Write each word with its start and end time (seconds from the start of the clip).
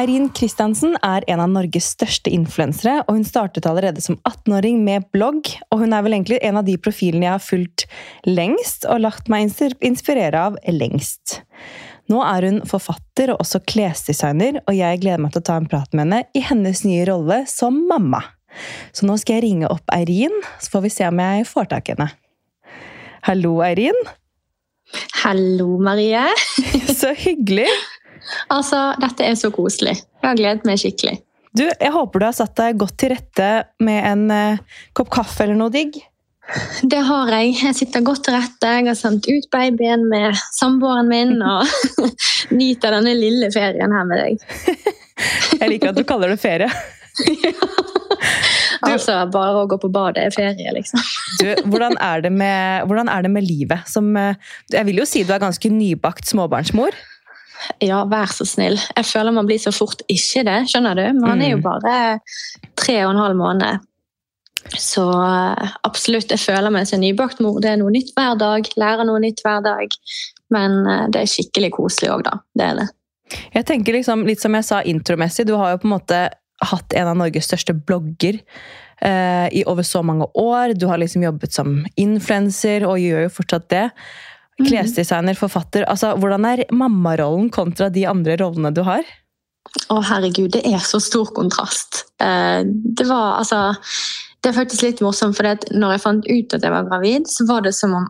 Eirin 0.00 0.30
Kristiansen 0.32 0.94
er 1.04 1.24
en 1.28 1.42
av 1.44 1.50
Norges 1.52 1.90
største 1.92 2.30
influensere, 2.32 3.02
og 3.04 3.18
hun 3.18 3.24
startet 3.26 3.66
allerede 3.68 4.00
som 4.00 4.16
18-åring 4.24 4.78
med 4.86 5.04
blogg. 5.12 5.50
Og 5.68 5.82
hun 5.82 5.92
er 5.92 6.06
vel 6.06 6.16
egentlig 6.16 6.38
en 6.46 6.56
av 6.56 6.64
de 6.64 6.78
profilene 6.80 7.26
jeg 7.26 7.34
har 7.34 7.42
fulgt 7.44 7.84
lengst 8.24 8.86
og 8.88 9.02
latt 9.04 9.28
meg 9.28 9.50
inspirere 9.84 10.40
av 10.40 10.56
lengst. 10.72 11.42
Nå 12.08 12.22
er 12.24 12.48
hun 12.48 12.62
forfatter 12.70 13.34
og 13.34 13.44
også 13.44 13.60
klesdesigner, 13.68 14.62
og 14.64 14.78
jeg 14.78 15.02
gleder 15.04 15.20
meg 15.20 15.34
til 15.34 15.44
å 15.44 15.48
ta 15.50 15.58
en 15.60 15.68
prat 15.68 15.92
med 15.92 16.06
henne 16.06 16.22
i 16.32 16.46
hennes 16.48 16.80
nye 16.88 17.04
rolle 17.10 17.42
som 17.50 17.84
mamma. 17.90 18.22
Så 18.96 19.04
nå 19.04 19.20
skal 19.20 19.36
jeg 19.36 19.50
ringe 19.50 19.68
opp 19.68 19.92
Eirin, 19.92 20.40
så 20.62 20.78
får 20.78 20.86
vi 20.86 20.94
se 20.96 21.12
om 21.12 21.24
jeg 21.26 21.46
får 21.50 21.72
tak 21.74 21.90
i 21.90 21.98
henne. 21.98 22.08
Hallo, 23.28 23.58
Eirin. 23.68 24.00
Hallo, 25.20 25.74
Marie. 25.76 26.24
så 27.02 27.12
hyggelig. 27.12 27.68
Altså, 28.52 28.90
dette 29.00 29.26
er 29.26 29.36
så 29.38 29.50
koselig. 29.54 29.96
Jeg 30.20 30.28
har 30.28 30.38
gledet 30.38 30.68
meg 30.68 30.80
skikkelig. 30.82 31.18
Du, 31.56 31.64
Jeg 31.66 31.90
håper 31.90 32.22
du 32.22 32.28
har 32.28 32.36
satt 32.36 32.54
deg 32.60 32.78
godt 32.78 32.96
til 33.00 33.10
rette 33.14 33.50
med 33.82 34.04
en 34.06 34.30
uh, 34.30 34.80
kopp 34.94 35.10
kaffe 35.10 35.44
eller 35.44 35.58
noe 35.58 35.72
digg? 35.74 35.98
Det 36.82 37.00
har 37.06 37.30
jeg. 37.34 37.54
Jeg 37.62 37.76
sitter 37.78 38.04
godt 38.06 38.24
til 38.26 38.34
rette. 38.34 38.70
Jeg 38.78 38.86
har 38.88 38.98
sendt 38.98 39.28
ut 39.30 39.46
babyen 39.52 40.06
med 40.10 40.38
samboeren 40.56 41.10
min 41.10 41.36
og 41.42 41.66
nyter 42.60 42.96
denne 42.96 43.14
lille 43.18 43.50
ferien 43.54 43.94
her 43.94 44.08
med 44.08 44.22
deg. 44.22 44.46
jeg 45.60 45.70
liker 45.74 45.92
at 45.92 45.98
du 45.98 46.06
kaller 46.08 46.32
det 46.32 46.40
ferie. 46.42 46.70
Du, 47.20 48.88
altså, 48.90 49.18
bare 49.30 49.62
å 49.62 49.68
gå 49.70 49.78
på 49.82 49.90
badet 49.92 50.26
er 50.26 50.34
ferie, 50.34 50.74
liksom. 50.74 51.02
du, 51.42 51.48
hvordan, 51.70 51.96
er 52.02 52.26
med, 52.30 52.86
hvordan, 52.88 53.10
er 53.12 53.26
det 53.26 53.32
med, 53.34 53.46
livet? 53.46 53.86
Som, 53.90 54.10
eh, 54.18 54.38
jeg 54.72 54.88
vil 54.88 55.02
jo 55.02 55.08
si 55.08 55.24
du 55.26 55.34
er 55.34 55.42
ganske 55.42 55.70
nybakt 55.74 56.30
småbarnsmor. 56.30 56.96
Ja, 57.84 58.02
vær 58.08 58.32
så 58.32 58.46
snill. 58.48 58.78
Jeg 58.96 59.06
føler 59.08 59.34
man 59.36 59.48
blir 59.48 59.60
så 59.60 59.72
fort 59.74 60.02
ikke 60.08 60.44
det, 60.48 60.58
skjønner 60.72 60.98
du. 60.98 61.06
Man 61.20 61.42
er 61.44 61.54
jo 61.54 61.60
mm. 61.60 61.66
bare 61.66 61.94
tre 62.80 62.98
og 63.04 63.14
en 63.14 63.22
halv 63.22 63.38
måned. 63.38 63.86
Så 64.76 65.04
eh, 65.08 65.76
absolutt, 65.88 66.30
jeg 66.30 66.42
føler 66.42 66.72
meg 66.72 66.88
som 66.88 67.00
nybakt 67.02 67.40
mor. 67.42 67.60
Det 67.62 67.72
er 67.72 67.80
noe 67.80 67.92
nytt 67.94 68.12
hver 68.16 68.36
dag. 68.40 68.68
Lærer 68.80 69.08
noe 69.08 69.22
nytt 69.22 69.42
hver 69.44 69.62
dag. 69.64 69.96
Men 70.52 70.80
eh, 70.84 71.06
det 71.12 71.24
er 71.24 71.32
skikkelig 71.32 71.72
koselig 71.78 72.12
òg, 72.14 72.26
da. 72.28 72.40
Det 72.56 72.66
er 72.66 72.82
det. 72.82 72.88
Jeg 73.54 73.66
tenker 73.68 73.94
liksom, 73.94 74.26
Litt 74.26 74.42
som 74.42 74.54
jeg 74.58 74.66
sa 74.66 74.82
intromessig, 74.82 75.46
du 75.46 75.54
har 75.58 75.74
jo 75.74 75.82
på 75.82 75.88
en 75.88 75.96
måte 75.96 76.20
hatt 76.60 76.96
en 76.98 77.08
av 77.08 77.16
Norges 77.16 77.46
største 77.48 77.72
blogger 77.72 78.36
eh, 79.00 79.46
i 79.56 79.62
over 79.70 79.86
så 79.86 80.02
mange 80.06 80.26
år. 80.38 80.74
Du 80.76 80.86
har 80.90 81.00
liksom 81.00 81.24
jobbet 81.24 81.56
som 81.56 81.78
influenser 81.96 82.84
og 82.88 83.00
gjør 83.00 83.26
jo 83.26 83.36
fortsatt 83.38 83.70
det. 83.72 83.86
Mhm. 84.60 84.68
Klesdesigner, 84.68 85.34
forfatter. 85.38 85.86
Altså, 85.88 86.14
Hvordan 86.20 86.44
er 86.44 86.64
mammarollen 86.72 87.50
kontra 87.50 87.88
de 87.90 88.06
andre 88.06 88.36
rollene 88.36 88.72
du 88.74 88.82
har? 88.86 89.04
Å, 89.90 90.00
herregud, 90.02 90.50
det 90.52 90.64
er 90.66 90.80
så 90.82 91.00
stor 91.02 91.30
kontrast. 91.36 92.04
Eh, 92.20 92.62
det 92.66 93.06
var 93.06 93.38
altså 93.38 93.76
Det 94.40 94.48
er 94.48 94.56
faktisk 94.56 94.82
litt 94.86 95.00
morsomt, 95.04 95.36
for 95.36 95.44
når 95.44 95.90
jeg 95.92 96.00
fant 96.00 96.24
ut 96.24 96.54
at 96.56 96.62
jeg 96.64 96.72
var 96.72 96.86
gravid, 96.88 97.26
så 97.28 97.44
var 97.44 97.60
det 97.60 97.74
som 97.76 97.92
om 97.92 98.06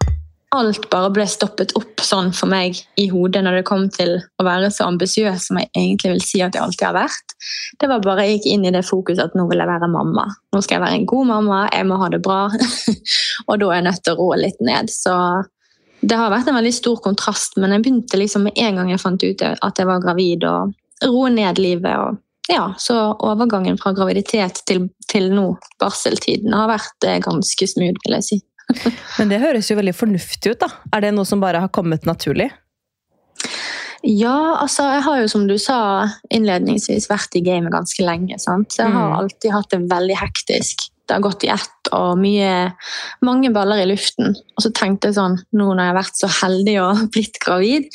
alt 0.55 0.87
bare 0.91 1.11
ble 1.15 1.25
stoppet 1.31 1.75
opp 1.79 2.03
sånn 2.03 2.33
for 2.35 2.51
meg 2.51 2.79
i 2.99 3.09
hodet 3.11 3.43
når 3.43 3.61
det 3.61 3.67
kom 3.67 3.89
til 3.91 4.17
å 4.19 4.47
være 4.47 4.71
så 4.75 4.89
ambisiøs 4.91 5.47
som 5.47 5.59
jeg 5.59 5.71
egentlig 5.75 6.15
vil 6.15 6.23
si 6.23 6.41
at 6.43 6.55
jeg 6.55 6.63
alltid 6.63 6.87
har 6.87 6.97
vært. 6.97 7.35
Det 7.83 7.91
var 7.91 8.03
bare 8.03 8.27
Jeg 8.27 8.39
gikk 8.39 8.47
inn 8.55 8.67
i 8.67 8.75
det 8.75 8.83
fokuset 8.87 9.25
at 9.25 9.35
nå 9.39 9.47
vil 9.51 9.63
jeg 9.63 9.71
være 9.71 9.91
mamma. 9.91 10.27
Nå 10.55 10.63
skal 10.63 10.79
jeg 10.79 10.85
være 10.87 10.99
en 11.01 11.07
god 11.13 11.31
mamma, 11.31 11.61
jeg 11.75 11.87
må 11.87 11.99
ha 11.99 12.11
det 12.15 12.23
bra. 12.23 12.41
og 13.49 13.59
da 13.59 13.71
er 13.71 13.79
jeg 13.79 13.87
nødt 13.91 14.05
til 14.07 14.15
å 14.15 14.21
roe 14.23 14.39
litt 14.39 14.63
ned. 14.63 14.91
Så 14.91 15.15
det 16.01 16.17
har 16.17 16.33
vært 16.33 16.49
en 16.49 16.57
veldig 16.57 16.73
stor 16.75 17.01
kontrast, 17.05 17.59
men 17.61 17.75
jeg 17.75 17.85
begynte 17.85 18.21
liksom 18.21 18.47
med 18.49 18.59
en 18.61 18.81
gang 18.81 18.91
jeg 18.93 19.03
fant 19.03 19.25
ut 19.25 19.43
at 19.45 19.81
jeg 19.81 19.89
var 19.89 20.03
gravid, 20.03 20.47
og 20.49 21.09
roe 21.09 21.33
ned 21.33 21.61
livet. 21.61 21.93
og 21.97 22.53
ja, 22.53 22.75
Så 22.79 22.97
overgangen 23.19 23.79
fra 23.79 23.93
graviditet 23.97 24.63
til, 24.67 24.89
til 25.11 25.31
nå, 25.35 25.53
barseltiden, 25.81 26.55
har 26.57 26.71
vært 26.73 27.07
eh, 27.09 27.21
ganske 27.25 27.69
smooth, 27.75 28.01
vil 28.07 28.17
jeg 28.19 28.27
si. 28.27 28.41
Men 29.19 29.33
det 29.33 29.43
høres 29.43 29.71
jo 29.71 29.79
veldig 29.79 29.95
fornuftig 29.97 30.55
ut, 30.55 30.65
da. 30.65 30.71
Er 30.95 31.05
det 31.05 31.15
noe 31.17 31.29
som 31.29 31.43
bare 31.43 31.63
har 31.63 31.73
kommet 31.75 32.09
naturlig? 32.09 32.51
Ja, 34.07 34.57
altså 34.63 34.87
jeg 34.89 35.03
har 35.05 35.19
jo 35.21 35.29
som 35.29 35.45
du 35.49 35.59
sa 35.61 36.09
innledningsvis 36.33 37.11
vært 37.11 37.37
i 37.37 37.43
gamet 37.45 37.75
ganske 37.75 38.05
lenge. 38.05 38.39
sant? 38.41 38.73
Så 38.73 38.87
jeg 38.87 38.95
har 38.95 39.11
mm. 39.11 39.17
alltid 39.19 39.53
hatt 39.53 39.75
det 39.75 39.83
veldig 39.91 40.17
hektisk. 40.23 40.87
Det 41.11 41.17
har 41.17 41.25
gått 41.25 41.43
i 41.43 41.49
ett 41.51 41.89
og 41.97 42.21
mye, 42.23 42.71
mange 43.27 43.51
baller 43.51 43.83
i 43.83 43.89
luften. 43.91 44.37
Og 44.55 44.63
så 44.63 44.71
tenkte 44.71 45.11
jeg 45.11 45.17
sånn, 45.17 45.41
nå 45.59 45.73
når 45.73 45.81
jeg 45.83 45.91
har 45.91 45.97
vært 45.97 46.21
så 46.21 46.31
heldig 46.37 46.75
og 46.85 47.01
blitt 47.17 47.41
gravid, 47.43 47.89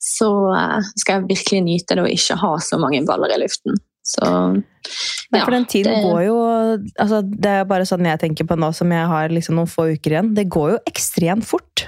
så 0.00 0.28
eh, 0.52 0.90
skal 1.00 1.16
jeg 1.22 1.30
virkelig 1.30 1.62
nyte 1.64 1.96
det 1.96 2.04
å 2.04 2.10
ikke 2.12 2.36
ha 2.42 2.50
så 2.60 2.76
mange 2.82 3.00
baller 3.08 3.32
i 3.32 3.40
luften. 3.40 3.80
Så 4.10 4.26
ja, 4.26 5.44
for 5.44 5.54
den 5.54 5.66
tiden 5.70 5.94
det... 5.94 6.04
går 6.04 6.22
jo 6.24 6.36
altså, 6.98 7.20
Det 7.22 7.50
er 7.52 7.66
bare 7.68 7.84
sånn 7.86 8.08
jeg 8.08 8.18
tenker 8.22 8.48
på 8.48 8.56
nå 8.58 8.70
som 8.74 8.92
jeg 8.92 9.08
har 9.12 9.32
liksom 9.32 9.58
noen 9.60 9.70
få 9.70 9.90
uker 9.94 10.16
igjen. 10.16 10.32
Det 10.36 10.48
går 10.52 10.74
jo 10.74 10.78
ekstremt 10.90 11.48
fort. 11.48 11.86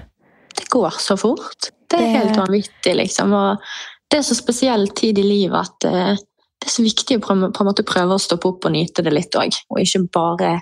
Det 0.56 0.68
går 0.72 1.00
så 1.02 1.18
fort. 1.20 1.72
Det 1.90 2.00
er 2.00 2.06
det... 2.06 2.16
helt 2.16 2.40
vanvittig, 2.40 2.96
liksom. 3.00 3.36
Og 3.36 3.72
det 4.12 4.20
er 4.20 4.28
så 4.28 4.36
spesiell 4.36 4.88
tid 4.96 5.20
i 5.20 5.26
livet 5.26 5.68
at 5.68 5.88
uh, 5.88 6.28
det 6.62 6.70
er 6.70 6.76
så 6.76 6.84
viktig 6.84 7.18
å 7.18 7.24
prøve, 7.24 7.50
prøve 7.82 8.14
å 8.16 8.22
stoppe 8.22 8.52
opp 8.52 8.68
og 8.68 8.74
nyte 8.74 9.02
det 9.02 9.12
litt 9.12 9.34
òg. 9.38 9.58
Og 9.74 9.82
ikke 9.82 10.04
bare 10.14 10.54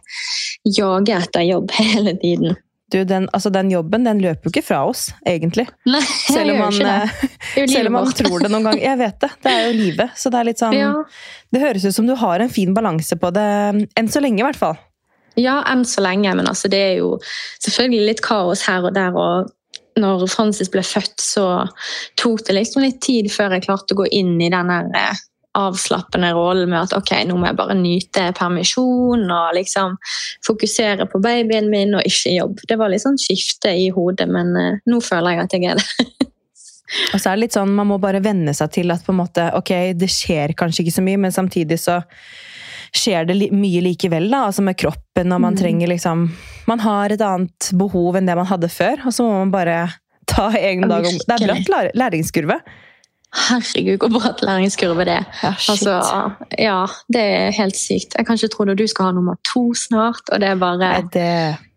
jage 0.65 1.21
etter 1.21 1.47
jobb 1.47 1.77
hele 1.81 2.17
tiden 2.23 2.57
du, 2.91 3.05
den, 3.05 3.29
altså 3.33 3.51
den, 3.51 3.71
jobben 3.71 4.05
den 4.05 4.19
løper 4.19 4.49
jo 4.49 4.51
ikke 4.51 4.65
fra 4.67 4.81
oss, 4.89 5.11
egentlig. 5.27 5.67
Nei, 5.87 6.03
selv 6.03 6.57
om 6.57 6.59
man, 6.65 6.75
det. 6.75 7.29
Det 7.55 7.67
selv 7.71 7.91
om 7.91 7.97
man 8.01 8.11
tror 8.19 8.43
det 8.43 8.51
noen 8.51 8.67
gang. 8.67 8.81
Jeg 8.83 8.99
vet 8.99 9.21
det. 9.23 9.31
Det 9.45 9.53
er 9.53 9.67
jo 9.69 9.77
livet. 9.79 10.17
Så 10.19 10.33
det 10.33 10.41
er 10.41 10.49
litt 10.49 10.63
sånn 10.63 10.75
ja. 10.75 10.91
Det 11.55 11.63
høres 11.63 11.87
ut 11.87 11.95
som 11.95 12.09
du 12.09 12.17
har 12.19 12.43
en 12.43 12.51
fin 12.51 12.75
balanse 12.75 13.19
på 13.21 13.31
det, 13.35 13.47
enn 13.95 14.11
så 14.11 14.23
lenge 14.23 14.43
i 14.43 14.47
hvert 14.47 14.59
fall. 14.59 14.75
Ja, 15.39 15.61
enn 15.71 15.85
så 15.87 16.03
lenge. 16.03 16.35
Men 16.35 16.51
altså, 16.51 16.71
det 16.73 16.83
er 16.89 16.95
jo 16.99 17.15
selvfølgelig 17.63 18.11
litt 18.11 18.25
kaos 18.27 18.67
her 18.67 18.91
og 18.91 18.95
der. 18.99 19.15
og 19.15 19.55
når 20.01 20.27
Francis 20.31 20.71
ble 20.73 20.83
født, 20.87 21.19
så 21.21 21.47
tok 22.19 22.47
det 22.47 22.57
liksom 22.57 22.83
litt 22.83 23.01
tid 23.05 23.31
før 23.33 23.57
jeg 23.57 23.67
klarte 23.67 23.95
å 23.95 24.03
gå 24.03 24.07
inn 24.17 24.39
i 24.41 24.51
den 24.51 24.71
der 24.71 25.19
avslappende 25.59 26.31
rollen 26.37 26.71
med 26.71 26.85
at 26.85 26.93
ok, 26.95 27.13
nå 27.27 27.37
må 27.39 27.49
jeg 27.49 27.59
bare 27.59 27.77
nyte 27.79 28.27
permisjon 28.39 29.25
og 29.27 29.55
liksom 29.57 29.97
fokusere 30.47 31.09
på 31.11 31.21
babyen 31.23 31.71
min 31.73 31.97
og 31.99 32.07
ikke 32.07 32.35
jobb. 32.37 32.61
Det 32.69 32.79
var 32.79 32.93
litt 32.93 33.03
sånn 33.03 33.19
skifte 33.19 33.73
i 33.75 33.89
hodet, 33.95 34.29
men 34.31 34.53
uh, 34.55 34.77
nå 34.87 35.01
føler 35.03 35.35
jeg 35.35 35.47
at 35.47 35.57
jeg 35.57 35.73
er 35.73 35.81
det. 35.81 36.29
og 37.13 37.17
så 37.17 37.33
er 37.33 37.35
det 37.35 37.43
litt 37.45 37.57
sånn, 37.59 37.75
Man 37.75 37.91
må 37.91 37.99
bare 38.03 38.23
venne 38.23 38.55
seg 38.57 38.71
til 38.79 38.95
at 38.95 39.03
på 39.07 39.15
en 39.15 39.23
måte, 39.23 39.49
ok, 39.59 39.75
det 39.99 40.11
skjer 40.13 40.55
kanskje 40.59 40.85
ikke 40.85 40.99
så 41.01 41.07
mye, 41.07 41.23
men 41.27 41.35
samtidig 41.35 41.81
så 41.83 41.99
skjer 42.95 43.27
det 43.29 43.37
mye 43.55 43.83
likevel, 43.87 44.29
da, 44.31 44.45
altså 44.49 44.65
med 44.67 44.79
kroppen, 44.79 45.31
og 45.31 45.43
man 45.43 45.55
mm. 45.55 45.59
trenger 45.61 45.91
liksom 45.93 46.29
Man 46.71 46.83
har 46.83 47.11
et 47.11 47.23
annet 47.23 47.71
behov 47.79 48.19
enn 48.19 48.27
det 48.27 48.39
man 48.39 48.47
hadde 48.47 48.71
før, 48.71 49.03
og 49.07 49.15
så 49.15 49.27
må 49.27 49.41
man 49.41 49.53
bare 49.55 49.81
ta 50.31 50.51
egen 50.55 50.87
dag 50.91 51.07
om 51.07 51.19
Det 51.19 51.37
er 51.37 51.47
bratt 51.51 51.99
læringskurve. 51.99 52.61
Herregud, 53.31 54.01
hvor 54.03 54.11
bratt 54.19 54.41
læringskurve 54.43 55.05
det 55.07 55.15
er. 55.21 55.27
Ja, 55.43 55.53
altså, 55.71 55.93
ja, 56.59 56.79
det 57.15 57.23
er 57.23 57.53
helt 57.55 57.79
sykt. 57.79 58.17
Jeg 58.19 58.27
kan 58.27 58.39
ikke 58.39 58.51
tro 58.51 58.67
at 58.67 58.79
du 58.79 58.87
skal 58.91 59.11
ha 59.11 59.13
nummer 59.15 59.39
to 59.47 59.71
snart, 59.79 60.23
og 60.33 60.41
det 60.43 60.49
er 60.49 60.59
bare 60.59 60.91
det, 61.15 61.31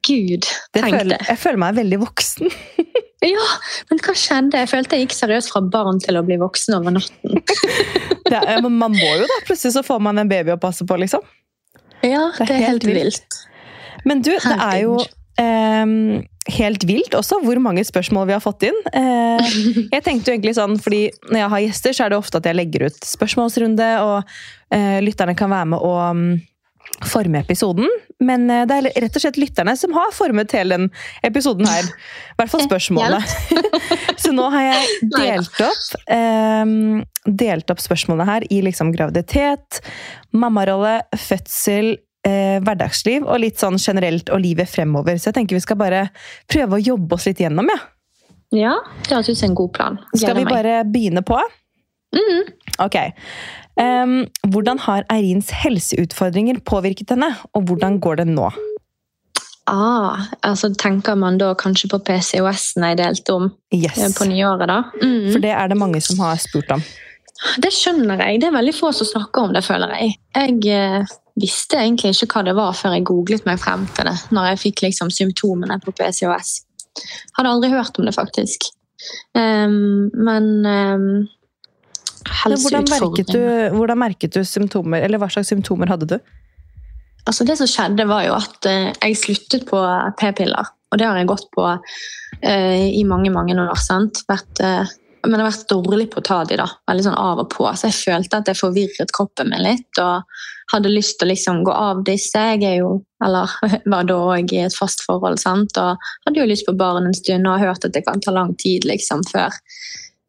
Gud, 0.08 0.50
tenk 0.74 0.98
det. 1.12 1.20
Jeg 1.30 1.38
føler 1.38 1.62
meg 1.62 1.78
veldig 1.78 2.00
voksen. 2.02 2.50
ja, 3.36 3.46
men 3.92 4.02
hva 4.02 4.18
skjedde? 4.18 4.64
Jeg 4.66 4.72
følte 4.74 4.98
jeg 4.98 5.08
gikk 5.08 5.16
seriøst 5.20 5.54
fra 5.54 5.62
barn 5.62 6.02
til 6.04 6.18
å 6.18 6.26
bli 6.26 6.40
voksen 6.42 6.80
over 6.80 6.98
natten. 6.98 7.38
er, 8.34 8.60
men 8.66 8.74
man 8.82 8.98
må 8.98 9.14
jo 9.22 9.30
da, 9.30 9.40
plutselig 9.46 9.78
så 9.78 9.86
får 9.86 10.02
man 10.04 10.20
en 10.24 10.32
baby 10.32 10.56
å 10.56 10.60
passe 10.60 10.88
på, 10.90 10.98
liksom. 11.06 11.22
Ja, 12.02 12.32
det 12.36 12.44
er, 12.44 12.50
det 12.50 12.56
er 12.56 12.66
helt, 12.66 12.68
helt 12.68 12.90
vilt. 12.90 13.22
vilt. 13.22 13.44
Men 14.10 14.26
du, 14.26 14.34
det 14.34 14.58
er 14.58 14.80
jo 14.84 14.98
Um, 15.34 16.22
helt 16.54 16.84
vilt 16.86 17.16
også 17.18 17.40
hvor 17.42 17.58
mange 17.64 17.82
spørsmål 17.88 18.28
vi 18.30 18.36
har 18.36 18.44
fått 18.44 18.68
inn. 18.68 18.80
Uh, 18.94 19.42
jeg 19.90 20.04
tenkte 20.06 20.30
jo 20.30 20.36
egentlig 20.36 20.56
sånn, 20.60 20.78
fordi 20.82 21.08
Når 21.32 21.40
jeg 21.40 21.52
har 21.54 21.64
gjester, 21.68 21.96
så 21.98 22.06
er 22.06 22.14
det 22.14 22.20
ofte 22.20 22.42
at 22.42 22.50
jeg 22.50 22.60
legger 22.60 22.88
ut 22.90 23.08
spørsmålsrunde, 23.08 23.92
og 24.06 24.18
uh, 24.76 24.98
lytterne 25.06 25.38
kan 25.40 25.54
være 25.54 25.72
med 25.74 25.82
å 25.82 25.94
um, 26.12 26.26
forme 27.10 27.42
episoden. 27.42 27.90
Men 28.24 28.46
uh, 28.52 28.62
det 28.70 28.78
er 28.78 28.90
rett 29.08 29.18
og 29.18 29.26
slett 29.26 29.42
lytterne 29.42 29.74
som 29.80 29.96
har 29.98 30.14
formet 30.14 30.54
hele 30.54 30.78
den 30.78 30.88
episoden 31.26 31.70
her. 31.70 31.90
I 31.90 32.38
hvert 32.42 32.54
fall 32.54 32.66
spørsmålet. 32.68 33.36
så 34.24 34.36
nå 34.36 34.48
har 34.54 34.70
jeg 34.70 35.12
delt 35.18 35.62
opp, 35.66 36.00
um, 36.14 37.02
delt 37.26 37.74
opp 37.74 37.82
spørsmålene 37.82 38.30
her 38.30 38.50
i 38.54 38.62
liksom 38.70 38.94
graviditet, 38.94 39.82
mammarolle, 40.36 41.00
fødsel 41.18 41.96
eh, 42.28 42.60
hverdagsliv 42.64 43.26
og 43.28 43.42
litt 43.44 43.62
sånn 43.62 43.80
generelt 43.82 44.32
og 44.34 44.44
livet 44.44 44.70
fremover. 44.70 45.20
Så 45.20 45.32
jeg 45.32 45.40
tenker 45.40 45.60
vi 45.60 45.66
skal 45.66 45.80
bare 45.80 46.06
prøve 46.52 46.80
å 46.80 46.84
jobbe 46.84 47.18
oss 47.18 47.28
litt 47.30 47.44
gjennom, 47.44 47.70
ja. 47.72 47.82
Ja, 48.54 48.74
det 49.08 49.16
høres 49.16 49.32
ut 49.32 49.40
som 49.40 49.50
en 49.50 49.58
god 49.58 49.72
plan. 49.74 49.96
Gjennom 50.12 50.22
skal 50.22 50.38
vi 50.38 50.50
bare 50.50 50.76
begynne 50.86 51.24
på? 51.26 51.40
Mm. 52.14 52.44
Ok. 52.84 53.00
Um, 53.82 54.20
hvordan 54.54 54.78
har 54.84 55.08
Eirins 55.10 55.50
helseutfordringer 55.64 56.60
påvirket 56.62 57.16
henne, 57.16 57.32
og 57.58 57.66
hvordan 57.70 57.98
går 58.04 58.22
det 58.22 58.28
nå? 58.30 58.52
Ah, 59.72 60.28
altså 60.44 60.74
Tenker 60.76 61.16
man 61.16 61.40
da 61.40 61.54
kanskje 61.56 61.88
på 61.94 62.02
PCOS-en 62.04 62.84
jeg 62.90 63.00
delte 63.00 63.38
om 63.38 63.50
yes. 63.74 64.18
på 64.18 64.28
nyåret? 64.28 64.68
da? 64.70 64.84
Mm. 65.00 65.32
For 65.32 65.42
det 65.44 65.54
er 65.56 65.72
det 65.72 65.80
mange 65.80 66.04
som 66.04 66.20
har 66.22 66.38
spurt 66.44 66.72
om. 66.76 66.84
Det 67.64 67.72
skjønner 67.74 68.22
jeg. 68.28 68.42
Det 68.44 68.50
er 68.50 68.56
veldig 68.56 68.76
få 68.76 68.92
som 68.96 69.08
snakker 69.08 69.48
om 69.48 69.56
det, 69.56 69.64
føler 69.66 69.96
jeg. 69.98 70.18
Jeg 70.36 70.60
eh, 70.76 71.14
visste 71.40 71.80
egentlig 71.82 72.14
ikke 72.14 72.38
hva 72.38 72.46
det 72.48 72.56
var 72.58 72.76
før 72.78 72.96
jeg 72.98 73.06
googlet 73.10 73.48
meg 73.48 73.62
frem 73.62 73.88
til 73.96 74.10
det. 74.10 74.16
Når 74.36 74.52
jeg 74.52 74.62
fikk 74.68 74.86
liksom 74.86 75.12
symptomene 75.14 75.80
på 75.84 75.94
PCOS. 75.98 76.56
Hadde 77.38 77.54
aldri 77.56 77.72
hørt 77.74 77.98
om 77.98 78.08
det, 78.08 78.14
faktisk. 78.16 78.70
Um, 79.36 80.12
men 80.14 80.46
um, 80.64 81.08
hvordan 82.24 82.86
merket, 82.88 83.34
du, 83.34 83.42
hvordan 83.76 84.00
merket 84.00 84.38
du 84.38 84.44
symptomer, 84.48 85.04
eller 85.04 85.20
hva 85.20 85.32
slags 85.34 85.52
symptomer 85.52 85.90
hadde 85.92 86.14
du? 86.14 86.18
Altså 87.28 87.48
Det 87.48 87.58
som 87.60 87.70
skjedde, 87.70 88.08
var 88.08 88.26
jo 88.28 88.38
at 88.38 88.70
uh, 88.70 88.92
jeg 88.94 89.20
sluttet 89.20 89.68
på 89.70 89.82
p-piller. 90.20 90.72
Og 90.94 91.00
det 91.02 91.08
har 91.10 91.18
jeg 91.18 91.32
gått 91.32 91.48
på 91.56 91.66
uh, 91.66 92.84
i 92.86 93.04
mange 93.10 93.34
mange 93.34 93.58
år. 93.58 93.80
sant? 93.82 94.22
Vært, 94.30 94.62
uh, 94.62 94.86
men 95.24 95.38
jeg 95.38 95.46
har 95.46 95.52
vært 95.52 95.70
dårlig 95.72 96.06
på 96.12 96.20
å 96.20 96.26
ta 96.28 96.42
de 96.48 96.58
da, 96.60 96.66
veldig 96.90 97.06
sånn 97.06 97.20
av 97.20 97.42
og 97.46 97.50
på. 97.54 97.68
Så 97.80 97.88
jeg 97.88 97.96
følte 97.96 98.42
at 98.42 98.50
jeg 98.52 98.60
forvirret 98.60 99.14
kroppen 99.16 99.54
min 99.54 99.64
litt. 99.64 100.02
Og 100.02 100.24
hadde 100.74 100.92
lyst 100.92 101.20
til 101.20 101.28
å 101.28 101.32
liksom 101.32 101.62
gå 101.68 101.76
av 101.76 102.02
disse. 102.08 102.42
Jeg 102.54 102.64
er 102.68 102.76
jo, 102.82 102.98
eller 103.24 103.52
var 103.94 104.10
da 104.10 104.18
òg 104.36 104.52
i 104.52 104.64
et 104.66 104.76
fast 104.76 105.06
forhold, 105.08 105.40
sant? 105.40 105.80
og 105.80 106.10
hadde 106.28 106.42
jo 106.42 106.50
lyst 106.50 106.68
på 106.68 106.76
barn 106.80 107.08
en 107.08 107.16
stund 107.16 107.48
og 107.48 107.56
har 107.56 107.72
hørt 107.72 107.88
at 107.88 107.96
det 107.96 108.04
kan 108.08 108.24
ta 108.24 108.36
lang 108.36 108.52
tid 108.60 108.88
liksom 108.90 109.24
før 109.32 109.56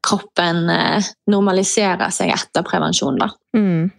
kroppen 0.05 0.69
eh, 0.69 1.13
normaliserer 1.33 2.11
seg 2.15 2.31
etter 2.35 2.67
prevensjon. 2.67 3.19
da. 3.19 3.31
Mm. 3.57 3.91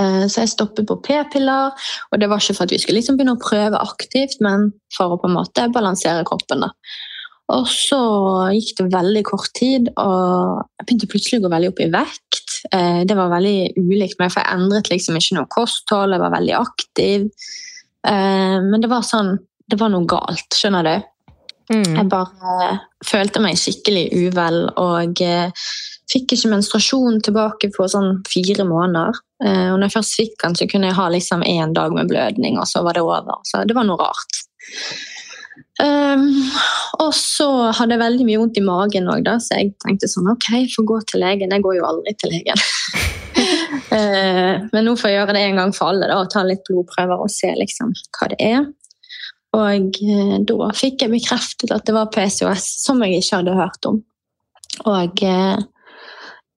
Eh, 0.00 0.24
så 0.26 0.42
jeg 0.42 0.52
stoppet 0.52 0.88
på 0.90 0.98
p-piller, 1.06 1.88
og 2.10 2.20
det 2.20 2.28
var 2.28 2.42
ikke 2.42 2.58
for 2.58 2.66
at 2.66 2.74
vi 2.74 2.80
skulle 2.82 2.98
liksom 2.98 3.16
begynne 3.16 3.36
å 3.38 3.42
prøve 3.42 3.80
aktivt, 3.80 4.40
men 4.44 4.72
for 4.96 5.14
å 5.14 5.20
på 5.22 5.30
en 5.30 5.36
måte 5.38 5.68
balansere 5.72 6.26
kroppen. 6.26 6.66
da. 6.66 6.72
Og 7.52 7.66
så 7.68 8.00
gikk 8.56 8.78
det 8.78 8.86
veldig 8.94 9.22
kort 9.28 9.50
tid, 9.56 9.90
og 10.00 10.62
jeg 10.64 10.86
begynte 10.86 11.10
plutselig 11.12 11.40
å 11.40 11.44
gå 11.44 11.50
veldig 11.52 11.72
opp 11.74 11.82
i 11.84 11.90
vekt. 11.92 12.54
Eh, 12.72 13.02
det 13.04 13.16
var 13.18 13.32
veldig 13.34 13.74
ulikt 13.76 14.16
meg, 14.22 14.32
for 14.32 14.40
jeg 14.40 14.56
endret 14.56 14.88
liksom 14.92 15.18
ikke 15.20 15.36
noe 15.36 15.50
kosthold, 15.52 16.16
jeg 16.16 16.24
var 16.24 16.32
veldig 16.38 16.56
aktiv. 16.60 17.28
Men 18.04 18.82
det 18.84 18.90
var 18.90 19.00
sånn 19.00 19.30
Det 19.64 19.78
var 19.80 19.88
noe 19.88 20.04
galt, 20.04 20.52
skjønner 20.52 20.84
du. 20.84 21.06
Mm. 21.72 21.94
Jeg 21.96 22.08
bare 22.12 22.66
følte 23.06 23.40
meg 23.40 23.56
skikkelig 23.56 24.04
uvel 24.12 24.66
og 24.80 25.22
eh, 25.24 25.64
fikk 26.12 26.34
ikke 26.36 26.50
menstruasjon 26.52 27.22
tilbake 27.24 27.70
på 27.72 27.86
sånn 27.88 28.20
fire 28.28 28.66
måneder. 28.68 29.20
Eh, 29.44 29.70
og 29.72 29.78
når 29.78 29.88
jeg 29.88 29.96
først 29.96 30.18
fikk 30.20 30.36
den, 30.42 30.58
så 30.58 30.68
kunne 30.70 30.90
jeg 30.90 30.98
ha 30.98 31.08
liksom 31.12 31.44
én 31.48 31.72
dag 31.76 31.94
med 31.96 32.10
blødning, 32.12 32.60
og 32.60 32.68
så 32.68 32.84
var 32.84 32.98
det 32.98 33.04
over. 33.06 33.40
Så 33.48 33.64
det 33.64 33.76
var 33.76 33.88
noe 33.88 34.00
rart. 34.00 34.42
Um, 35.82 36.28
og 37.02 37.10
så 37.14 37.48
hadde 37.74 37.96
jeg 37.96 38.02
veldig 38.02 38.26
mye 38.28 38.40
vondt 38.40 38.58
i 38.58 38.64
magen 38.64 39.10
òg, 39.10 39.26
så 39.42 39.58
jeg 39.58 39.72
tenkte 39.82 40.10
sånn 40.10 40.30
ok, 40.30 40.48
jeg 40.54 40.70
får 40.74 40.86
gå 40.90 41.00
til 41.10 41.22
legen. 41.24 41.54
Jeg 41.54 41.64
går 41.64 41.76
jo 41.78 41.88
aldri 41.88 42.14
til 42.18 42.34
legen. 42.34 42.62
uh, 43.90 44.54
men 44.72 44.80
nå 44.86 44.94
får 44.98 45.10
jeg 45.10 45.18
gjøre 45.20 45.36
det 45.36 45.44
en 45.48 45.60
gang 45.62 45.74
for 45.76 45.92
alle 45.92 46.10
da, 46.10 46.20
og 46.22 46.32
ta 46.32 46.44
litt 46.46 46.64
blodprøver 46.68 47.26
og 47.26 47.30
se 47.32 47.52
liksom 47.58 47.94
hva 48.16 48.30
det 48.32 48.40
er. 48.42 48.64
Og 49.54 50.00
uh, 50.02 50.36
da 50.50 50.72
fikk 50.74 51.06
jeg 51.06 51.14
bekreftet 51.14 51.74
at 51.74 51.86
det 51.86 51.94
var 51.96 52.10
PCOS, 52.14 52.66
som 52.86 53.02
jeg 53.04 53.20
ikke 53.20 53.42
hadde 53.42 53.58
hørt 53.58 53.90
om. 53.90 54.02
Og 54.90 55.22
uh, 55.22 55.62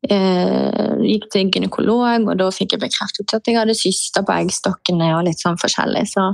gikk 0.07 1.29
til 1.33 1.49
gynekolog, 1.53 2.29
og 2.29 2.35
da 2.39 2.49
fikk 2.53 2.75
jeg 2.75 2.85
bekreftet 2.85 3.33
at 3.33 3.49
jeg 3.49 3.57
hadde 3.59 3.77
syster 3.77 4.25
på 4.25 4.35
eggstokkene 4.41 5.13
og 5.17 5.25
litt 5.27 5.41
sånn 5.41 5.57
forskjellig. 5.61 6.05
Så 6.09 6.31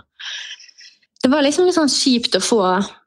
det 1.24 1.31
var 1.31 1.44
liksom 1.46 1.68
litt 1.68 1.78
sånn 1.78 1.92
kjipt 1.92 2.36
å 2.36 2.44
få 2.44 2.62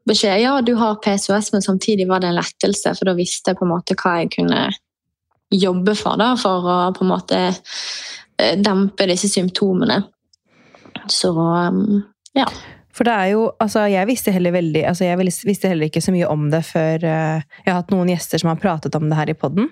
beskjed 0.08 0.40
ja, 0.40 0.54
du 0.64 0.72
har 0.80 0.96
PCOS, 1.04 1.50
men 1.52 1.64
samtidig 1.64 2.06
var 2.08 2.22
det 2.22 2.30
en 2.30 2.38
lettelse, 2.38 2.94
for 2.96 3.10
da 3.10 3.16
visste 3.18 3.52
jeg 3.52 3.58
på 3.58 3.66
en 3.66 3.74
måte 3.74 3.96
hva 4.00 4.14
jeg 4.22 4.30
kunne 4.38 4.62
jobbe 5.52 5.94
for 5.98 6.18
da, 6.18 6.30
for 6.40 6.64
å 6.64 6.76
på 6.96 7.04
en 7.04 7.10
måte 7.12 7.40
eh, 7.50 8.54
dempe 8.56 9.08
disse 9.10 9.28
symptomene. 9.30 10.00
Så 11.12 11.34
ja. 12.34 12.46
For 12.96 13.04
det 13.04 13.12
er 13.12 13.28
jo 13.34 13.42
Altså, 13.60 13.82
jeg 13.92 14.08
visste 14.08 14.32
heller 14.32 14.54
veldig 14.54 14.80
Altså, 14.88 15.04
jeg 15.04 15.18
visste 15.44 15.68
heller 15.68 15.90
ikke 15.90 16.00
så 16.00 16.14
mye 16.14 16.28
om 16.32 16.46
det 16.50 16.62
før 16.64 17.04
uh, 17.04 17.42
Jeg 17.60 17.68
har 17.68 17.76
hatt 17.82 17.92
noen 17.92 18.08
gjester 18.08 18.40
som 18.40 18.48
har 18.48 18.60
pratet 18.62 18.96
om 18.96 19.04
det 19.10 19.18
her 19.18 19.28
i 19.30 19.36
poden. 19.36 19.68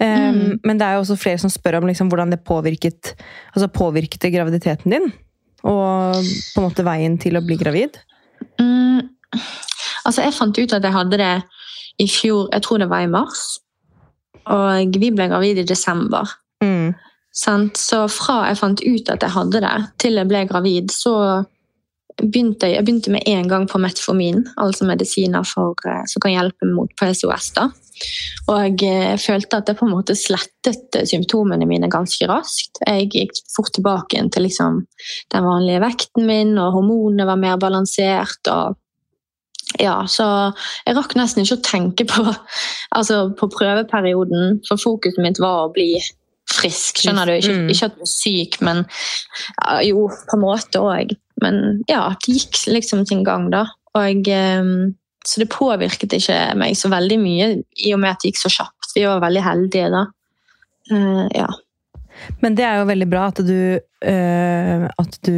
Um, 0.00 0.38
mm. 0.38 0.54
Men 0.64 0.80
det 0.80 0.86
er 0.86 0.96
jo 0.96 1.02
også 1.04 1.18
flere 1.20 1.42
som 1.42 1.52
spør 1.52 1.82
om 1.82 1.90
liksom, 1.90 2.08
hvordan 2.10 2.32
det 2.32 2.40
påvirket 2.48 3.12
Altså 3.52 3.68
påvirket 3.68 4.24
graviditeten 4.32 4.96
din? 4.96 5.12
Og 5.64 6.20
på 6.20 6.60
en 6.60 6.66
måte 6.66 6.84
veien 6.86 7.16
til 7.20 7.38
å 7.38 7.44
bli 7.44 7.56
gravid? 7.60 7.96
Mm. 8.60 9.08
Altså, 10.04 10.22
jeg 10.22 10.36
fant 10.36 10.58
ut 10.58 10.74
at 10.76 10.84
jeg 10.84 10.94
hadde 10.94 11.18
det 11.20 11.34
i 12.02 12.08
fjor 12.10 12.48
Jeg 12.52 12.64
tror 12.66 12.82
det 12.82 12.90
var 12.90 13.04
i 13.04 13.10
mars. 13.10 13.42
Og 14.50 14.98
vi 15.00 15.10
ble 15.14 15.28
gravide 15.30 15.62
i 15.62 15.68
desember. 15.68 16.28
Mm. 16.64 16.92
Så 17.34 18.04
fra 18.12 18.44
jeg 18.48 18.60
fant 18.60 18.82
ut 18.84 19.10
at 19.10 19.24
jeg 19.24 19.34
hadde 19.34 19.62
det, 19.64 19.74
til 20.02 20.20
jeg 20.20 20.30
ble 20.30 20.44
gravid, 20.50 20.92
så 20.94 21.14
begynte 22.20 22.68
jeg, 22.70 22.84
begynte 22.84 23.10
med 23.10 23.26
en 23.26 23.48
gang 23.50 23.64
på 23.66 23.80
metformin, 23.82 24.44
altså 24.60 24.86
medisiner 24.86 25.46
for, 25.48 25.74
eh, 25.88 26.04
som 26.06 26.22
kan 26.22 26.34
hjelpe 26.34 26.68
mot 26.70 26.92
PCOS. 27.00 27.50
da. 27.56 27.70
Og 28.50 28.82
jeg 28.82 28.88
eh, 28.90 29.16
følte 29.20 29.60
at 29.60 29.68
det 29.68 29.76
på 29.78 29.86
en 29.86 29.94
måte 29.94 30.16
slettet 30.18 30.98
eh, 30.98 31.06
symptomene 31.08 31.68
mine 31.68 31.90
ganske 31.92 32.28
raskt. 32.28 32.82
Jeg 32.84 33.10
gikk 33.12 33.36
fort 33.54 33.72
tilbake 33.76 34.20
til 34.34 34.46
liksom, 34.46 34.82
den 35.34 35.46
vanlige 35.46 35.82
vekten 35.84 36.26
min, 36.28 36.56
og 36.60 36.74
hormonene 36.78 37.28
var 37.28 37.40
mer 37.40 37.60
balansert. 37.60 38.40
og 38.52 38.80
ja, 39.80 40.04
så 40.06 40.26
jeg 40.86 40.94
rakk 40.94 41.16
nesten 41.18 41.42
ikke 41.42 41.58
å 41.58 41.64
tenke 41.66 42.06
på, 42.10 42.26
altså 42.98 43.28
på 43.38 43.48
prøveperioden, 43.54 44.60
for 44.68 44.80
fokuset 44.80 45.22
mitt 45.24 45.40
var 45.42 45.66
å 45.66 45.72
bli 45.74 45.94
frisk. 46.52 47.00
skjønner 47.02 47.30
du? 47.30 47.36
Ikke, 47.38 47.54
mm. 47.56 47.70
ikke 47.72 47.88
at 47.88 47.96
du 47.96 48.04
er 48.04 48.12
syk, 48.12 48.60
men 48.64 48.84
ja, 48.84 49.78
jo, 49.88 50.08
på 50.28 50.38
en 50.38 50.44
måte 50.44 50.82
òg. 50.82 51.16
Men 51.42 51.80
ja, 51.90 52.06
det 52.24 52.36
gikk 52.36 52.60
liksom 52.70 53.06
sin 53.08 53.24
gang, 53.26 53.48
da. 53.52 53.66
Og, 53.98 54.30
um, 54.60 54.92
så 55.28 55.42
det 55.42 55.50
påvirket 55.52 56.16
ikke 56.18 56.38
meg 56.60 56.76
så 56.78 56.90
veldig 56.92 57.18
mye, 57.20 57.50
i 57.84 57.92
og 57.96 58.00
med 58.02 58.14
at 58.14 58.22
det 58.22 58.32
gikk 58.32 58.42
så 58.44 58.52
kjapt. 58.60 58.92
Vi 58.94 59.04
var 59.08 59.22
veldig 59.24 59.44
heldige 59.44 59.90
da. 59.92 60.06
Uh, 60.92 61.26
ja. 61.34 61.48
Men 62.44 62.54
det 62.54 62.64
er 62.66 62.78
jo 62.78 62.88
veldig 62.88 63.08
bra 63.10 63.24
at 63.32 63.40
du, 63.42 63.58
uh, 63.80 64.84
at 65.02 65.18
du 65.26 65.36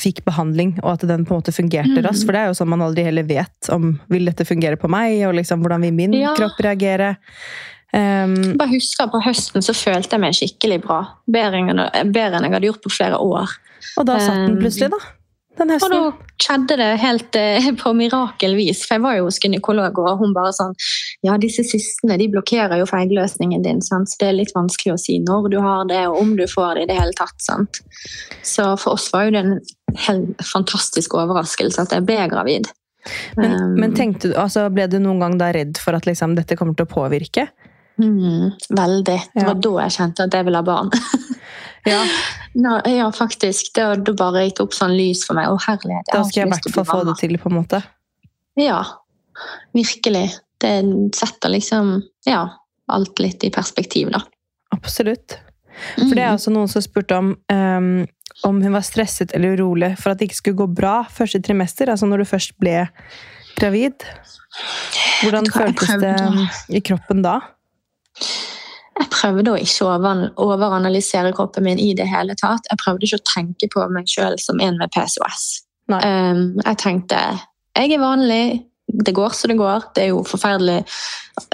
fikk 0.00 0.22
behandling, 0.28 0.74
og 0.82 0.96
at 0.96 1.06
den 1.08 1.26
på 1.26 1.34
en 1.34 1.42
måte 1.42 1.54
fungerte 1.54 1.96
mm. 1.96 2.04
raskt. 2.06 2.26
For 2.26 2.36
det 2.36 2.42
er 2.42 2.52
jo 2.52 2.58
sånn 2.58 2.72
man 2.72 2.84
aldri 2.84 3.06
heller 3.08 3.26
vet 3.28 3.72
om 3.72 3.94
vil 4.12 4.28
dette 4.28 4.46
fungere 4.48 4.80
på 4.80 4.90
meg, 4.92 5.22
og 5.28 5.36
liksom 5.40 5.64
hvordan 5.64 5.86
vil 5.86 5.96
min 5.96 6.18
ja. 6.20 6.34
kropp 6.38 6.60
reagere. 6.64 7.14
Um, 7.92 8.54
bare 8.56 8.72
husker 8.72 9.10
På 9.12 9.18
høsten 9.20 9.60
så 9.60 9.74
følte 9.76 10.16
jeg 10.16 10.22
meg 10.22 10.36
skikkelig 10.36 10.78
bra. 10.86 11.02
Bedre 11.28 11.60
enn, 11.60 11.82
bedre 12.12 12.38
enn 12.38 12.48
jeg 12.48 12.56
hadde 12.56 12.70
gjort 12.70 12.84
på 12.84 12.94
flere 12.94 13.20
år. 13.20 13.58
Og 14.00 14.06
da 14.08 14.16
satt 14.22 14.46
den 14.46 14.60
plutselig, 14.60 14.92
da? 14.94 15.00
Den 15.60 15.72
høsten. 15.74 15.92
Og 15.92 16.14
da 16.16 16.32
skjedde 16.42 16.76
det 16.80 16.88
helt 17.02 17.36
eh, 17.38 17.68
på 17.78 17.92
mirakelvis. 17.96 18.84
For 18.86 18.96
jeg 18.96 19.04
var 19.04 19.18
jo 19.18 19.26
hos 19.28 19.38
gynekolog, 19.42 19.98
og 20.00 20.22
hun 20.22 20.34
bare 20.36 20.52
sånn 20.56 20.74
Ja, 21.26 21.36
disse 21.40 21.64
cystene 21.66 22.16
de 22.20 22.28
blokkerer 22.32 22.80
jo 22.80 22.88
feigløsningen 22.88 23.64
din, 23.66 23.82
sant? 23.84 24.10
så 24.10 24.22
det 24.22 24.30
er 24.30 24.38
litt 24.40 24.54
vanskelig 24.56 24.94
å 24.94 25.00
si 25.00 25.18
når 25.22 25.50
du 25.52 25.58
har 25.62 25.86
det, 25.90 26.02
og 26.10 26.20
om 26.22 26.34
du 26.38 26.46
får 26.50 26.80
det 26.80 26.86
i 26.86 26.90
det 26.92 26.98
hele 26.98 27.16
tatt. 27.18 27.36
sant? 27.44 27.82
Så 28.42 28.72
for 28.80 28.96
oss 28.96 29.10
var 29.14 29.28
jo 29.28 29.34
det 29.36 29.44
en 29.44 29.58
helt 30.06 30.46
fantastisk 30.52 31.18
overraskelse 31.20 31.84
at 31.84 31.92
jeg 31.94 32.08
ble 32.08 32.22
gravid. 32.32 32.70
Men, 33.36 33.54
um, 33.58 33.76
men 33.80 33.94
tenkte 33.98 34.30
du, 34.30 34.36
altså, 34.38 34.68
ble 34.72 34.86
du 34.90 34.98
noen 35.02 35.20
gang 35.22 35.36
da 35.40 35.50
redd 35.54 35.78
for 35.82 35.98
at 35.98 36.06
liksom, 36.08 36.36
dette 36.38 36.56
kommer 36.58 36.78
til 36.78 36.86
å 36.86 36.92
påvirke? 36.92 37.48
Mm, 38.00 38.52
veldig. 38.72 39.18
Det 39.34 39.44
var 39.46 39.58
da 39.62 39.72
jeg 39.84 39.96
kjente 39.98 40.26
at 40.26 40.36
jeg 40.38 40.46
ville 40.48 40.62
ha 40.62 40.66
barn. 40.66 40.92
Ja. 41.88 42.00
No, 42.54 42.76
ja, 42.86 43.08
faktisk. 43.14 43.72
Det, 43.74 43.86
da 44.06 44.14
bare 44.18 44.46
gikk 44.46 44.62
opp 44.66 44.76
sånn 44.76 44.94
lys 44.96 45.24
for 45.26 45.38
meg. 45.38 45.50
Å, 45.50 45.58
herlighet. 45.66 46.08
Da 46.12 46.22
skal 46.26 46.44
jeg 46.44 46.50
i 46.50 46.54
hvert 46.54 46.72
fall 46.76 46.88
få 46.88 47.02
det 47.08 47.16
til, 47.20 47.36
på 47.42 47.50
en 47.50 47.58
måte. 47.58 47.82
Ja. 48.60 48.80
Virkelig. 49.74 50.26
Det 50.62 50.74
setter 51.18 51.54
liksom 51.56 51.96
ja, 52.28 52.44
alt 52.92 53.22
litt 53.22 53.42
i 53.42 53.50
perspektiv, 53.54 54.12
da. 54.14 54.22
Absolutt. 54.76 55.40
For 55.96 56.12
det 56.14 56.22
er 56.22 56.34
mm. 56.34 56.38
også 56.38 56.52
noen 56.54 56.70
som 56.70 56.84
spurte 56.84 57.16
om 57.18 57.32
um, 57.50 57.94
om 58.42 58.62
hun 58.62 58.72
var 58.72 58.84
stresset 58.86 59.32
eller 59.36 59.56
urolig 59.56 59.92
for 60.00 60.12
at 60.12 60.20
det 60.20 60.30
ikke 60.30 60.40
skulle 60.40 60.60
gå 60.62 60.68
bra 60.80 60.94
første 61.12 61.40
trimester, 61.44 61.90
altså 61.92 62.08
når 62.08 62.22
du 62.22 62.30
først 62.32 62.54
ble 62.60 62.86
gravid. 63.58 64.06
Hvordan 65.22 65.48
føltes 65.52 65.92
det 66.02 66.14
i 66.76 66.82
kroppen 66.84 67.22
da? 67.24 67.38
Jeg 68.98 69.08
prøvde 69.12 69.54
å 69.54 69.60
ikke 69.60 69.86
overanalysere 70.42 71.32
kroppen 71.36 71.64
min 71.64 71.80
i 71.80 71.92
det 71.96 72.08
hele 72.10 72.36
tatt. 72.38 72.66
Jeg 72.68 72.80
prøvde 72.82 73.08
ikke 73.08 73.20
å 73.20 73.28
tenke 73.30 73.68
på 73.72 73.86
meg 73.92 74.10
sjøl 74.10 74.36
som 74.42 74.60
en 74.60 74.76
med 74.80 74.92
PCOS. 74.92 75.46
Um, 75.92 76.60
jeg 76.62 76.78
tenkte 76.80 77.18
jeg 77.72 77.94
er 77.96 78.00
vanlig, 78.02 78.44
det 78.92 79.14
går 79.16 79.32
så 79.36 79.48
det 79.48 79.56
går. 79.56 79.88
Det 79.96 80.04
er 80.04 80.10
jo 80.12 80.22
forferdelig 80.28 80.82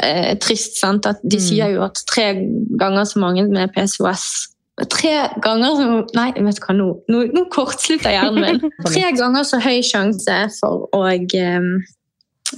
eh, 0.02 0.34
trist. 0.42 0.78
sant? 0.80 1.06
At 1.06 1.22
de 1.22 1.38
mm. 1.38 1.44
sier 1.44 1.74
jo 1.76 1.84
at 1.86 2.00
tre 2.10 2.32
ganger 2.80 3.06
så 3.06 3.22
mange 3.22 3.46
med 3.48 3.74
PCOS 3.74 4.54
Tre 4.78 5.12
ganger 5.42 5.72
så 5.74 5.86
Nei, 6.14 6.28
vet 6.36 6.58
du 6.60 6.62
hva, 6.62 6.74
nå, 6.78 6.84
nå, 7.10 7.22
nå 7.34 7.40
kortslutter 7.50 8.14
hjernen 8.14 8.44
min. 8.44 8.74
Tre 8.86 9.08
ganger 9.16 9.46
så 9.46 9.58
høy 9.58 9.80
sjanse 9.82 10.36
for 10.54 10.86
å 10.94 11.00
um, 11.02 11.72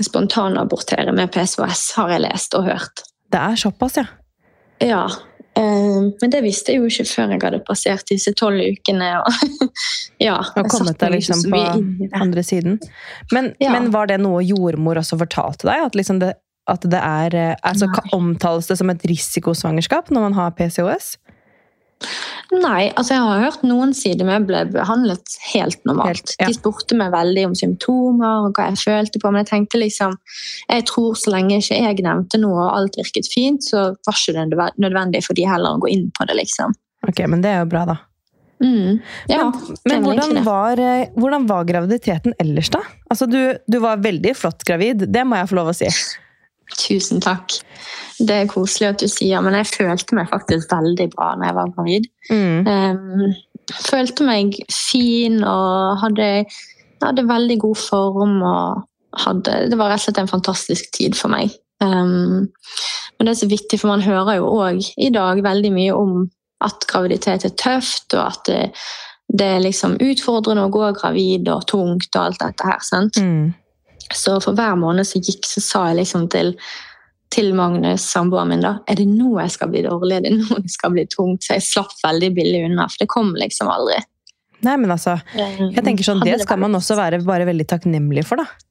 spontanabortere 0.04 1.14
med 1.16 1.32
PCOS, 1.32 1.86
har 1.96 2.12
jeg 2.12 2.24
lest 2.26 2.56
og 2.58 2.68
hørt. 2.68 3.06
Det 3.32 3.40
er 3.40 3.56
såpass, 3.62 3.96
ja. 4.02 4.04
Ja. 4.80 5.04
Um, 5.58 6.12
men 6.20 6.30
det 6.30 6.40
visste 6.44 6.72
jeg 6.72 6.80
jo 6.80 6.88
ikke 6.88 7.04
før 7.10 7.32
jeg 7.34 7.42
hadde 7.42 7.58
passert 7.66 8.06
disse 8.10 8.32
tolv 8.38 8.62
ukene. 8.62 9.10
Og, 9.20 9.70
ja, 10.28 10.38
og 10.40 10.70
kommet 10.72 11.00
deg 11.02 11.16
liksom 11.16 11.42
på 11.50 11.62
andre 12.20 12.44
siden. 12.46 12.78
Men, 13.34 13.52
ja. 13.62 13.72
men, 13.74 13.90
var 13.94 14.10
det 14.10 14.20
noe 14.22 14.44
jordmor 14.46 15.00
også 15.02 15.18
fortalte 15.20 15.68
deg? 15.68 15.88
At, 15.90 15.98
liksom 15.98 16.22
det, 16.22 16.34
at 16.70 16.86
det 16.86 17.02
er 17.02 17.36
eh, 17.36 17.56
altså, 17.66 17.90
Omtales 18.16 18.70
det 18.70 18.78
som 18.80 18.92
et 18.92 19.04
risikosvangerskap 19.10 20.12
når 20.14 20.30
man 20.30 20.38
har 20.38 20.54
PCOS? 20.58 21.16
Nei, 22.50 22.88
altså 22.98 23.14
jeg 23.14 23.22
har 23.22 23.42
hørt 23.44 23.64
noen 23.66 23.92
si 23.94 24.10
det, 24.16 24.24
men 24.26 24.40
jeg 24.40 24.46
ble 24.48 24.60
behandlet 24.72 25.34
helt 25.52 25.84
normalt. 25.86 26.08
Helt, 26.08 26.34
ja. 26.40 26.48
De 26.50 26.56
spurte 26.56 26.96
meg 26.98 27.12
veldig 27.14 27.44
om 27.50 27.56
symptomer 27.58 28.46
og 28.48 28.56
hva 28.56 28.70
jeg 28.70 28.80
følte 28.82 29.22
på, 29.22 29.30
men 29.30 29.44
jeg 29.44 29.50
tenkte 29.52 29.80
liksom 29.82 30.16
Jeg 30.70 30.86
tror 30.88 31.18
så 31.18 31.34
lenge 31.34 31.60
ikke 31.60 31.78
jeg 31.78 32.04
nevnte 32.06 32.40
noe 32.42 32.64
og 32.64 32.76
alt 32.78 32.98
virket 32.98 33.28
fint, 33.30 33.62
så 33.66 33.90
var 34.06 34.18
ikke 34.18 34.36
det 34.38 34.70
nødvendig 34.82 35.22
for 35.26 35.38
de 35.38 35.46
heller 35.46 35.76
å 35.76 35.82
gå 35.82 35.92
inn 35.92 36.08
på 36.16 36.26
det, 36.26 36.38
liksom. 36.40 36.74
Ok, 37.06 37.22
men 37.30 37.44
det 37.44 37.52
er 37.54 37.62
jo 37.62 37.70
bra, 37.70 37.84
da. 37.88 38.00
Mm, 38.60 38.98
ja, 39.30 39.46
men, 39.46 39.78
men 39.88 40.02
hvordan, 40.04 40.42
var, 40.44 40.80
eh, 40.84 41.06
hvordan, 41.16 41.46
var, 41.48 41.64
graviditeten 41.64 42.34
ellers, 42.42 42.68
da? 42.74 42.82
Altså, 43.08 43.24
du, 43.30 43.38
du 43.64 43.78
var 43.80 44.02
veldig 44.04 44.34
flott 44.36 44.66
gravid, 44.68 45.06
det 45.08 45.22
må 45.24 45.38
jeg 45.40 45.48
få 45.48 45.56
lov 45.56 45.70
å 45.72 45.76
si. 45.76 45.88
Tusen 46.78 47.22
takk. 47.24 47.56
Det 48.20 48.36
er 48.36 48.50
koselig 48.50 48.90
at 48.90 49.00
du 49.00 49.08
sier, 49.08 49.40
men 49.44 49.56
jeg 49.56 49.70
følte 49.70 50.18
meg 50.18 50.28
faktisk 50.30 50.72
veldig 50.72 51.08
bra 51.14 51.32
når 51.38 51.48
jeg 51.48 51.56
var 51.56 51.72
gravid. 51.76 52.08
Mm. 52.30 52.68
Um, 52.68 53.32
følte 53.86 54.26
meg 54.26 54.58
fin 54.74 55.40
og 55.46 56.00
hadde, 56.02 56.30
hadde, 57.04 57.28
veldig 57.28 57.58
god 57.64 57.80
form. 57.80 58.42
og 58.42 59.20
hadde, 59.24 59.70
Det 59.70 59.78
var 59.78 59.92
rett 59.92 60.02
og 60.02 60.08
slett 60.08 60.22
en 60.22 60.34
fantastisk 60.34 60.92
tid 60.96 61.16
for 61.18 61.32
meg. 61.32 61.54
Um, 61.80 62.50
men 63.16 63.26
det 63.26 63.32
er 63.32 63.40
så 63.40 63.48
viktig, 63.48 63.80
for 63.80 63.92
man 63.92 64.04
hører 64.04 64.38
jo 64.38 64.50
òg 64.60 64.84
i 65.00 65.10
dag 65.12 65.40
veldig 65.44 65.72
mye 65.72 65.96
om 65.96 66.28
at 66.60 66.84
graviditet 66.88 67.46
er 67.48 67.56
tøft, 67.56 68.12
og 68.14 68.26
at 68.26 68.42
det, 68.48 68.60
det 69.32 69.46
er 69.46 69.64
liksom 69.64 69.96
utfordrende 70.02 70.66
å 70.66 70.72
gå 70.72 70.90
gravid 70.98 71.48
og 71.52 71.64
tungt 71.70 72.10
og 72.14 72.22
alt 72.22 72.42
dette 72.42 72.68
her. 72.68 72.80
sant? 72.84 73.16
Mm. 73.16 73.54
Så 74.14 74.38
for 74.42 74.58
hver 74.58 74.78
måned 74.80 75.06
som 75.08 75.22
gikk, 75.22 75.44
så 75.46 75.62
sa 75.64 75.82
jeg 75.90 76.00
liksom 76.00 76.28
til, 76.32 76.54
til 77.34 77.52
Magnus, 77.58 78.06
samboeren 78.10 78.50
min, 78.52 78.64
da 78.64 78.76
Er 78.90 78.98
det 78.98 79.06
nå 79.10 79.36
jeg 79.38 79.54
skal 79.54 79.70
bli 79.72 79.84
dårlig? 79.86 80.16
Er 80.18 80.26
det 80.26 80.32
nå 80.38 80.62
det 80.62 80.72
skal 80.72 80.94
bli 80.96 81.06
tungt? 81.10 81.46
Så 81.46 81.58
jeg 81.58 81.66
slapp 81.68 81.94
veldig 82.02 82.32
billig 82.38 82.64
unna, 82.70 82.88
for 82.90 83.04
det 83.04 83.10
kom 83.12 83.34
liksom 83.38 83.70
aldri. 83.70 84.00
Nei, 84.60 84.74
men 84.76 84.92
altså, 84.92 85.16
jeg 85.32 85.84
tenker 85.84 86.04
sånn, 86.04 86.20
Det 86.24 86.42
skal 86.42 86.60
man 86.60 86.76
også 86.76 86.98
være 86.98 87.22
bare 87.24 87.46
veldig 87.48 87.64
takknemlig 87.70 88.26
for, 88.28 88.42
da. 88.42 88.66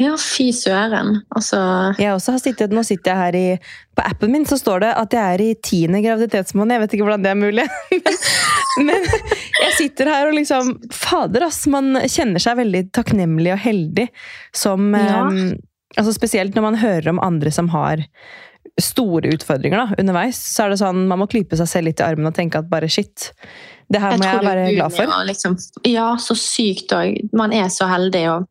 Ja, 0.00 0.14
fy 0.16 0.48
søren. 0.56 1.18
Altså 1.36 1.58
Jeg 2.00 2.14
også 2.14 2.32
har 2.32 2.40
sittet, 2.40 2.72
Nå 2.72 2.80
sitter 2.86 3.12
jeg 3.12 3.20
her 3.20 3.36
i 3.36 3.48
På 3.92 4.04
appen 4.08 4.32
min 4.32 4.46
så 4.48 4.56
står 4.56 4.86
det 4.86 4.92
at 4.96 5.16
jeg 5.16 5.34
er 5.34 5.42
i 5.44 5.48
tiende 5.60 6.00
graviditetsmåned. 6.04 6.74
Jeg 6.76 6.82
vet 6.84 6.94
ikke 6.96 7.08
hvordan 7.08 7.26
det 7.26 7.32
er 7.32 7.40
mulig. 7.40 7.66
Men 8.88 9.04
jeg 9.04 9.74
sitter 9.76 10.08
her 10.08 10.30
og 10.30 10.38
liksom 10.38 10.72
Fader, 10.96 11.44
ass! 11.48 11.66
Man 11.70 11.98
kjenner 12.08 12.42
seg 12.42 12.56
veldig 12.62 12.86
takknemlig 12.96 13.52
og 13.52 13.60
heldig 13.60 14.08
som 14.56 14.94
ja. 14.96 15.26
um, 15.28 15.52
altså 15.98 16.16
Spesielt 16.16 16.56
når 16.56 16.66
man 16.70 16.80
hører 16.80 17.12
om 17.12 17.20
andre 17.22 17.52
som 17.52 17.68
har 17.74 18.06
store 18.80 19.34
utfordringer 19.34 19.82
da, 19.82 20.00
underveis. 20.00 20.38
Så 20.54 20.64
er 20.64 20.72
det 20.72 20.80
sånn, 20.80 21.04
Man 21.10 21.20
må 21.20 21.28
klype 21.28 21.58
seg 21.60 21.68
selv 21.68 21.90
litt 21.90 22.00
i 22.00 22.06
armen 22.06 22.30
og 22.30 22.36
tenke 22.36 22.62
at 22.62 22.70
bare 22.72 22.88
shit, 22.88 23.28
det 23.92 24.00
her 24.00 24.16
må 24.16 24.24
jeg, 24.24 24.38
jeg 24.38 24.46
være 24.46 24.64
glad 24.78 24.96
for. 24.96 25.12
Liksom, 25.28 25.58
ja, 25.90 26.06
så 26.16 26.36
sykt 26.38 26.94
òg. 26.96 27.18
Man 27.36 27.52
er 27.52 27.68
så 27.74 27.90
heldig. 27.90 28.24
og 28.32 28.48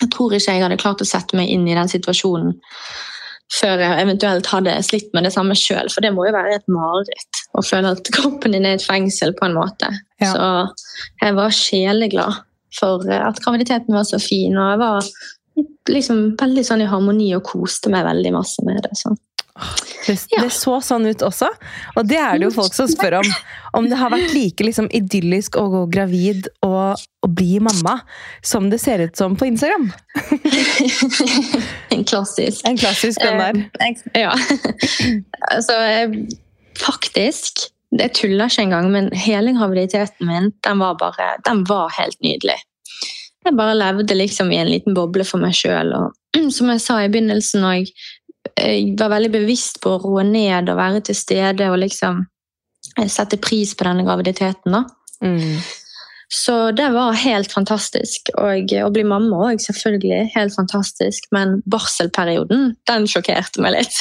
jeg 0.00 0.10
tror 0.12 0.34
ikke 0.34 0.54
jeg 0.56 0.64
hadde 0.64 0.80
klart 0.80 1.02
å 1.02 1.08
sette 1.08 1.36
meg 1.38 1.50
inn 1.52 1.66
i 1.68 1.76
den 1.76 1.90
situasjonen 1.90 2.56
før 3.54 3.82
jeg 3.82 4.00
eventuelt 4.02 4.48
hadde 4.50 4.72
slitt 4.86 5.10
med 5.14 5.26
det 5.26 5.34
samme 5.34 5.54
sjøl. 5.58 5.90
For 5.92 6.02
det 6.02 6.14
må 6.14 6.24
jo 6.26 6.32
være 6.34 6.56
et 6.56 6.66
mareritt 6.72 7.42
å 7.54 7.62
føle 7.62 7.92
at 7.94 8.10
kroppen 8.14 8.56
din 8.56 8.66
er 8.66 8.78
et 8.78 8.86
fengsel 8.86 9.34
på 9.36 9.46
en 9.46 9.56
måte. 9.58 9.90
Ja. 10.22 10.32
Så 10.32 10.96
jeg 11.20 11.36
var 11.36 11.54
sjeleglad 11.54 12.40
for 12.74 13.04
at 13.14 13.38
graviditeten 13.44 13.94
var 13.94 14.06
så 14.08 14.18
fin, 14.18 14.56
og 14.58 14.72
jeg 14.72 14.80
var 14.80 15.10
liksom 15.92 16.24
veldig 16.40 16.64
sånn 16.66 16.82
i 16.82 16.90
harmoni 16.90 17.28
og 17.36 17.44
koste 17.46 17.92
meg 17.92 18.06
veldig 18.08 18.32
masse 18.34 18.64
med 18.66 18.80
det. 18.82 18.96
Så. 18.98 19.12
Det, 20.06 20.26
ja. 20.30 20.42
det, 20.42 20.50
så 20.50 20.80
sånn 20.82 21.06
ut 21.06 21.22
også. 21.22 21.46
Og 21.94 22.08
det 22.10 22.18
er 22.18 22.40
det 22.40 22.48
jo 22.48 22.54
folk 22.56 22.74
som 22.74 22.88
spør 22.90 23.20
om. 23.20 23.28
Om 23.78 23.86
det 23.90 23.98
har 24.00 24.10
vært 24.12 24.34
like 24.34 24.66
liksom, 24.66 24.88
idyllisk 24.94 25.56
å 25.60 25.68
gå 25.70 25.82
gravid 25.94 26.48
og, 26.66 26.98
og, 27.22 27.30
bli 27.30 27.60
mamma 27.62 28.00
som 28.44 28.66
det 28.72 28.80
ser 28.82 29.04
ut 29.06 29.16
som 29.16 29.36
på 29.38 29.46
Instagram. 29.48 29.88
en 31.94 32.04
klassisk. 32.04 32.66
En 32.66 32.80
klassisk 32.80 33.22
den 33.22 33.40
der. 33.40 33.62
Uh, 33.78 34.26
ja. 34.26 34.34
altså, 35.54 35.78
faktisk 36.82 37.70
Jeg 37.94 38.10
tuller 38.18 38.50
ikke 38.50 38.66
engang, 38.66 38.90
men 38.90 39.12
hele 39.14 39.54
graviditeten 39.54 40.26
min 40.26 40.50
den 40.66 40.80
var, 40.82 40.98
bare, 40.98 41.36
den 41.46 41.62
var 41.68 41.94
helt 41.94 42.18
nydelig. 42.26 42.58
Jeg 43.44 43.54
bare 43.58 43.76
levde 43.76 44.16
liksom 44.16 44.50
i 44.52 44.58
en 44.58 44.70
liten 44.72 44.96
boble 44.96 45.24
for 45.28 45.42
meg 45.42 45.54
sjøl. 45.54 45.92
Som 46.56 46.72
jeg 46.72 46.82
sa 46.82 46.98
i 47.04 47.10
begynnelsen, 47.12 47.62
når 47.62 47.90
jeg 48.52 48.94
var 49.00 49.12
veldig 49.14 49.32
bevisst 49.34 49.80
på 49.82 49.94
å 49.94 50.02
roe 50.02 50.24
ned 50.26 50.68
og 50.70 50.78
være 50.78 51.04
til 51.08 51.16
stede 51.18 51.70
og 51.72 51.80
liksom 51.82 52.24
eh, 52.98 53.08
sette 53.10 53.40
pris 53.42 53.74
på 53.76 53.86
denne 53.88 54.04
graviditeten. 54.06 54.76
da. 54.76 54.84
Mm. 55.24 55.58
Så 56.34 56.70
det 56.72 56.88
var 56.90 57.12
helt 57.20 57.52
fantastisk. 57.52 58.32
Og 58.40 58.72
å 58.82 58.90
bli 58.92 59.04
mamma 59.06 59.50
òg, 59.50 59.60
selvfølgelig. 59.62 60.30
Helt 60.34 60.54
fantastisk. 60.56 61.28
Men 61.34 61.60
barselperioden, 61.70 62.72
den 62.90 63.06
sjokkerte 63.10 63.62
meg 63.62 63.78
litt. 63.78 64.00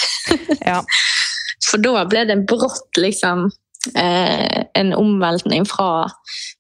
ja. 0.64 0.82
For 1.68 1.82
da 1.82 2.04
ble 2.10 2.26
det 2.28 2.42
brått 2.50 3.00
liksom 3.00 3.46
eh, 3.48 3.60
en 3.94 4.94
omveltning 4.96 5.66
fra 5.68 6.06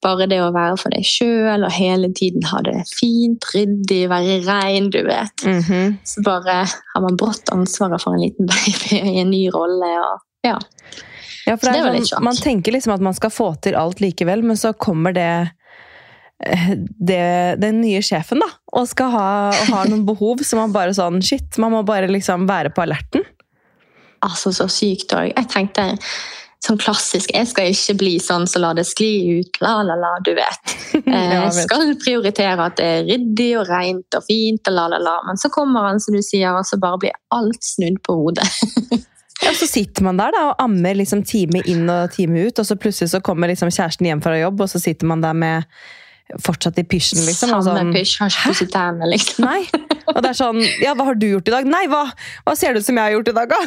bare 0.03 0.27
det 0.27 0.41
å 0.43 0.51
være 0.51 0.75
for 0.81 0.91
deg 0.91 1.05
sjøl 1.07 1.63
og 1.63 1.71
hele 1.71 2.09
tiden 2.15 2.43
ha 2.49 2.59
det 2.65 2.75
fint, 2.91 3.45
ryddig, 3.53 4.01
være 4.11 4.41
rein, 4.43 4.89
du 4.91 5.01
vet. 5.07 5.45
Mm 5.45 5.61
-hmm. 5.61 5.95
Så 6.03 6.21
bare 6.25 6.65
har 6.67 7.01
man 7.01 7.17
brått 7.17 7.49
ansvaret 7.51 8.01
for 8.01 8.13
en 8.13 8.21
liten 8.21 8.45
baby 8.45 8.99
i 9.15 9.19
en 9.21 9.31
ny 9.31 9.47
rolle. 9.49 9.91
og 9.99 10.19
ja. 10.43 10.59
Ja, 11.45 11.57
for 11.57 11.71
det 11.71 11.91
det 11.91 12.07
sånn, 12.07 12.23
Man 12.23 12.35
tenker 12.35 12.71
liksom 12.71 12.93
at 12.93 13.03
man 13.03 13.13
skal 13.13 13.29
få 13.29 13.49
til 13.63 13.75
alt 13.75 13.99
likevel, 14.03 14.43
men 14.43 14.57
så 14.57 14.73
kommer 14.73 15.11
det, 15.15 15.51
eh, 16.45 16.69
det 16.99 17.59
den 17.59 17.81
nye 17.81 18.01
sjefen 18.01 18.39
da, 18.39 18.47
og 18.73 18.87
skal 18.87 19.11
ha, 19.11 19.49
og 19.49 19.73
har 19.75 19.89
noen 19.91 20.05
behov 20.05 20.43
som 20.43 20.59
man 20.59 20.75
bare 20.75 20.95
sånn 20.95 21.21
Shit, 21.21 21.57
man 21.57 21.71
må 21.71 21.83
bare 21.83 22.07
liksom 22.07 22.47
være 22.47 22.69
på 22.69 22.81
alerten. 22.81 23.25
Altså, 24.23 24.53
så 24.55 24.69
sykt 24.71 25.11
òg. 25.11 25.33
Jeg 25.35 25.49
tenkte 25.51 25.97
sånn 26.63 26.79
klassisk 26.79 27.31
'jeg 27.33 27.47
skal 27.49 27.71
ikke 27.73 27.95
bli 27.99 28.13
sånn 28.23 28.45
så 28.47 28.61
la 28.63 28.71
det 28.77 28.85
skli 28.87 29.39
ut', 29.39 29.59
la, 29.61 29.81
la, 29.83 29.97
la, 29.99 30.13
du 30.23 30.31
vet. 30.37 30.75
Jeg 31.05 31.65
skal 31.65 31.95
prioritere 31.99 32.67
at 32.69 32.77
det 32.79 32.85
er 32.85 33.07
ryddig 33.09 33.49
og 33.59 33.67
rent 33.67 34.17
og 34.17 34.23
fint, 34.27 34.67
og 34.69 34.77
la, 34.77 34.87
la, 34.93 34.99
la. 35.03 35.17
Men 35.27 35.39
så 35.39 35.51
kommer 35.51 35.89
han, 35.89 35.99
som 35.99 36.15
du 36.15 36.21
sier, 36.23 36.53
og 36.55 36.67
så 36.67 36.79
bare 36.79 37.01
blir 37.01 37.17
alt 37.35 37.67
snudd 37.67 37.99
på 38.07 38.15
hodet. 38.15 38.47
ja, 39.43 39.51
Så 39.59 39.67
sitter 39.67 40.07
man 40.07 40.21
der 40.21 40.31
da, 40.35 40.45
og 40.51 40.63
ammer 40.63 40.95
liksom 40.95 41.25
time 41.27 41.65
inn 41.67 41.89
og 41.89 42.13
time 42.15 42.47
ut, 42.47 42.59
og 42.59 42.69
så 42.69 42.79
plutselig 42.79 43.11
så 43.11 43.23
kommer 43.25 43.51
liksom 43.51 43.73
kjæresten 43.73 44.07
hjem 44.07 44.23
fra 44.23 44.37
jobb, 44.39 44.63
og 44.63 44.71
så 44.71 44.79
sitter 44.79 45.09
man 45.09 45.25
der 45.25 45.35
med 45.35 45.67
fortsatt 46.41 46.79
i 46.79 46.85
pysjen, 46.87 47.21
liksom. 47.27 47.51
Samme 47.51 47.63
sånn, 47.65 47.91
pysj, 47.93 48.15
har 48.21 48.31
ikke 48.31 48.51
pusset 48.51 48.71
tennene, 48.73 49.09
liksom. 49.11 49.45
Nei. 49.45 49.61
Og 50.13 50.19
det 50.23 50.31
er 50.33 50.37
sånn 50.37 50.59
Ja, 50.81 50.93
hva 50.97 51.05
har 51.07 51.17
du 51.19 51.27
gjort 51.29 51.47
i 51.47 51.53
dag? 51.53 51.67
Nei, 51.69 51.83
hva, 51.91 52.03
hva 52.43 52.55
ser 52.59 52.73
det 52.73 52.83
ut 52.83 52.87
som 52.87 52.99
jeg 52.99 53.07
har 53.07 53.15
gjort 53.17 53.31
i 53.31 53.35
dag, 53.37 53.53
da? 53.53 53.59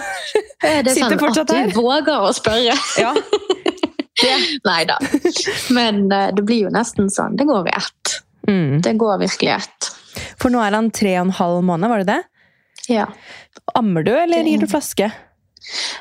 Det 0.62 0.72
er 0.72 0.90
Sitter 0.90 1.14
sånn 1.14 1.22
fortsatt 1.22 1.52
at 1.54 1.70
du 1.70 1.78
våger 1.78 2.26
å 2.28 2.32
spørre. 2.36 2.76
Ja. 3.00 3.12
Nei 4.64 4.82
da. 4.88 4.96
Men 5.76 6.06
uh, 6.08 6.30
det 6.34 6.44
blir 6.46 6.66
jo 6.66 6.72
nesten 6.72 7.10
sånn. 7.12 7.36
Det 7.36 7.46
går 7.48 7.68
i 7.68 7.74
ett. 7.76 8.16
Mm. 8.48 8.80
Det 8.84 8.94
går 9.00 9.20
virkelig 9.26 9.50
i 9.50 9.54
ett. 9.58 9.90
For 10.40 10.52
nå 10.52 10.62
er 10.64 10.76
han 10.76 10.88
tre 10.94 11.16
og 11.18 11.26
en 11.26 11.34
halv 11.36 11.62
måned, 11.68 11.92
var 11.92 12.02
det 12.02 12.08
det? 12.14 12.20
Ja. 12.96 13.10
Ammer 13.76 14.06
du, 14.06 14.14
eller 14.16 14.46
gir 14.48 14.62
du 14.62 14.68
flaske? 14.70 15.10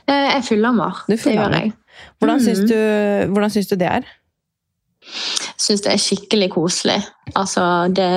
Uh, 0.07 0.13
jeg 0.13 0.45
fullammer. 0.47 1.03
Det 1.09 1.19
gjør 1.19 1.57
jeg. 1.57 1.73
Hvordan 2.19 2.39
mm. 2.39 2.45
syns 2.45 2.63
du, 2.69 2.77
hvordan 3.33 3.53
syns 3.53 3.71
du 3.71 3.75
det 3.79 3.91
er? 3.91 4.07
Syns 5.61 5.85
det 5.85 5.93
er 5.93 6.01
skikkelig 6.01 6.51
koselig. 6.55 6.99
Altså, 7.33 7.63
det, 7.95 8.09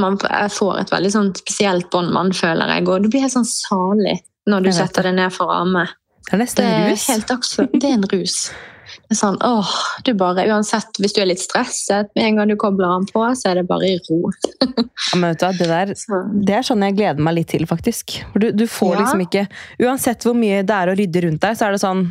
man, 0.00 0.18
jeg 0.22 0.52
får 0.56 0.82
et 0.82 0.92
veldig 0.94 1.12
sånn 1.14 1.30
spesielt 1.38 1.90
bånd, 1.92 2.12
man 2.14 2.32
føler 2.36 2.76
jeg. 2.76 2.88
Og 2.88 3.04
du 3.04 3.10
blir 3.10 3.24
helt 3.26 3.36
sånn 3.36 3.48
salig 3.48 4.18
når 4.50 4.66
du 4.66 4.72
setter 4.74 5.08
deg 5.08 5.18
ned 5.18 5.34
for 5.34 5.50
å 5.50 5.62
amme. 5.62 5.86
Det 6.26 6.36
er 6.36 6.42
nesten 6.44 6.66
en 6.66 6.90
rus. 6.90 7.06
Helt 7.10 7.32
det 7.72 7.86
er 7.88 7.96
en 7.96 8.06
rus. 8.10 8.36
Det 8.90 9.14
er 9.14 9.18
sånn, 9.18 9.36
åh, 9.46 9.70
du 10.06 10.12
bare, 10.18 10.44
Uansett, 10.50 10.98
hvis 11.02 11.14
du 11.14 11.20
er 11.22 11.28
litt 11.30 11.42
stresset, 11.42 12.10
med 12.16 12.26
en 12.26 12.40
gang 12.40 12.50
du 12.50 12.56
kobler 12.58 12.90
den 12.90 13.06
på, 13.10 13.22
så 13.38 13.52
er 13.52 13.60
det 13.60 13.66
bare 13.68 13.86
i 13.86 13.98
ro. 14.08 14.32
ja, 14.62 15.18
men 15.18 15.28
vet 15.30 15.42
du, 15.42 15.60
det, 15.60 15.68
der, 15.70 15.92
det 16.46 16.56
er 16.58 16.66
sånn 16.66 16.82
jeg 16.86 16.96
gleder 16.98 17.22
meg 17.26 17.38
litt 17.38 17.50
til, 17.52 17.66
faktisk. 17.70 18.18
Du, 18.34 18.50
du 18.54 18.66
får 18.70 18.94
ja. 18.94 19.04
liksom 19.04 19.24
ikke 19.26 19.44
Uansett 19.86 20.26
hvor 20.26 20.38
mye 20.38 20.64
det 20.66 20.76
er 20.76 20.90
å 20.90 20.96
rydde 20.98 21.24
rundt 21.26 21.42
deg, 21.44 21.58
så 21.58 21.68
er 21.68 21.76
det 21.76 21.82
sånn 21.82 22.04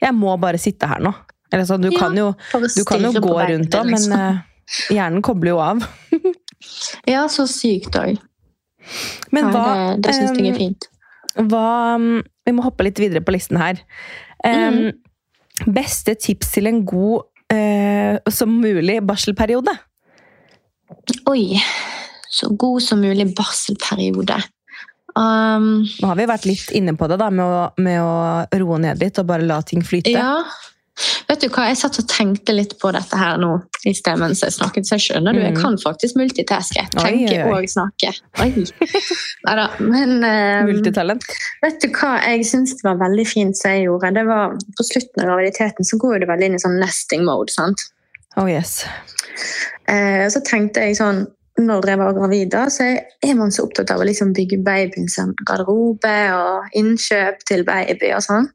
Jeg 0.00 0.16
må 0.16 0.36
bare 0.42 0.60
sitte 0.62 0.88
her 0.90 1.02
nå. 1.04 1.14
Eller 1.50 1.66
sånn, 1.66 1.82
du, 1.82 1.90
ja, 1.90 1.98
kan 1.98 2.16
jo, 2.18 2.30
du 2.52 2.82
kan 2.86 3.02
jo 3.02 3.12
gå 3.18 3.34
rundt 3.34 3.72
da, 3.74 3.82
liksom. 3.86 4.14
men 4.14 4.38
uh, 4.38 4.90
hjernen 4.94 5.24
kobler 5.26 5.54
jo 5.54 5.62
av. 5.64 5.82
ja, 7.14 7.24
så 7.32 7.46
sykt 7.50 7.98
òg. 7.98 8.20
Men 9.34 9.50
hva 9.50 9.64
Det, 9.98 10.06
det 10.06 10.16
syns 10.16 10.38
jeg 10.38 10.52
er 10.52 10.58
fint. 10.58 10.88
Hva 11.50 11.98
Vi 11.98 12.54
må 12.56 12.64
hoppe 12.64 12.86
litt 12.86 12.98
videre 13.02 13.22
på 13.22 13.34
listen 13.34 13.60
her. 13.60 13.82
Um, 14.42 14.78
mm. 14.78 15.70
Beste 15.76 16.16
tips 16.18 16.54
til 16.54 16.70
en 16.70 16.80
god 16.88 17.26
uh, 17.52 18.32
som 18.32 18.54
mulig 18.62 19.00
barselperiode? 19.06 19.74
Oi. 21.30 21.60
Så 22.30 22.50
god 22.58 22.82
som 22.82 23.02
mulig 23.02 23.28
barselperiode. 23.36 24.38
Um, 25.18 25.82
Nå 25.82 26.06
har 26.06 26.18
vi 26.18 26.26
vært 26.30 26.46
litt 26.46 26.70
inne 26.78 26.94
på 26.98 27.08
det 27.10 27.18
da, 27.20 27.28
med 27.34 27.42
å, 27.42 27.62
med 27.82 27.98
å 27.98 28.60
roe 28.62 28.78
ned 28.82 29.00
litt 29.02 29.18
og 29.18 29.26
bare 29.30 29.46
la 29.46 29.58
ting 29.66 29.82
flyte. 29.86 30.14
ja. 30.14 30.42
Vet 31.30 31.40
du 31.40 31.48
hva, 31.48 31.68
Jeg 31.70 31.76
satt 31.78 31.98
og 32.02 32.08
tenkte 32.10 32.52
litt 32.52 32.74
på 32.80 32.90
dette 32.92 33.16
her 33.16 33.38
nå 33.40 33.62
i 33.88 33.92
sted 33.96 34.18
mens 34.20 34.42
jeg 34.42 34.52
snakket. 34.52 34.84
Så 34.88 34.96
jeg 34.98 35.04
skjønner 35.06 35.32
du, 35.32 35.40
jeg 35.40 35.54
Mhm. 35.54 35.60
kan 35.62 35.78
faktisk 35.78 36.16
multitaske. 36.18 36.82
Tenke 36.92 37.38
oi, 37.46 37.54
oi. 37.54 37.62
og 37.62 37.68
snakke. 37.70 38.10
Nei 39.46 39.54
da, 39.56 39.68
Men 39.78 40.10
um, 40.24 40.66
Multitalent. 40.72 41.24
vet 41.62 41.80
du 41.80 41.88
hva 41.88 42.16
jeg 42.26 42.44
syns 42.44 42.74
var 42.84 42.98
veldig 43.00 43.26
fint 43.26 43.56
som 43.56 43.70
jeg 43.70 43.86
gjorde? 43.86 44.12
Det 44.18 44.26
var 44.26 44.56
På 44.76 44.84
slutten 44.84 45.22
av 45.22 45.30
graviditeten 45.30 45.84
så 45.88 45.96
går 46.02 46.20
det 46.20 46.28
veldig 46.28 46.46
inn 46.50 46.54
i 46.58 46.62
sånn 46.66 46.78
nesting 46.82 47.24
mode. 47.24 47.50
sant? 47.54 47.80
Oh 48.36 48.46
yes. 48.50 48.84
Eh, 49.88 50.26
så 50.30 50.42
tenkte 50.44 50.80
jeg 50.84 50.96
sånn 51.00 51.26
når 51.60 51.84
jeg 51.90 51.98
var 51.98 52.12
gravid, 52.16 52.50
da, 52.50 52.66
så 52.72 52.84
er 53.22 53.34
man 53.36 53.50
så 53.50 53.66
opptatt 53.66 53.90
av 53.90 54.00
å 54.00 54.04
liksom 54.06 54.30
bygge 54.32 54.62
babyen 54.64 55.08
sin 55.12 55.34
garderobe 55.44 56.14
og 56.32 56.70
innkjøp 56.78 57.42
til 57.44 57.64
baby 57.64 58.12
og 58.16 58.22
sånn. 58.24 58.46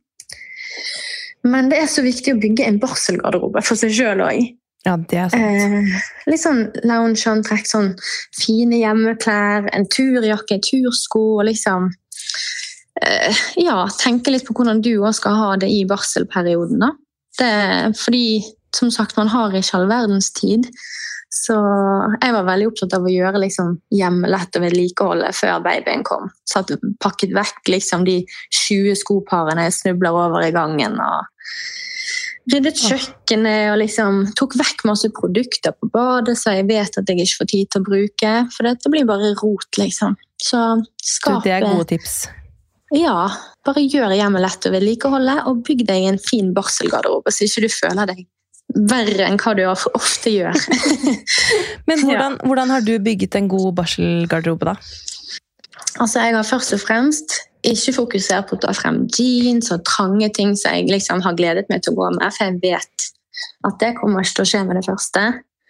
Men 1.45 1.69
det 1.69 1.79
er 1.81 1.89
så 1.91 2.03
viktig 2.05 2.33
å 2.33 2.39
bygge 2.41 2.65
en 2.65 2.79
barselgarderobe 2.81 3.61
for 3.65 3.77
seg 3.79 3.93
sjøl 3.93 4.23
òg. 4.25 4.47
Ja, 4.85 4.95
det 5.01 5.17
er 5.17 5.31
sant. 5.33 5.41
Eh, 5.41 6.01
litt 6.29 6.41
sånn 6.41 6.61
lounge-antrekk, 6.85 7.65
sånn 7.69 7.93
fine 8.37 8.81
hjemmeklær, 8.83 9.69
en 9.73 9.87
turjakke, 9.89 10.59
tursko 10.61 11.23
og 11.39 11.47
liksom 11.49 11.89
eh, 13.01 13.45
Ja, 13.61 13.87
tenke 13.97 14.33
litt 14.33 14.45
på 14.45 14.53
hvordan 14.57 14.83
du 14.85 14.93
òg 14.99 15.15
skal 15.17 15.39
ha 15.39 15.55
det 15.61 15.71
i 15.73 15.81
barselperioden. 15.89 16.85
da. 16.85 16.91
Det, 17.39 17.49
fordi, 17.99 18.43
som 18.77 18.93
sagt, 18.93 19.17
man 19.17 19.33
har 19.33 19.57
ikke 19.57 19.79
all 19.79 19.89
verdens 19.89 20.29
tid. 20.37 20.69
Så 21.34 21.55
jeg 22.22 22.34
var 22.36 22.46
veldig 22.48 22.67
opptatt 22.70 22.94
av 22.96 23.05
å 23.05 23.12
gjøre 23.12 23.41
liksom, 23.44 23.74
hjemme 23.94 24.29
lett 24.32 24.55
og 24.55 24.63
vedlikeholde 24.63 25.32
før 25.36 25.63
babyen 25.65 26.05
kom. 26.08 26.29
Så 26.48 26.62
at 26.62 26.72
pakket 27.03 27.34
vekk 27.36 27.72
liksom, 27.74 28.05
de 28.08 28.22
20 28.65 28.96
skoparene 29.01 29.65
jeg 29.67 29.75
snubler 29.82 30.15
over 30.15 30.46
i 30.46 30.53
gangen. 30.55 30.96
og 30.96 31.25
Ryddet 32.53 32.77
kjøkkenet 32.77 33.72
og 33.72 33.79
liksom 33.82 34.22
tok 34.38 34.53
vekk 34.60 34.86
masse 34.86 35.10
produkter 35.17 35.74
på 35.74 35.89
badet, 35.94 36.38
så 36.38 36.53
jeg 36.53 36.67
vet 36.70 37.00
at 37.01 37.10
jeg 37.10 37.24
ikke 37.24 37.39
får 37.41 37.51
tid 37.51 37.72
til 37.74 37.82
å 37.82 37.88
bruke. 37.89 38.34
For 38.53 38.70
dette 38.70 38.91
blir 38.94 39.08
bare 39.10 39.34
rot, 39.41 39.70
liksom. 39.82 40.15
Så 40.41 40.62
Du, 41.25 41.32
det 41.44 41.55
er 41.55 41.65
gode 41.65 41.88
tips. 41.89 42.27
Ja, 42.94 43.32
bare 43.65 43.82
gjør 43.82 44.13
hjemmet 44.13 44.46
lett 44.46 44.67
å 44.70 44.72
vedlikeholde, 44.75 45.39
og 45.50 45.65
bygg 45.65 45.84
deg 45.89 46.05
en 46.12 46.22
fin 46.22 46.53
barselgarderobe, 46.55 47.34
så 47.34 47.48
ikke 47.48 47.65
du 47.65 47.74
føler 47.74 48.13
deg 48.13 48.24
verre 48.74 49.27
enn 49.27 49.38
hva 49.39 49.53
du 49.55 49.63
ofte 49.69 50.31
gjør. 50.34 50.55
Men 51.89 52.01
hvordan, 52.03 52.39
hvordan 52.43 52.74
har 52.74 52.86
du 52.86 52.95
bygget 53.00 53.38
en 53.39 53.50
god 53.51 53.74
barselgarderobe, 53.77 54.74
da? 54.74 54.75
altså, 56.00 56.19
jeg 56.19 56.36
har 56.36 56.48
først 56.48 56.74
og 56.75 56.81
fremst 56.84 57.38
ikke 57.65 57.95
fokusert 57.95 58.50
på 58.50 58.57
å 58.57 58.62
ta 58.65 58.74
frem 58.77 59.05
jeans 59.15 59.72
og 59.74 59.86
trange 59.88 60.29
ting 60.36 60.53
som 60.60 60.75
jeg 60.75 60.91
liksom 60.91 61.24
har 61.25 61.38
gledet 61.38 61.65
meg 61.72 61.81
til 61.84 61.95
å 61.95 62.00
gå 62.01 62.12
med, 62.17 62.27
for 62.36 62.45
jeg 62.45 62.60
vet 62.62 63.07
at 63.65 63.79
det 63.81 63.95
kommer 63.98 64.22
ikke 64.22 64.39
til 64.39 64.45
å 64.45 64.51
skje 64.51 64.63
med 64.67 64.79
det 64.79 64.86
første. 64.86 65.24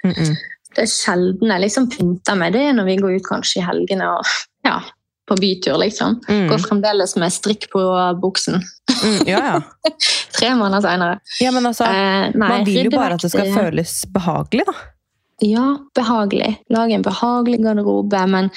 Mm 0.04 0.14
-mm. 0.14 0.36
Det 0.76 0.84
er 0.84 0.92
sjelden 0.92 1.52
jeg 1.52 1.62
liksom 1.62 1.90
pynter 1.90 2.36
meg. 2.36 2.54
Det 2.54 2.62
er 2.62 2.74
når 2.74 2.86
vi 2.86 2.96
går 2.96 3.16
ut 3.16 3.28
kanskje 3.30 3.60
i 3.62 3.66
helgene 3.66 4.10
og 4.10 4.26
ja, 4.66 4.82
på 5.28 5.36
bytur, 5.36 5.78
liksom. 5.78 6.20
Mm. 6.28 6.50
Går 6.50 6.58
fremdeles 6.58 7.16
med 7.16 7.34
strikk 7.34 7.70
på 7.72 7.82
buksen. 8.22 8.64
Mm, 9.04 9.22
ja, 9.28 9.40
ja. 9.46 9.92
Tre 10.40 10.56
måneder 10.56 10.82
seinere. 10.86 11.20
ja, 11.42 11.52
men 11.52 11.66
altså, 11.72 11.86
Eh, 11.90 12.32
nei, 12.36 12.50
man 12.50 12.66
vil 12.68 12.86
jo 12.90 12.92
bare 12.96 13.18
at 13.18 13.26
det 13.26 13.32
skal 13.34 13.52
føles 13.56 13.96
behagelig, 14.14 14.66
da. 14.70 14.76
Ja, 15.44 15.66
behagelig. 15.96 16.54
Lage 16.72 16.96
en 16.96 17.04
behagelig 17.04 17.58
garderobe, 17.60 18.22
men 18.32 18.48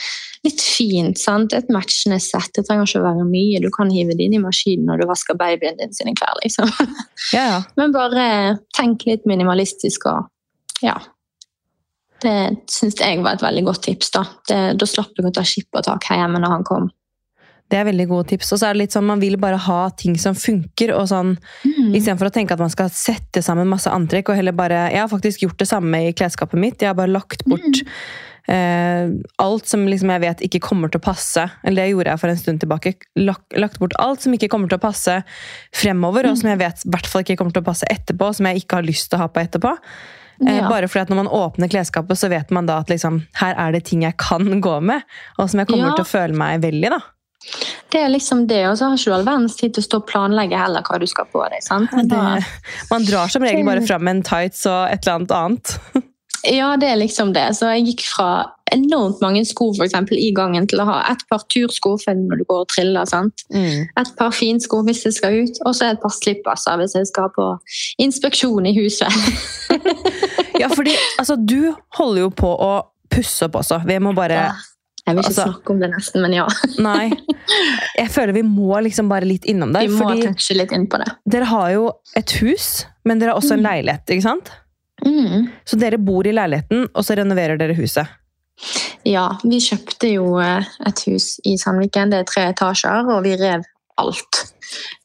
litt 0.46 0.60
fint. 0.62 1.18
sant? 1.18 1.52
Et 1.52 1.68
matchende 1.74 2.20
sett. 2.22 2.52
Det 2.54 2.62
trenger 2.68 2.86
ikke 2.86 3.00
å 3.00 3.06
være 3.08 3.24
mye. 3.26 3.58
Du 3.64 3.66
kan 3.74 3.90
hive 3.90 4.14
det 4.14 4.28
inn 4.28 4.36
i 4.38 4.42
maskinen 4.42 4.86
når 4.86 5.02
du 5.02 5.08
vasker 5.10 5.34
babyen 5.40 5.74
din 5.80 5.90
sine 5.96 6.14
klær. 6.14 6.38
liksom. 6.44 6.70
Ja, 7.34 7.42
ja. 7.50 7.56
Men 7.76 7.90
bare 7.92 8.58
tenk 8.78 9.02
litt 9.10 9.26
minimalistisk 9.26 10.06
og 10.06 10.28
ja. 10.86 10.94
Det 12.22 12.36
syns 12.70 12.96
jeg 12.98 13.20
var 13.22 13.34
et 13.36 13.42
veldig 13.42 13.64
godt 13.66 13.82
tips. 13.86 14.10
Da 14.14 14.22
det, 14.48 14.78
Da 14.78 14.86
slapp 14.86 15.10
du 15.18 15.26
å 15.26 15.34
ta 15.34 15.42
skippertak 15.46 16.06
her 16.10 16.22
hjemme 16.22 16.38
når 16.42 16.54
han 16.56 16.64
kom. 16.66 16.88
Det 17.68 17.76
er 17.76 17.84
veldig 17.84 18.06
gode 18.08 18.28
tips. 18.30 18.52
Og 18.52 18.58
så 18.58 18.66
er 18.68 18.72
det 18.72 18.80
litt 18.86 18.92
sånn, 18.96 19.04
man 19.04 19.20
vil 19.20 19.36
bare 19.36 19.58
ha 19.60 19.90
ting 19.90 20.16
som 20.16 20.34
funker, 20.34 20.94
og 20.96 21.08
sånn 21.10 21.36
Mm. 21.64 21.94
Istedenfor 21.94 22.28
å 22.28 22.32
tenke 22.32 22.52
at 22.52 22.58
man 22.58 22.70
skal 22.70 22.88
sette 22.90 23.42
sammen 23.42 23.66
masse 23.68 23.86
antrekk. 23.90 24.28
og 24.30 24.36
heller 24.36 24.52
bare, 24.52 24.90
Jeg 24.90 25.00
har 25.00 25.08
faktisk 25.08 25.40
gjort 25.40 25.58
det 25.58 25.68
samme 25.68 26.08
i 26.08 26.12
klesskapet 26.12 26.58
mitt. 26.58 26.78
Jeg 26.80 26.88
har 26.88 26.94
bare 26.94 27.12
lagt 27.12 27.44
bort 27.46 27.82
eh, 28.48 29.08
alt 29.38 29.66
som 29.68 29.86
liksom 29.86 30.08
jeg 30.10 30.20
vet 30.20 30.40
ikke 30.48 30.60
kommer 30.64 30.88
til 30.90 31.00
å 31.00 31.04
passe. 31.04 31.50
Eller 31.64 31.82
det 31.84 31.90
gjorde 31.92 32.10
jeg 32.14 32.20
for 32.20 32.28
en 32.28 32.36
stund 32.36 32.60
tilbake. 32.60 32.94
Lagt, 33.16 33.56
lagt 33.56 33.78
bort 33.78 33.92
alt 33.98 34.20
som 34.24 34.32
ikke 34.32 34.48
kommer 34.48 34.68
til 34.68 34.78
å 34.78 34.84
passe 34.86 35.22
fremover, 35.76 36.30
og 36.30 36.38
som 36.40 36.48
jeg 36.50 36.58
vet 36.62 36.84
i 36.86 36.90
hvert 36.94 37.06
fall 37.10 37.22
ikke 37.24 37.36
kommer 37.40 37.52
til 37.52 37.62
å 37.62 37.68
passe 37.68 37.84
etterpå. 37.90 38.30
Som 38.34 38.46
jeg 38.46 38.62
ikke 38.64 38.76
har 38.80 38.88
lyst 38.88 39.10
til 39.10 39.18
å 39.18 39.22
ha 39.26 39.28
på 39.28 39.40
etterpå. 39.44 39.74
Eh, 40.46 40.56
Ja. 40.60 40.68
Bare 40.68 40.86
fordi 40.86 41.02
at 41.02 41.08
når 41.10 41.16
man 41.24 41.26
åpner 41.34 41.68
klesskapet, 41.68 42.16
så 42.16 42.28
vet 42.30 42.50
man 42.50 42.66
da 42.66 42.78
at 42.78 42.88
liksom, 42.88 43.26
her 43.40 43.54
er 43.58 43.72
det 43.72 43.84
ting 43.84 44.02
jeg 44.02 44.16
kan 44.16 44.60
gå 44.68 44.80
med. 44.82 45.02
Og 45.38 45.50
som 45.50 45.58
jeg 45.60 45.68
kommer 45.68 45.88
Ja. 45.90 45.94
til 45.96 46.04
å 46.04 46.12
føle 46.12 46.34
meg 46.36 46.60
vel 46.62 46.84
i. 46.84 46.88
da. 46.88 47.00
Det 47.92 48.00
er 48.02 48.10
liksom 48.12 48.46
det, 48.50 48.64
og 48.68 48.76
så 48.76 48.88
har 48.90 48.98
ikke 48.98 49.10
du 49.10 49.14
all 49.16 49.24
verdens 49.28 49.56
tid 49.56 49.72
til 49.74 49.84
å 49.84 49.86
stå 49.86 50.00
og 50.02 50.06
planlegge 50.10 50.58
heller 50.58 50.84
hva 50.84 50.98
du 51.00 51.06
skal 51.08 51.28
på 51.32 51.44
deg. 51.48 51.62
sant? 51.64 51.90
Da- 52.10 52.36
man 52.90 53.04
drar 53.08 53.30
som 53.32 53.42
regel 53.46 53.64
bare 53.64 53.86
fram 53.86 54.08
en 54.08 54.22
tights 54.22 54.66
og 54.66 54.90
et 54.92 55.00
eller 55.06 55.20
annet 55.20 55.32
annet. 55.42 55.78
Ja, 56.46 56.76
det 56.78 56.86
er 56.86 56.96
liksom 57.00 57.32
det. 57.34 57.48
Så 57.58 57.66
jeg 57.74 57.82
gikk 57.88 58.02
fra 58.06 58.52
enormt 58.70 59.18
mange 59.20 59.40
sko 59.44 59.72
for 59.74 59.82
eksempel, 59.88 60.14
i 60.22 60.28
gangen 60.32 60.68
til 60.70 60.78
å 60.78 60.84
ha 60.86 60.98
et 61.10 61.24
par 61.28 61.42
tursko 61.50 61.96
når 62.06 62.38
du 62.38 62.44
går 62.46 62.60
og 62.62 62.68
triller. 62.70 63.04
sant? 63.10 63.42
Et 63.50 64.12
par 64.16 64.30
finsko 64.30 64.84
hvis 64.86 65.02
jeg 65.04 65.16
skal 65.16 65.34
ut, 65.42 65.58
og 65.66 65.74
så 65.74 65.90
et 65.90 66.00
par 66.00 66.14
slipperser 66.14 66.78
hvis 66.78 66.94
jeg 66.94 67.08
skal 67.10 67.32
på 67.34 67.48
inspeksjon 67.98 68.66
i 68.70 68.74
huset. 68.78 69.10
Ja, 70.58 70.66
fordi 70.74 70.90
altså, 71.18 71.36
du 71.36 71.74
holder 71.98 72.20
jo 72.24 72.30
på 72.34 72.48
å 72.50 72.70
pusse 73.10 73.46
opp 73.46 73.60
også. 73.60 73.76
Vi 73.86 73.98
må 74.02 74.10
bare 74.16 74.48
Jeg 75.08 75.16
vil 75.16 75.24
ikke 75.24 75.32
Altså- 75.32 75.48
snakke 75.48 75.74
om 75.74 75.80
det 75.82 75.90
nesten, 75.94 76.22
men 76.22 76.36
ja. 76.36 76.46
Nei. 76.88 77.08
Jeg 77.96 78.10
føler 78.14 78.36
vi 78.36 78.44
må 78.46 78.78
liksom 78.84 79.08
bare 79.10 79.26
litt 79.28 79.48
innom 79.48 79.72
det. 79.74 79.86
Vi 79.88 79.96
må 79.96 80.12
touche 80.22 80.56
litt 80.58 80.72
inn 80.76 80.86
på 80.90 81.00
det. 81.02 81.08
dere 81.26 81.48
har 81.50 81.70
jo 81.74 81.90
et 82.16 82.30
hus, 82.42 82.84
men 83.08 83.18
dere 83.18 83.32
har 83.34 83.40
også 83.40 83.56
en 83.56 83.64
leilighet, 83.64 84.04
ikke 84.14 84.26
sant? 84.28 84.52
Mm. 85.04 85.48
Så 85.64 85.78
dere 85.78 85.98
bor 86.02 86.26
i 86.26 86.32
leiligheten, 86.34 86.88
og 86.92 87.04
så 87.06 87.16
renoverer 87.16 87.58
dere 87.60 87.76
huset. 87.78 88.06
Ja, 89.06 89.28
vi 89.46 89.60
kjøpte 89.62 90.08
jo 90.10 90.38
eh, 90.42 90.66
et 90.86 91.02
hus 91.06 91.36
i 91.46 91.52
Sandviken. 91.60 92.10
Det 92.10 92.18
er 92.24 92.26
tre 92.28 92.46
etasjer, 92.52 93.06
og 93.14 93.22
vi 93.24 93.36
rev 93.38 93.62
alt. 94.02 94.40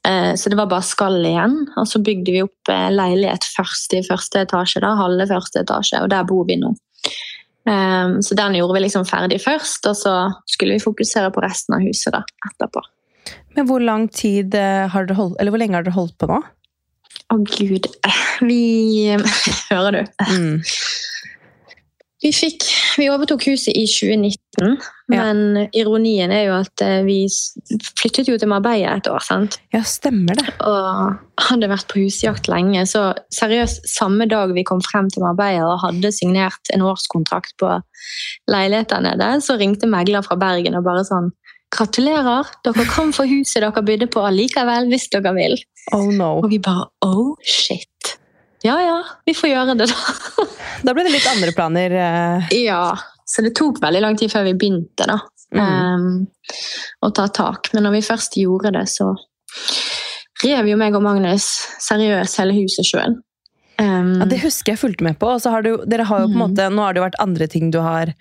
Eh, 0.05 0.33
Så 0.35 0.49
det 0.49 0.57
var 0.57 0.65
bare 0.71 0.81
skall 0.85 1.19
igjen. 1.25 1.59
Og 1.77 1.85
så 1.87 2.01
bygde 2.03 2.33
vi 2.33 2.41
opp 2.43 2.69
eh, 2.73 2.89
leilighet 2.91 3.45
først 3.55 3.93
i 3.93 4.01
første 4.07 4.41
etasje, 4.47 4.81
da, 4.81 4.95
halve 4.97 5.29
første 5.29 5.61
etasje, 5.61 6.01
og 6.01 6.09
der 6.09 6.25
bor 6.25 6.43
vi 6.49 6.57
nå. 6.57 6.73
Eh, 7.69 8.15
Så 8.25 8.35
den 8.35 8.55
gjorde 8.59 8.75
vi 8.77 8.83
liksom 8.85 9.05
ferdig 9.07 9.39
først, 9.43 9.85
og 9.87 9.95
så 9.95 10.15
skulle 10.49 10.75
vi 10.77 10.83
fokusere 10.83 11.31
på 11.31 11.43
resten 11.43 11.77
av 11.77 11.85
huset 11.85 12.13
da, 12.15 12.23
etterpå. 12.49 12.81
Men 13.55 13.67
hvor 13.69 13.79
lang 13.83 14.07
tid 14.11 14.55
eh, 14.57 14.87
har 14.89 15.05
dere 15.07 15.15
holdt, 15.19 15.37
eller 15.39 15.53
hvor 15.53 15.61
lenge 15.61 15.77
har 15.77 15.85
dere 15.85 15.95
holdt 15.95 16.17
på 16.19 16.27
nå? 16.31 16.41
Å 17.33 17.37
gud, 17.45 17.87
eh, 18.05 18.21
vi 18.49 19.15
Hører 19.71 19.99
du? 19.99 20.01
Mm. 20.33 20.57
Vi, 22.23 22.29
fikk, 22.31 22.63
vi 23.01 23.09
overtok 23.11 23.43
huset 23.49 23.75
i 23.75 23.83
2019, 23.89 24.77
Ja. 25.11 25.25
men 25.25 25.67
ironien 25.75 26.31
er 26.31 26.45
jo 26.45 26.53
at 26.61 26.81
eh, 26.85 27.01
vi 27.03 27.25
flyttet 27.99 28.29
jo 28.31 28.37
til 28.39 28.47
Marbella 28.47 28.93
et 28.95 29.09
år. 29.11 29.19
sant? 29.25 29.57
Ja, 29.75 29.81
stemmer 29.83 30.39
det. 30.39 30.45
Og 30.63 31.17
hadde 31.49 31.67
vært 31.67 31.89
på 31.91 31.99
husjakt 31.99 32.47
lenge. 32.47 32.85
Så 32.87 33.09
seriøst, 33.35 33.83
samme 33.91 34.29
dag 34.31 34.53
vi 34.55 34.63
kom 34.63 34.79
frem 34.85 35.09
til 35.11 35.25
Marbella 35.25 35.67
og 35.73 35.83
hadde 35.83 36.13
signert 36.15 36.71
en 36.73 36.85
årskontrakt 36.87 37.57
på 37.59 37.75
leilighet 38.47 38.93
der 38.95 39.03
nede, 39.09 39.29
så 39.43 39.59
ringte 39.59 39.89
megler 39.91 40.23
fra 40.23 40.39
Bergen 40.39 40.79
og 40.79 40.87
bare 40.87 41.03
sånn 41.07 41.31
Gratulerer, 41.73 42.45
dere 42.61 42.83
kan 42.85 43.09
få 43.15 43.23
huset 43.25 43.63
dere 43.63 43.81
bydde 43.81 44.05
på 44.13 44.21
allikevel, 44.21 44.91
hvis 44.91 45.07
dere 45.09 45.31
vil. 45.33 45.55
Oh 45.91 46.05
no. 46.13 46.35
Og 46.43 46.51
vi 46.51 46.59
bare 46.61 46.85
oh 47.01 47.33
shit. 47.41 48.13
Ja 48.63 48.77
ja, 48.81 48.97
vi 49.27 49.33
får 49.35 49.49
gjøre 49.51 49.73
det, 49.77 49.87
da. 49.91 50.45
Da 50.83 50.93
ble 50.95 51.03
det 51.03 51.11
litt 51.13 51.27
andre 51.27 51.51
planer. 51.55 51.91
eh. 51.91 52.53
Ja, 52.63 52.93
så 53.27 53.43
det 53.43 53.53
tok 53.59 53.81
veldig 53.83 54.01
lang 54.03 54.15
tid 54.19 54.31
før 54.31 54.45
vi 54.49 54.53
begynte 54.59 55.07
da, 55.09 55.19
Mm. 55.53 55.59
um, 55.61 56.27
å 57.05 57.11
ta 57.13 57.27
tak. 57.29 57.67
Men 57.75 57.83
når 57.85 57.91
vi 57.99 58.01
først 58.07 58.37
gjorde 58.41 58.71
det, 58.73 58.85
så 58.89 59.11
rev 60.43 60.67
jo 60.71 60.77
meg 60.79 60.95
og 60.97 61.03
Magnus 61.05 61.45
seriøst 61.83 62.39
hele 62.41 62.55
huset 62.57 62.87
sjøl. 62.89 63.19
Um, 63.79 64.15
Ja, 64.21 64.25
det 64.29 64.39
husker 64.43 64.73
jeg 64.73 64.79
fulgte 64.81 65.05
med 65.05 65.19
på. 65.21 65.29
Og 65.35 65.41
så 65.43 65.51
har 65.53 65.61
du, 65.65 65.75
dere 65.85 66.05
har 66.09 66.23
jo 66.23 66.27
på 66.27 66.33
en 66.33 66.39
Mm. 66.39 66.43
måte, 66.47 66.69
nå 66.73 66.81
har 66.87 66.93
det 66.93 67.01
jo 67.01 67.05
vært 67.07 67.19
andre 67.21 67.47
ting 67.47 67.69
du 67.71 67.79
har 67.81 68.13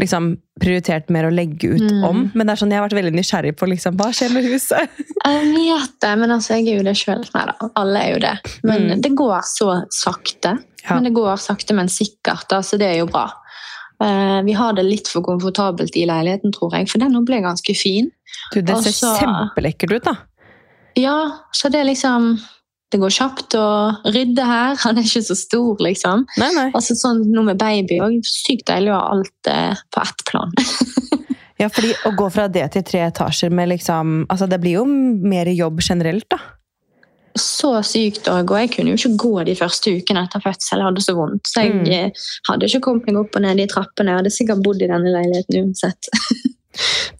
liksom 0.00 0.30
prioritert 0.60 1.10
mer 1.12 1.28
å 1.28 1.32
legge 1.34 1.68
ut 1.76 1.84
Mm. 1.90 2.04
om. 2.08 2.22
Men 2.34 2.46
det 2.46 2.52
er 2.54 2.60
sånn, 2.64 2.70
jeg 2.72 2.80
har 2.80 2.88
vært 2.88 2.98
veldig 2.98 3.14
nysgjerrig 3.18 3.52
på 3.60 3.68
liksom, 3.68 3.96
hva 4.00 4.08
skjer 4.16 4.32
med 4.34 4.44
huset. 4.48 4.88
Jeg 5.26 5.50
vet 5.54 5.94
det, 6.00 6.12
men 6.18 6.30
altså, 6.32 6.54
jeg 6.56 6.66
er 6.72 6.76
jo 6.78 6.84
det 6.86 6.94
sjøl. 6.96 7.24
Nei 7.34 7.42
da, 7.50 7.54
alle 7.76 8.00
er 8.00 8.12
jo 8.14 8.20
det. 8.24 8.34
Men 8.64 8.86
Mm. 8.90 9.00
det 9.04 9.10
går 9.18 9.42
så 9.44 9.68
sakte. 9.92 10.54
Ja. 10.84 10.94
Men 10.96 11.04
det 11.04 11.12
går 11.14 11.36
sakte, 11.38 11.74
men 11.76 11.88
sikkert. 11.92 12.48
Altså, 12.56 12.78
det 12.80 12.88
er 12.88 12.98
jo 13.02 13.06
bra. 13.06 13.26
Uh, 14.02 14.40
vi 14.46 14.52
har 14.56 14.72
det 14.72 14.86
litt 14.86 15.06
for 15.12 15.20
komfortabelt 15.20 15.92
i 16.00 16.06
leiligheten, 16.08 16.52
tror 16.56 16.72
jeg, 16.72 16.88
for 16.88 16.98
den 16.98 17.12
nå 17.12 17.20
ble 17.28 17.42
ganske 17.44 17.74
fin. 17.76 18.10
Du, 18.54 18.62
det 18.62 18.78
ser 18.80 18.88
Altså- 18.94 19.18
kjempelekkert 19.20 19.92
ut, 19.98 20.04
da. 20.04 20.14
Ja, 20.96 21.18
så 21.52 21.68
det 21.70 21.80
er 21.82 21.84
liksom 21.92 22.40
Det 22.90 22.98
går 22.98 23.12
kjapt 23.14 23.54
å 23.54 23.66
rydde 24.10 24.44
her. 24.46 24.74
Han 24.84 24.98
er 24.98 25.06
ikke 25.06 25.22
så 25.28 25.36
stor, 25.38 25.76
liksom. 25.80 26.24
Nei, 26.42 26.50
nei. 26.56 26.68
Altså 26.74 26.96
sånn 26.98 27.20
Noe 27.30 27.44
med 27.52 27.58
baby 27.60 28.00
òg. 28.02 28.16
Sykt 28.26 28.66
deilig 28.72 28.90
å 28.90 28.98
ha 28.98 29.12
alt 29.14 29.50
eh, 29.52 29.74
på 29.94 30.02
ett 30.06 30.24
plan. 30.30 30.50
Ja, 31.60 31.66
fordi 31.68 31.90
å 32.08 32.14
gå 32.16 32.24
fra 32.32 32.46
det 32.48 32.62
til 32.72 32.80
tre 32.88 33.02
etasjer 33.10 33.50
med 33.52 33.68
liksom 33.68 34.22
Altså, 34.32 34.46
det 34.48 34.56
blir 34.62 34.78
jo 34.78 34.84
mer 34.88 35.44
jobb 35.52 35.82
generelt, 35.84 36.24
da. 36.32 36.38
så 37.36 37.74
sykt 37.84 38.26
å 38.32 38.38
og 38.40 38.54
jeg 38.56 38.70
kunne 38.72 38.94
jo 38.94 38.96
ikke 38.96 39.18
gå 39.20 39.42
de 39.44 39.54
første 39.58 39.92
ukene 39.92 40.22
etter 40.24 40.40
fødsel. 40.40 40.80
Jeg 40.80 40.86
hadde 40.88 41.04
så 41.04 41.14
vondt. 41.18 41.44
Så 41.52 41.60
jeg 41.66 41.74
Mm. 41.74 41.84
eh, 41.92 42.24
hadde 42.48 42.64
ikke 42.66 42.80
kommet 42.88 43.06
meg 43.10 43.20
opp 43.20 43.36
og 43.36 43.42
ned 43.44 43.60
de 43.60 43.66
trappene. 43.70 44.08
Jeg 44.10 44.18
hadde 44.22 44.32
sikkert 44.38 44.64
bodd 44.64 44.80
i 44.82 44.88
denne 44.88 45.12
leiligheten 45.12 45.60
uansett. 45.66 46.08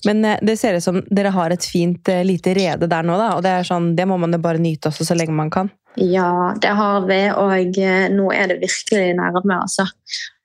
Men 0.05 0.25
eh, 0.25 0.39
det 0.43 0.57
ser 0.57 0.75
ut 0.75 0.85
som 0.85 1.03
dere 1.11 1.33
har 1.35 1.51
et 1.51 1.65
fint 1.65 2.09
eh, 2.09 2.25
lite 2.25 2.55
rede 2.57 2.89
der 2.91 3.07
nå, 3.07 3.17
da. 3.21 3.33
Og 3.37 3.45
det 3.45 3.55
er 3.55 3.69
sånn, 3.69 3.93
det 3.97 4.07
må 4.09 4.19
man 4.21 4.35
jo 4.35 4.43
bare 4.43 4.63
nyte 4.63 4.91
også 4.91 5.07
så 5.11 5.17
lenge 5.19 5.37
man 5.37 5.53
kan. 5.53 5.71
Ja, 5.99 6.55
det 6.63 6.75
har 6.79 7.07
vi, 7.09 7.21
og 7.35 7.81
eh, 7.83 8.07
nå 8.15 8.31
er 8.35 8.53
det 8.53 8.61
virkelig 8.63 9.17
nærme, 9.19 9.59
altså. 9.59 9.89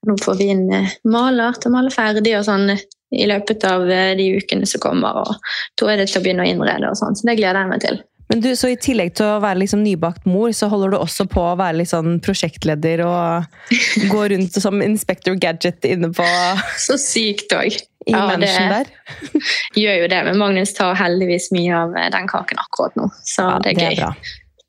Nå 0.06 0.18
får 0.22 0.38
vi 0.38 0.52
inn 0.54 0.68
maler 1.10 1.56
til 1.58 1.72
å 1.72 1.76
male 1.78 1.94
ferdig 1.94 2.36
og 2.38 2.46
sånn 2.46 2.68
i 2.76 3.26
løpet 3.30 3.63
av 3.65 3.86
de 3.88 4.26
ukene 4.38 4.68
som 4.70 4.82
kommer, 4.84 5.22
og 5.24 5.80
da 5.80 5.88
er 5.89 6.02
det 6.02 6.12
til 6.12 6.20
å 6.20 6.26
begynne 6.26 6.46
å 6.46 6.50
innrede 6.50 6.91
og 6.91 7.00
sånn, 7.00 7.18
så 7.18 7.26
det 7.30 7.38
gleder 7.39 7.63
jeg 7.63 7.72
meg 7.72 7.82
til. 7.82 7.98
Men 8.30 8.41
du, 8.41 8.50
så 8.58 8.72
i 8.74 8.78
tillegg 8.82 9.13
til 9.18 9.28
å 9.28 9.41
være 9.44 9.62
liksom 9.62 9.84
nybakt 9.86 10.26
mor, 10.30 10.50
så 10.58 10.70
holder 10.72 10.96
du 10.96 10.98
også 10.98 11.28
på 11.30 11.44
å 11.46 11.58
være 11.60 11.86
sånn 11.89 12.18
prosjektleder 12.26 13.04
og 13.06 14.10
gå 14.10 14.24
rundt 14.34 14.58
som 14.62 14.82
Inspector 14.82 15.38
Gadget 15.41 15.86
inne 15.89 16.10
på 16.15 16.26
Så 16.88 16.98
sykt 17.02 17.54
òg. 17.54 17.78
I 18.06 18.13
Ja, 18.13 18.26
det- 18.38 18.39
mansion 18.46 18.70
der. 18.70 18.89
Gjør 19.82 20.02
jo 20.04 20.08
det, 20.13 20.24
men 20.30 20.38
Magnus 20.41 20.74
tar 20.78 20.96
heldigvis 21.00 21.52
mye 21.56 21.76
av 21.84 21.96
eh, 21.98 22.10
den 22.13 22.28
kaken 22.32 22.62
akkurat 22.62 22.96
nå, 23.00 23.10
så 23.26 23.50
Ja, 23.52 23.60
det 23.63 23.76
er 23.76 23.86
gøy. 23.89 23.96
bra. 24.04 24.13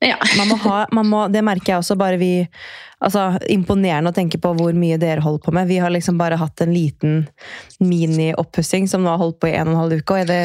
Ja. 0.05 0.16
Man 0.38 0.49
må 0.53 0.57
ha, 0.61 0.83
man 0.92 1.07
må, 1.09 1.22
det 1.33 1.40
merker 1.44 1.72
jeg 1.72 1.81
også, 1.81 1.94
bare 1.96 2.18
vi 2.20 2.44
altså, 3.01 3.38
Imponerende 3.49 4.11
å 4.12 4.14
tenke 4.14 4.37
på 4.38 4.51
hvor 4.59 4.75
mye 4.77 4.99
dere 5.01 5.22
holder 5.25 5.40
på 5.46 5.55
med. 5.57 5.70
Vi 5.70 5.79
har 5.81 5.88
liksom 5.94 6.18
bare 6.20 6.37
hatt 6.37 6.61
en 6.61 6.75
liten 6.75 7.14
mini-oppussing 7.81 8.85
som 8.88 9.03
nå 9.05 9.14
har 9.14 9.22
holdt 9.22 9.38
på 9.40 9.49
i 9.49 9.55
en 9.57 9.70
og 9.70 9.72
en 9.72 9.81
halv 9.81 9.96
uke. 10.03 10.18
Og 10.20 10.29
det, 10.29 10.37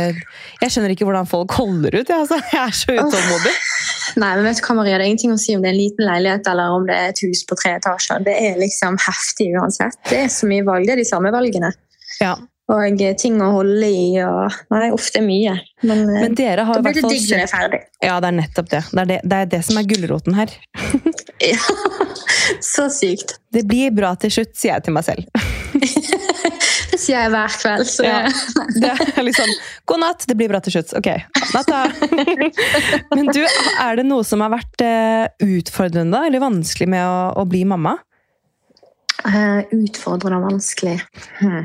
jeg 0.61 0.71
skjønner 0.71 0.93
ikke 0.95 1.07
hvordan 1.09 1.27
folk 1.27 1.51
holder 1.59 1.97
ut. 1.99 2.07
Jeg, 2.07 2.15
altså. 2.23 2.39
jeg 2.55 2.61
er 2.63 2.77
så 2.79 2.95
utålmodig. 2.95 3.53
Nei, 4.23 4.31
men 4.39 4.47
vet 4.47 4.61
du 4.61 4.63
hva, 4.69 4.77
Maria, 4.79 4.95
Det 4.97 5.03
er 5.03 5.09
ingenting 5.11 5.35
å 5.35 5.41
si 5.43 5.55
om 5.57 5.63
det 5.63 5.71
er 5.71 5.75
en 5.75 5.81
liten 5.81 6.07
leilighet 6.07 6.47
eller 6.53 6.77
om 6.77 6.87
det 6.87 6.95
er 7.01 7.11
et 7.11 7.23
hus 7.27 7.43
på 7.51 7.59
tre 7.59 7.75
etasjer. 7.81 8.23
Det 8.27 8.37
er 8.47 8.59
liksom 8.59 8.99
heftig 9.03 9.51
uansett. 9.59 9.99
Det 10.09 10.23
er 10.25 10.31
så 10.31 10.47
mye 10.51 10.63
valg. 10.67 10.87
Det 10.87 10.95
er 10.95 11.03
de 11.03 11.07
samme 11.11 11.31
valgene. 11.35 11.73
Ja. 12.23 12.37
Og 12.71 13.01
eh, 13.03 13.15
ting 13.19 13.39
å 13.43 13.49
holde 13.57 13.87
i 13.89 14.05
og 14.23 14.55
Nei, 14.71 14.87
ofte 14.95 15.21
mye. 15.25 15.57
Men, 15.83 16.03
eh, 16.07 16.25
Men 16.27 16.37
dere 16.37 16.65
har 16.67 16.79
da 16.79 16.81
i 16.81 16.85
blir 16.87 16.99
det 16.99 17.05
fall 17.05 17.15
digg 17.15 17.27
når 17.27 17.41
det 17.41 17.47
er 17.47 17.51
ferdig. 17.51 17.81
Ja, 18.05 18.19
det 18.23 18.29
er 18.31 18.37
nettopp 18.37 18.71
det. 18.71 18.83
Det 18.91 19.01
er 19.03 19.09
det, 19.11 19.19
det, 19.23 19.39
er 19.39 19.51
det 19.55 19.61
som 19.67 19.79
er 19.81 19.87
gulroten 19.89 20.37
her. 20.37 20.53
Ja, 21.41 21.59
så 22.73 22.87
sykt. 22.93 23.35
Det 23.51 23.65
blir 23.67 23.91
bra 23.95 24.13
til 24.21 24.33
slutt, 24.33 24.55
sier 24.59 24.75
jeg 24.77 24.87
til 24.87 24.95
meg 24.95 25.07
selv. 25.07 25.27
Det 26.91 26.99
sier 26.99 27.21
jeg 27.21 27.31
hver 27.31 27.53
kveld. 27.55 27.87
Så 27.87 28.03
Ja. 28.03 28.17
det, 28.75 28.89
er 29.15 29.23
litt 29.23 29.37
sånn 29.37 29.53
God 29.87 30.01
natt, 30.03 30.25
det 30.27 30.35
blir 30.35 30.49
bra 30.51 30.59
til 30.63 30.75
slutt. 30.75 30.91
Ok, 30.99 31.07
natta. 31.55 31.85
Men 33.15 33.31
du, 33.31 33.39
er 33.79 33.95
det 33.95 34.03
noe 34.09 34.25
som 34.27 34.43
har 34.43 34.51
vært 34.51 34.83
eh, 34.83 35.31
utfordrende 35.39 36.19
eller 36.27 36.43
vanskelig 36.43 36.89
med 36.91 37.05
å, 37.07 37.15
å 37.39 37.45
bli 37.47 37.63
mamma? 37.69 37.95
Uh, 39.23 39.63
utfordrende 39.71 40.41
og 40.41 40.49
vanskelig. 40.49 40.97
Hmm. 41.39 41.63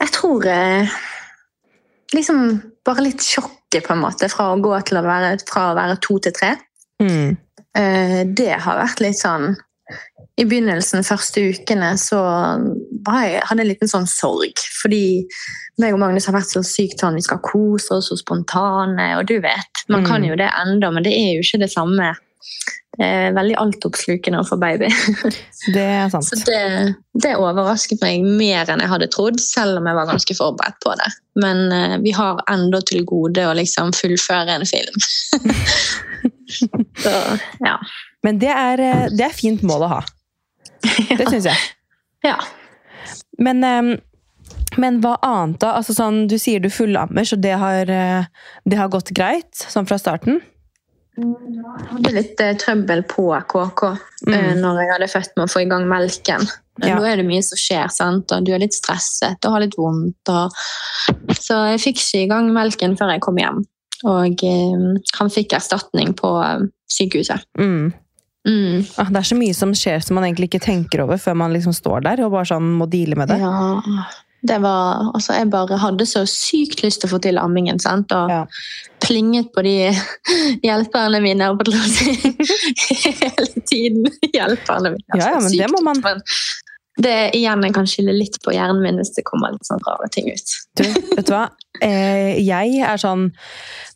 Jeg 0.00 0.12
tror 0.16 0.46
eh, 0.48 0.88
liksom 2.16 2.44
bare 2.86 3.04
litt 3.04 3.22
sjokket, 3.24 3.84
på 3.86 3.94
en 3.94 4.02
måte, 4.02 4.28
fra 4.32 4.50
å 4.54 4.60
gå 4.62 4.72
til 4.88 4.98
å 4.98 5.04
være, 5.06 5.34
fra 5.48 5.70
å 5.70 5.76
være 5.78 5.98
to 6.02 6.18
til 6.24 6.34
tre. 6.34 6.54
Mm. 7.02 7.36
Eh, 7.78 8.20
det 8.26 8.54
har 8.64 8.80
vært 8.80 9.02
litt 9.04 9.20
sånn 9.20 9.52
I 10.40 10.44
begynnelsen, 10.48 11.04
første 11.04 11.42
ukene, 11.52 11.90
så 12.00 12.18
var 13.04 13.24
jeg, 13.26 13.40
hadde 13.44 13.60
jeg 13.60 13.66
en 13.66 13.70
liten 13.74 13.90
sånn 13.90 14.06
sorg. 14.08 14.62
Fordi 14.80 15.26
meg 15.82 15.92
og 15.92 16.00
Magnus 16.00 16.28
har 16.30 16.36
vært 16.38 16.48
så 16.54 16.62
sykt 16.64 17.02
sånn 17.02 17.18
vi 17.18 17.24
skal 17.26 17.42
kose 17.44 17.98
oss 17.98 18.08
så 18.08 18.16
spontane, 18.16 19.10
og 19.18 19.26
du 19.28 19.36
vet. 19.44 19.82
Man 19.92 20.06
kan 20.06 20.22
Mm. 20.22 20.28
jo 20.30 20.36
det 20.40 20.48
enda, 20.62 20.90
men 20.90 21.04
det 21.04 21.12
er 21.12 21.34
jo 21.36 21.44
ikke 21.44 21.60
det 21.60 21.70
samme. 21.74 22.14
Det 23.00 23.06
er 23.06 23.32
veldig 23.32 23.54
altoppslukende 23.56 24.40
å 24.42 24.46
få 24.46 24.58
baby. 24.60 24.88
Det 25.74 25.84
er 25.84 26.10
sant. 26.12 26.26
Så 26.26 26.36
det, 26.44 26.60
det 27.22 27.36
overrasket 27.38 28.02
meg 28.02 28.26
mer 28.26 28.68
enn 28.68 28.82
jeg 28.82 28.90
hadde 28.90 29.08
trodd, 29.14 29.38
selv 29.40 29.78
om 29.78 29.88
jeg 29.88 29.96
var 29.96 30.08
ganske 30.10 30.36
forberedt 30.36 30.76
på 30.84 30.92
det. 30.98 31.08
Men 31.40 31.62
uh, 31.72 31.96
vi 32.02 32.12
har 32.16 32.42
enda 32.50 32.82
til 32.84 33.06
gode 33.08 33.46
å 33.46 33.54
liksom 33.56 33.94
fullføre 33.96 34.58
en 34.58 34.66
film. 34.68 35.00
så 37.04 37.16
ja. 37.64 37.78
Men 38.26 38.42
det 38.42 38.52
er, 38.52 38.84
eh, 38.84 39.06
det 39.16 39.30
er 39.30 39.36
fint 39.36 39.62
mål 39.64 39.86
å 39.86 39.92
ha. 39.94 40.00
Det 40.82 41.24
syns 41.30 41.48
jeg. 41.48 41.68
ja. 42.30 42.36
Men, 43.40 43.64
eh, 43.64 43.94
men 44.82 45.00
hva 45.00 45.14
annet, 45.24 45.60
da? 45.62 45.76
Altså, 45.78 45.96
sånn, 45.96 46.26
du 46.28 46.36
sier 46.42 46.60
du 46.60 46.68
fullammer, 46.74 47.24
så 47.24 47.38
det 47.40 47.56
har, 47.62 47.88
det 47.88 48.76
har 48.76 48.92
gått 48.92 49.14
greit? 49.16 49.54
Sånn 49.72 49.88
fra 49.88 49.96
starten? 50.00 50.42
Jeg 51.20 51.88
hadde 51.90 52.12
litt 52.16 52.40
eh, 52.44 52.54
trøbbel 52.60 53.04
på 53.10 53.28
KK 53.52 53.82
Mm. 54.26 54.34
eh, 54.36 54.54
når 54.60 54.78
jeg 54.82 54.90
hadde 54.92 55.06
født 55.08 55.30
med 55.38 55.46
å 55.46 55.50
få 55.52 55.62
i 55.62 55.68
gang 55.70 55.86
melken. 55.88 56.42
Men 56.80 56.88
Ja. 56.90 56.96
Nå 56.98 57.06
er 57.08 57.16
det 57.16 57.24
mye 57.28 57.42
som 57.44 57.56
skjer, 57.60 57.88
sant? 57.92 58.32
og 58.32 58.44
du 58.44 58.52
er 58.52 58.60
litt 58.60 58.74
stresset 58.76 59.44
og 59.48 59.52
har 59.54 59.60
litt 59.64 59.76
vondt. 59.80 60.28
Og... 60.28 60.52
Så 61.40 61.56
jeg 61.72 61.80
fikk 61.80 61.96
ikke 62.02 62.20
i 62.24 62.28
gang 62.28 62.50
melken 62.52 62.96
før 63.00 63.12
jeg 63.14 63.20
kom 63.24 63.36
hjem. 63.40 63.62
Og 64.04 64.44
eh, 64.44 65.00
han 65.18 65.32
fikk 65.32 65.52
erstatning 65.56 66.12
på 66.16 66.34
eh, 66.44 66.66
sykehuset. 66.92 67.44
Mm. 67.58 67.92
Mm. 68.48 68.86
Ah, 68.96 69.08
Det 69.12 69.20
er 69.20 69.28
så 69.28 69.36
mye 69.36 69.54
som 69.56 69.72
skjer 69.76 70.00
som 70.04 70.14
man 70.16 70.24
egentlig 70.24 70.48
ikke 70.50 70.64
tenker 70.64 71.02
over 71.04 71.16
før 71.20 71.36
man 71.36 71.52
liksom 71.52 71.72
står 71.76 72.04
der 72.06 72.22
og 72.24 72.32
bare 72.32 72.48
sånn 72.48 72.70
må 72.80 72.88
deale 72.88 73.16
med 73.16 73.28
det. 73.28 73.40
Ja, 73.40 73.80
det 74.42 74.56
var 74.62 75.10
Altså, 75.14 75.34
jeg 75.36 75.50
bare 75.50 75.76
hadde 75.78 76.06
så 76.08 76.22
sykt 76.28 76.82
lyst 76.82 77.00
til 77.02 77.08
å 77.10 77.12
få 77.14 77.20
til 77.22 77.38
ammingen, 77.38 77.78
sant, 77.82 78.12
og 78.12 78.30
Ja. 78.30 78.44
plinget 79.04 79.50
på 79.54 79.62
de 79.62 79.74
hjelperne 80.66 81.20
mine 81.24 81.50
si, 81.88 82.14
hele 83.20 83.62
tiden. 83.68 84.06
Hjelperne 84.32 84.94
mine. 84.94 85.04
Ja, 85.16 85.30
ja, 85.34 85.40
men 85.40 85.48
sykt, 85.50 85.60
det 85.62 85.70
må 85.72 85.82
man- 85.84 86.00
men 86.04 86.22
det 87.00 87.30
igjen 87.38 87.62
jeg 87.64 87.72
kan 87.74 87.86
skylde 87.88 88.12
litt 88.12 88.36
på 88.44 88.52
hjernen 88.52 88.82
min 88.82 88.96
hvis 89.00 89.14
det 89.16 89.24
kommer 89.24 89.52
litt 89.54 89.64
sånn 89.68 89.80
rare 89.86 90.08
ting 90.12 90.26
ut. 90.28 90.50
Du, 90.78 90.84
vet 91.16 91.26
du 91.26 91.32
hva? 91.34 91.48
Eh, 91.82 92.36
jeg 92.44 92.80
er 92.84 92.98
sånn 93.00 93.28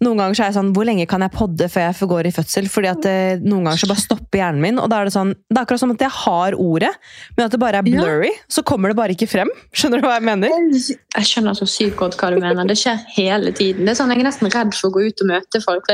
Noen 0.03 0.19
ganger 0.21 0.37
så 0.39 0.43
er 0.45 0.49
jeg 0.49 0.57
sånn 0.57 0.71
Hvor 0.75 0.87
lenge 0.89 1.05
kan 1.11 1.23
jeg 1.25 1.33
podde 1.35 1.67
før 1.71 1.85
jeg 1.85 2.09
går 2.11 2.29
i 2.29 2.33
fødsel? 2.35 2.67
Fordi 2.71 2.89
at 2.91 3.07
eh, 3.11 3.43
Noen 3.43 3.67
ganger 3.69 3.83
så 3.83 3.89
bare 3.91 4.03
stopper 4.03 4.41
hjernen 4.41 4.63
min, 4.63 4.81
og 4.83 4.89
da 4.91 5.01
er 5.03 5.11
det 5.11 5.15
sånn 5.15 5.31
Det 5.37 5.55
er 5.59 5.63
akkurat 5.63 5.83
som 5.83 5.93
at 5.95 6.03
jeg 6.07 6.15
har 6.17 6.57
ordet, 6.59 6.91
men 7.37 7.45
at 7.47 7.55
det 7.55 7.61
bare 7.63 7.83
er 7.83 7.91
Ja. 7.91 8.01
blurry. 8.01 8.33
Så 8.51 8.65
kommer 8.67 8.91
det 8.91 8.97
bare 8.99 9.15
ikke 9.15 9.29
frem. 9.31 9.51
Skjønner 9.75 10.01
du 10.03 10.07
hva 10.09 10.17
jeg 10.17 10.27
mener? 10.27 10.55
Jeg 10.75 11.29
skjønner 11.29 11.59
så 11.59 11.67
sykt 11.69 11.99
godt 12.01 12.17
hva 12.19 12.33
du 12.35 12.41
mener. 12.43 12.67
Det 12.67 12.77
skjer 12.81 12.99
hele 13.19 13.53
tiden. 13.55 13.85
Det 13.87 13.93
er 13.95 13.99
sånn, 14.01 14.11
Jeg 14.15 14.23
er 14.25 14.29
nesten 14.31 14.51
redd 14.55 14.75
for 14.75 14.89
å 14.91 14.95
gå 14.97 15.05
ut 15.11 15.23
og 15.27 15.31
møte 15.31 15.61
folk. 15.63 15.91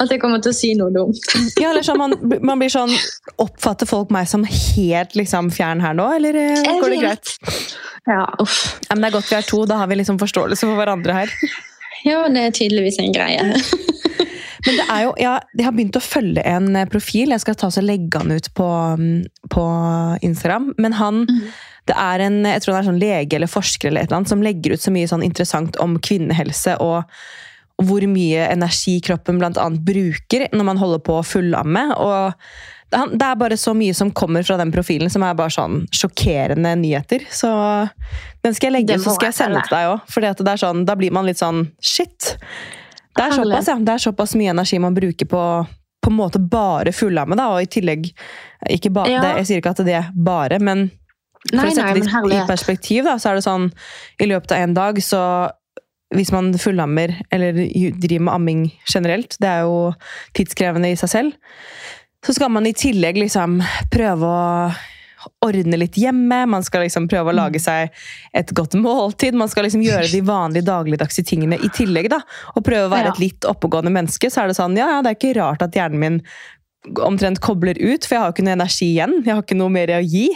At 0.00 0.08
jeg 0.14 0.20
kommer 0.22 0.40
til 0.40 0.54
å 0.54 0.56
si 0.56 0.70
noe 0.78 0.92
dumt. 0.94 1.20
Ja, 1.60 1.72
eller 1.74 1.84
sånn, 1.84 2.00
man, 2.00 2.14
man 2.40 2.60
blir 2.62 2.72
sånn 2.72 2.92
Oppfatter 3.42 3.88
folk 3.88 4.12
meg 4.14 4.30
som 4.30 4.46
helt 4.48 5.16
liksom 5.18 5.50
fjern 5.52 5.82
her 5.84 5.96
nå, 5.96 6.06
eller 6.16 6.38
eh, 6.40 6.70
går 6.80 6.94
det 6.94 7.00
greit? 7.02 7.34
Ja, 8.08 8.22
uff. 8.40 8.78
Ja, 8.86 8.94
men 8.96 9.04
det 9.04 9.10
er 9.10 9.16
godt 9.18 9.28
vi 9.28 9.36
er 9.36 9.44
to, 9.48 9.60
da 9.68 9.76
har 9.82 9.89
vi 9.90 9.98
liksom 10.00 10.20
forståelse 10.22 10.66
for 10.66 10.80
hverandre 10.80 11.22
her. 11.22 11.34
Ja, 12.00 12.22
det 12.32 12.40
er 12.40 12.52
tydeligvis 12.56 12.96
en 12.96 13.12
greie. 13.12 13.42
Men 14.64 14.76
det 14.78 14.84
er 14.88 15.02
jo, 15.04 15.10
ja, 15.20 15.34
jeg 15.52 15.66
har 15.66 15.74
begynt 15.76 15.98
å 15.98 16.00
følge 16.00 16.40
en 16.48 16.70
eh, 16.72 16.86
profil. 16.88 17.34
Jeg 17.34 17.42
skal 17.42 17.58
ta 17.60 17.68
og 17.68 17.84
legge 17.84 18.22
han 18.22 18.32
ut 18.32 18.48
på, 18.56 18.68
mm, 18.96 19.50
på 19.52 19.64
Instagram. 20.24 20.70
Men 20.80 20.96
han 20.96 21.26
det 21.90 21.96
er 21.98 22.24
en 22.24 22.40
jeg 22.46 22.62
tror 22.62 22.76
han 22.76 22.82
er 22.82 22.88
sånn 22.88 23.02
lege 23.02 23.36
eller 23.36 23.50
forsker 23.50 23.90
eller 23.90 24.04
et 24.04 24.10
eller 24.10 24.20
annet, 24.20 24.32
som 24.32 24.44
legger 24.44 24.76
ut 24.76 24.84
så 24.84 24.92
mye 24.94 25.08
sånn 25.10 25.24
interessant 25.26 25.78
om 25.82 25.96
kvinnehelse 26.00 26.76
og 26.84 27.02
hvor 27.80 28.04
mye 28.12 28.44
energi 28.50 28.98
kroppen 29.04 29.40
annet 29.40 29.80
bruker 29.84 30.44
når 30.52 30.66
man 30.68 30.80
holder 30.80 31.00
på 31.04 31.16
å 31.16 31.24
fullamme. 31.26 31.86
og 31.96 32.36
det 32.90 33.22
er- 33.22 33.36
bare 33.38 33.56
så 33.56 33.74
mye 33.76 33.94
som 33.94 34.10
kommer 34.10 34.42
fra 34.42 34.56
den 34.56 34.72
profilen 34.72 35.10
som 35.10 35.22
er 35.22 35.34
bare 35.34 35.50
sånn 35.50 35.86
sjokkerende 35.90 36.76
nyheter. 36.78 37.20
Så 37.30 37.90
den 38.42 38.54
skal 38.54 38.72
jeg 38.72 38.80
legge 38.82 38.96
ut, 38.98 39.04
så 39.04 39.14
skal 39.14 39.30
jeg 39.30 39.34
sende 39.34 39.62
til 39.62 39.76
deg 39.76 39.86
òg. 39.92 40.00
For 40.08 40.20
sånn, 40.20 40.84
da 40.84 40.94
blir 40.96 41.12
man 41.12 41.26
litt 41.26 41.38
sånn 41.38 41.70
shit. 41.80 42.36
Det 43.16 43.24
er 43.24 43.30
såpass, 43.30 43.66
ja. 43.68 43.76
Det 43.78 43.88
er 43.88 44.10
såpass 44.10 44.34
mye 44.34 44.50
energi 44.50 44.78
man 44.80 44.94
bruker 44.94 45.26
på 45.26 45.66
på 46.02 46.08
en 46.10 46.16
måte 46.16 46.40
bare 46.40 46.92
fullamme, 46.92 47.36
da, 47.36 47.50
og 47.52 47.60
i 47.60 47.66
tillegg 47.66 48.12
ikke 48.70 48.90
ba, 48.90 49.04
Ja. 49.06 49.20
det, 49.20 49.36
Jeg 49.36 49.46
sier 49.46 49.60
ikke 49.60 49.70
at 49.70 49.84
det 49.84 49.94
er 49.94 50.10
bare, 50.14 50.58
men 50.58 50.90
For 51.48 51.56
Nei, 51.56 51.70
å 51.70 51.74
sette 51.74 52.28
det 52.28 52.36
i 52.36 52.46
perspektiv, 52.46 53.04
da, 53.04 53.14
så 53.16 53.30
er 53.30 53.34
det 53.34 53.44
sånn 53.44 53.72
I 54.20 54.26
løpet 54.26 54.52
av 54.52 54.58
en 54.58 54.74
dag, 54.74 54.96
så 54.96 55.50
hvis 56.14 56.32
man 56.32 56.52
fullammer 56.54 57.14
eller 57.30 57.52
driver 57.52 58.20
med 58.20 58.34
amming 58.34 58.72
generelt, 58.92 59.36
det 59.40 59.48
er 59.48 59.60
jo 59.62 59.94
tidskrevende 60.34 60.90
i 60.90 60.96
seg 60.96 61.08
selv, 61.08 61.32
så 62.26 62.34
skal 62.36 62.50
man 62.52 62.66
i 62.66 62.72
tillegg 62.76 63.16
liksom 63.16 63.60
prøve 63.90 64.28
å 64.28 64.72
ordne 65.44 65.76
litt 65.76 65.96
hjemme. 66.00 66.46
Man 66.48 66.62
skal 66.64 66.82
liksom 66.86 67.08
prøve 67.08 67.28
å 67.30 67.34
Mm. 67.34 67.36
lage 67.36 67.60
seg 67.60 67.90
et 68.34 68.52
godt 68.56 68.72
måltid. 68.74 69.34
Man 69.34 69.48
skal 69.48 69.64
liksom 69.64 69.82
gjøre 69.84 70.10
de 70.10 70.20
vanlige 70.24 70.64
dagligdagse 70.64 71.24
tingene 71.24 71.58
i 71.62 71.68
tillegg. 71.68 72.08
da, 72.10 72.20
Og 72.56 72.64
prøve 72.64 72.88
å 72.88 72.90
være 72.90 73.08
et 73.12 73.18
litt 73.18 73.40
oppegående 73.44 73.92
menneske. 73.92 74.30
Så 74.30 74.42
er 74.42 74.46
det 74.48 74.56
sånn, 74.56 74.76
ja, 74.76 74.86
ja, 74.96 75.02
det 75.02 75.10
er 75.10 75.18
ikke 75.28 75.36
rart 75.40 75.62
at 75.62 75.72
hjernen 75.72 75.98
min 75.98 76.22
omtrent 76.96 77.40
kobler 77.40 77.76
ut, 77.76 78.04
for 78.06 78.14
jeg 78.14 78.22
har 78.22 78.32
ikke 78.32 78.44
noe 78.44 78.56
energi 78.56 78.94
igjen. 78.96 79.24
Jeg 79.24 79.34
har 79.34 79.42
ikke 79.42 79.56
noe 79.56 79.68
mer 79.68 79.88
å 79.88 80.00
gi. 80.02 80.28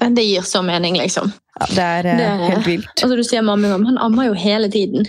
Men 0.00 0.14
Det 0.14 0.24
gir 0.24 0.40
så 0.42 0.64
mening, 0.64 0.94
liksom. 0.96 1.32
Ja, 1.60 1.66
det 1.66 1.78
er 1.78 2.06
eh, 2.08 2.16
Det 2.16 2.26
er- 2.26 2.50
helt 2.50 2.66
vilt. 2.66 2.94
Altså, 3.02 3.16
du 3.16 3.22
sier 3.22 3.42
mamma, 3.42 3.68
men 3.78 3.84
han 3.86 3.98
ammer 3.98 4.24
jo 4.26 4.34
hele 4.34 4.68
tiden. 4.68 5.04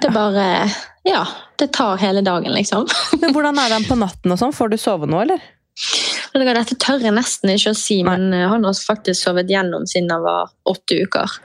Det 0.00 0.04
er 0.04 0.10
bare 0.10 0.70
Ja, 1.04 1.24
det 1.62 1.70
tar 1.76 2.00
hele 2.02 2.22
dagen, 2.26 2.52
liksom. 2.56 2.86
Men 3.22 3.34
hvordan 3.34 3.58
er 3.62 3.76
den 3.76 3.86
på 3.88 3.96
natten 3.98 4.34
og 4.34 4.40
sånn? 4.40 4.54
Får 4.56 4.72
du 4.74 4.78
sove 4.80 5.08
nå, 5.10 5.22
eller? 5.24 5.42
Dette 6.32 6.76
tør 6.80 7.00
jeg 7.02 7.14
nesten 7.16 7.52
ikke 7.54 7.72
å 7.72 7.76
si, 7.76 8.00
Nei. 8.04 8.12
men 8.12 8.34
eh, 8.36 8.48
han 8.50 8.64
har 8.66 8.76
faktisk 8.76 9.24
sovet 9.24 9.50
gjennom 9.50 9.86
siden 9.88 10.10
han 10.12 10.24
var 10.24 10.50
åtte 10.68 10.98
uker. 11.04 11.38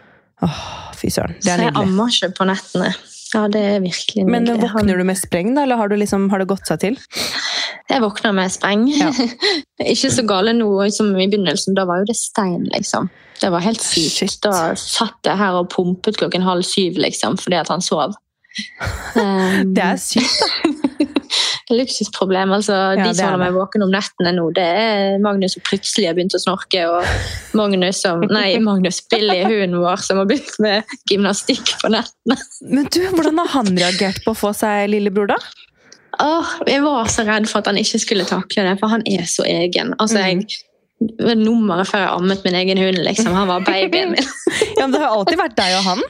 Åh, 0.46 0.58
fy 1.00 1.10
søren. 1.12 1.38
Det 1.40 1.48
Så 1.48 1.54
er 1.56 1.64
jeg 1.70 1.78
ammer 1.80 2.12
ikke 2.12 2.30
på 2.38 2.48
nettene. 2.50 2.92
Ja, 3.34 3.42
det 3.52 3.62
er 3.62 3.80
virkelig 3.84 4.24
Men 4.28 4.46
nydelig. 4.46 4.70
Han- 4.72 4.84
våkner 4.84 5.00
du 5.02 5.04
med 5.08 5.20
spreng, 5.20 5.54
da, 5.56 5.64
eller 5.64 5.80
har, 5.80 5.90
du 5.92 5.98
liksom, 6.00 6.30
har 6.32 6.40
det 6.44 6.48
gått 6.48 6.68
seg 6.70 6.80
til? 6.84 7.00
Jeg 7.90 8.04
våkner 8.04 8.36
med 8.36 8.52
spreng. 8.52 8.86
Ja. 8.92 9.10
ikke 9.94 10.12
så 10.14 10.24
gale 10.28 10.54
nå 10.56 10.70
som 10.96 11.12
i 11.16 11.28
begynnelsen. 11.28 11.76
Da 11.76 11.88
var 11.90 12.04
jo 12.04 12.08
det 12.12 12.16
stein, 12.20 12.68
liksom. 12.76 13.10
Det 13.42 13.52
var 13.54 13.64
helt 13.66 13.84
sykt. 13.84 14.16
Shit. 14.16 14.38
Da 14.46 14.72
satt 14.80 15.28
jeg 15.28 15.40
her 15.40 15.60
og 15.60 15.70
pumpet 15.74 16.20
klokken 16.20 16.46
halv 16.48 16.64
syv, 16.68 17.00
liksom, 17.04 17.36
fordi 17.42 17.60
at 17.60 17.72
han 17.74 17.84
sov. 17.84 18.16
Um, 19.18 19.74
Det 19.76 19.84
er 19.84 19.98
sykt, 20.02 20.40
da. 20.42 21.06
luksusproblem. 21.78 22.52
Altså, 22.56 22.74
Ja, 22.98 23.04
de 23.04 23.14
som 23.16 23.26
er 23.26 23.32
holder 23.32 23.42
meg 23.44 23.56
våken 23.58 23.84
om 23.84 23.92
nettene 23.92 24.32
nå, 24.38 24.46
det 24.56 24.64
er 24.64 25.18
Magnus 25.24 25.58
som 25.58 25.64
plutselig 25.68 26.08
har 26.08 26.16
begynt 26.18 26.36
å 26.38 26.42
snorke, 26.42 26.84
og 26.88 27.58
Magnus 27.60 28.02
som 28.06 28.24
Nei, 28.38 28.58
Magnus 28.64 29.02
Billy, 29.12 29.42
hunden 29.44 29.82
vår, 29.84 30.04
som 30.06 30.22
har 30.22 30.30
begynt 30.30 30.56
med 30.64 30.96
gymnastikk 31.12 31.74
på 31.82 31.92
nettene. 31.94 32.38
Men 32.72 32.88
du, 32.94 33.02
hvordan 33.14 33.42
har 33.44 33.52
han 33.58 33.74
reagert 33.78 34.24
på 34.26 34.34
å 34.36 34.40
få 34.46 34.54
seg 34.58 34.88
lillebror, 34.94 35.34
da? 35.36 35.40
Åh, 36.24 36.56
jeg 36.66 36.82
var 36.82 37.12
så 37.14 37.28
redd 37.28 37.46
for 37.52 37.62
at 37.62 37.68
han 37.70 37.78
ikke 37.78 38.00
skulle 38.02 38.26
takle 38.26 38.64
det, 38.66 38.78
for 38.80 38.90
han 38.90 39.04
er 39.06 39.28
så 39.30 39.44
egen. 39.46 39.94
Altså, 40.02 40.18
Mm. 40.24 40.42
jeg 40.48 41.20
var 41.22 41.36
nummeret 41.38 41.86
før 41.86 42.00
jeg 42.02 42.10
ammet 42.10 42.46
min 42.48 42.56
egen 42.58 42.80
hund. 42.82 42.98
liksom. 43.06 43.34
Han 43.38 43.48
var 43.52 43.60
babyen 43.68 44.16
min. 44.16 44.26
Ja, 44.80 44.88
men 44.88 44.96
Det 44.96 45.02
har 45.04 45.14
alltid 45.14 45.38
vært 45.38 45.54
deg 45.60 45.76
og 45.78 45.84
han. 45.92 46.02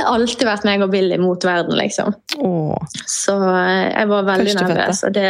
Det 0.00 0.06
har 0.06 0.16
alltid 0.16 0.46
vært 0.48 0.62
meg 0.64 0.80
og 0.80 0.92
Billy 0.94 1.16
mot 1.20 1.44
verden, 1.44 1.74
liksom. 1.76 2.14
Åh. 2.40 2.92
Så 3.04 3.34
eh, 3.36 3.90
jeg 3.92 4.08
var 4.08 4.24
veldig 4.30 4.54
nervøs. 4.56 5.02
Og 5.04 5.12
det, 5.12 5.26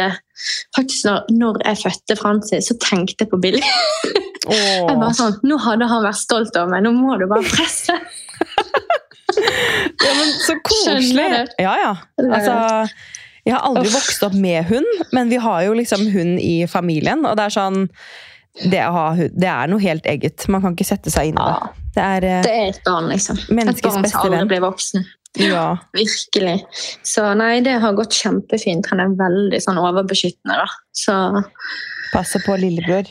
faktisk 0.77 1.09
når, 1.09 1.25
når 1.35 1.59
jeg 1.65 1.79
fødte 1.81 2.15
Francis, 2.15 2.69
så 2.71 2.77
tenkte 2.79 3.25
jeg 3.25 3.31
på 3.33 3.39
Billy. 3.43 3.63
Jeg 4.41 4.87
var 4.87 4.95
bare 4.97 5.13
sånn, 5.13 5.35
Nå 5.45 5.53
hadde 5.61 5.85
han 5.85 6.01
vært 6.01 6.17
stolt 6.17 6.55
over 6.57 6.71
meg, 6.71 6.81
nå 6.81 6.89
må 6.95 7.13
du 7.21 7.27
bare 7.29 7.45
presse. 7.45 7.93
Ja, 9.31 10.09
men 10.17 10.31
så 10.43 10.57
koselig! 10.65 11.27
Ja, 11.61 11.75
ja. 11.79 11.91
Altså, 12.19 12.55
jeg 13.45 13.53
har 13.53 13.61
aldri 13.69 13.93
vokst 13.93 14.25
opp 14.25 14.33
med 14.35 14.65
hund, 14.67 14.89
men 15.15 15.29
vi 15.31 15.39
har 15.39 15.61
jo 15.67 15.77
liksom 15.77 16.03
hund 16.11 16.41
i 16.41 16.65
familien. 16.67 17.23
Og 17.23 17.37
det 17.39 17.45
er 17.47 17.55
sånn 17.55 17.85
Det, 18.59 18.81
ha 18.83 19.05
det 19.15 19.47
er 19.47 19.69
noe 19.71 19.79
helt 19.81 20.05
eget. 20.09 20.43
Man 20.51 20.63
kan 20.63 20.75
ikke 20.75 20.89
sette 20.89 21.13
seg 21.13 21.31
inn 21.31 21.39
i 21.39 21.47
det. 21.47 21.71
Det 21.95 22.03
er 22.03 22.27
eh, 22.27 22.43
det 22.45 22.51
er 22.51 22.69
et 22.73 22.83
barn, 22.85 23.07
liksom. 23.11 23.39
Et 23.47 23.81
barn 23.83 24.07
som 24.11 24.21
aldri 24.25 24.43
blir 24.51 24.63
voksen. 24.63 25.07
Ja. 25.39 25.77
Virkelig. 25.95 26.57
Så 27.07 27.23
nei, 27.39 27.61
det 27.63 27.77
har 27.79 27.95
gått 27.95 28.15
kjempefint. 28.19 28.89
Han 28.91 28.99
er 28.99 29.15
veldig 29.19 29.61
sånn 29.63 29.79
overbeskyttende, 29.79 30.59
da. 30.59 30.67
Så 30.91 31.15
Passer 32.11 32.43
på 32.43 32.57
lillebror. 32.59 33.07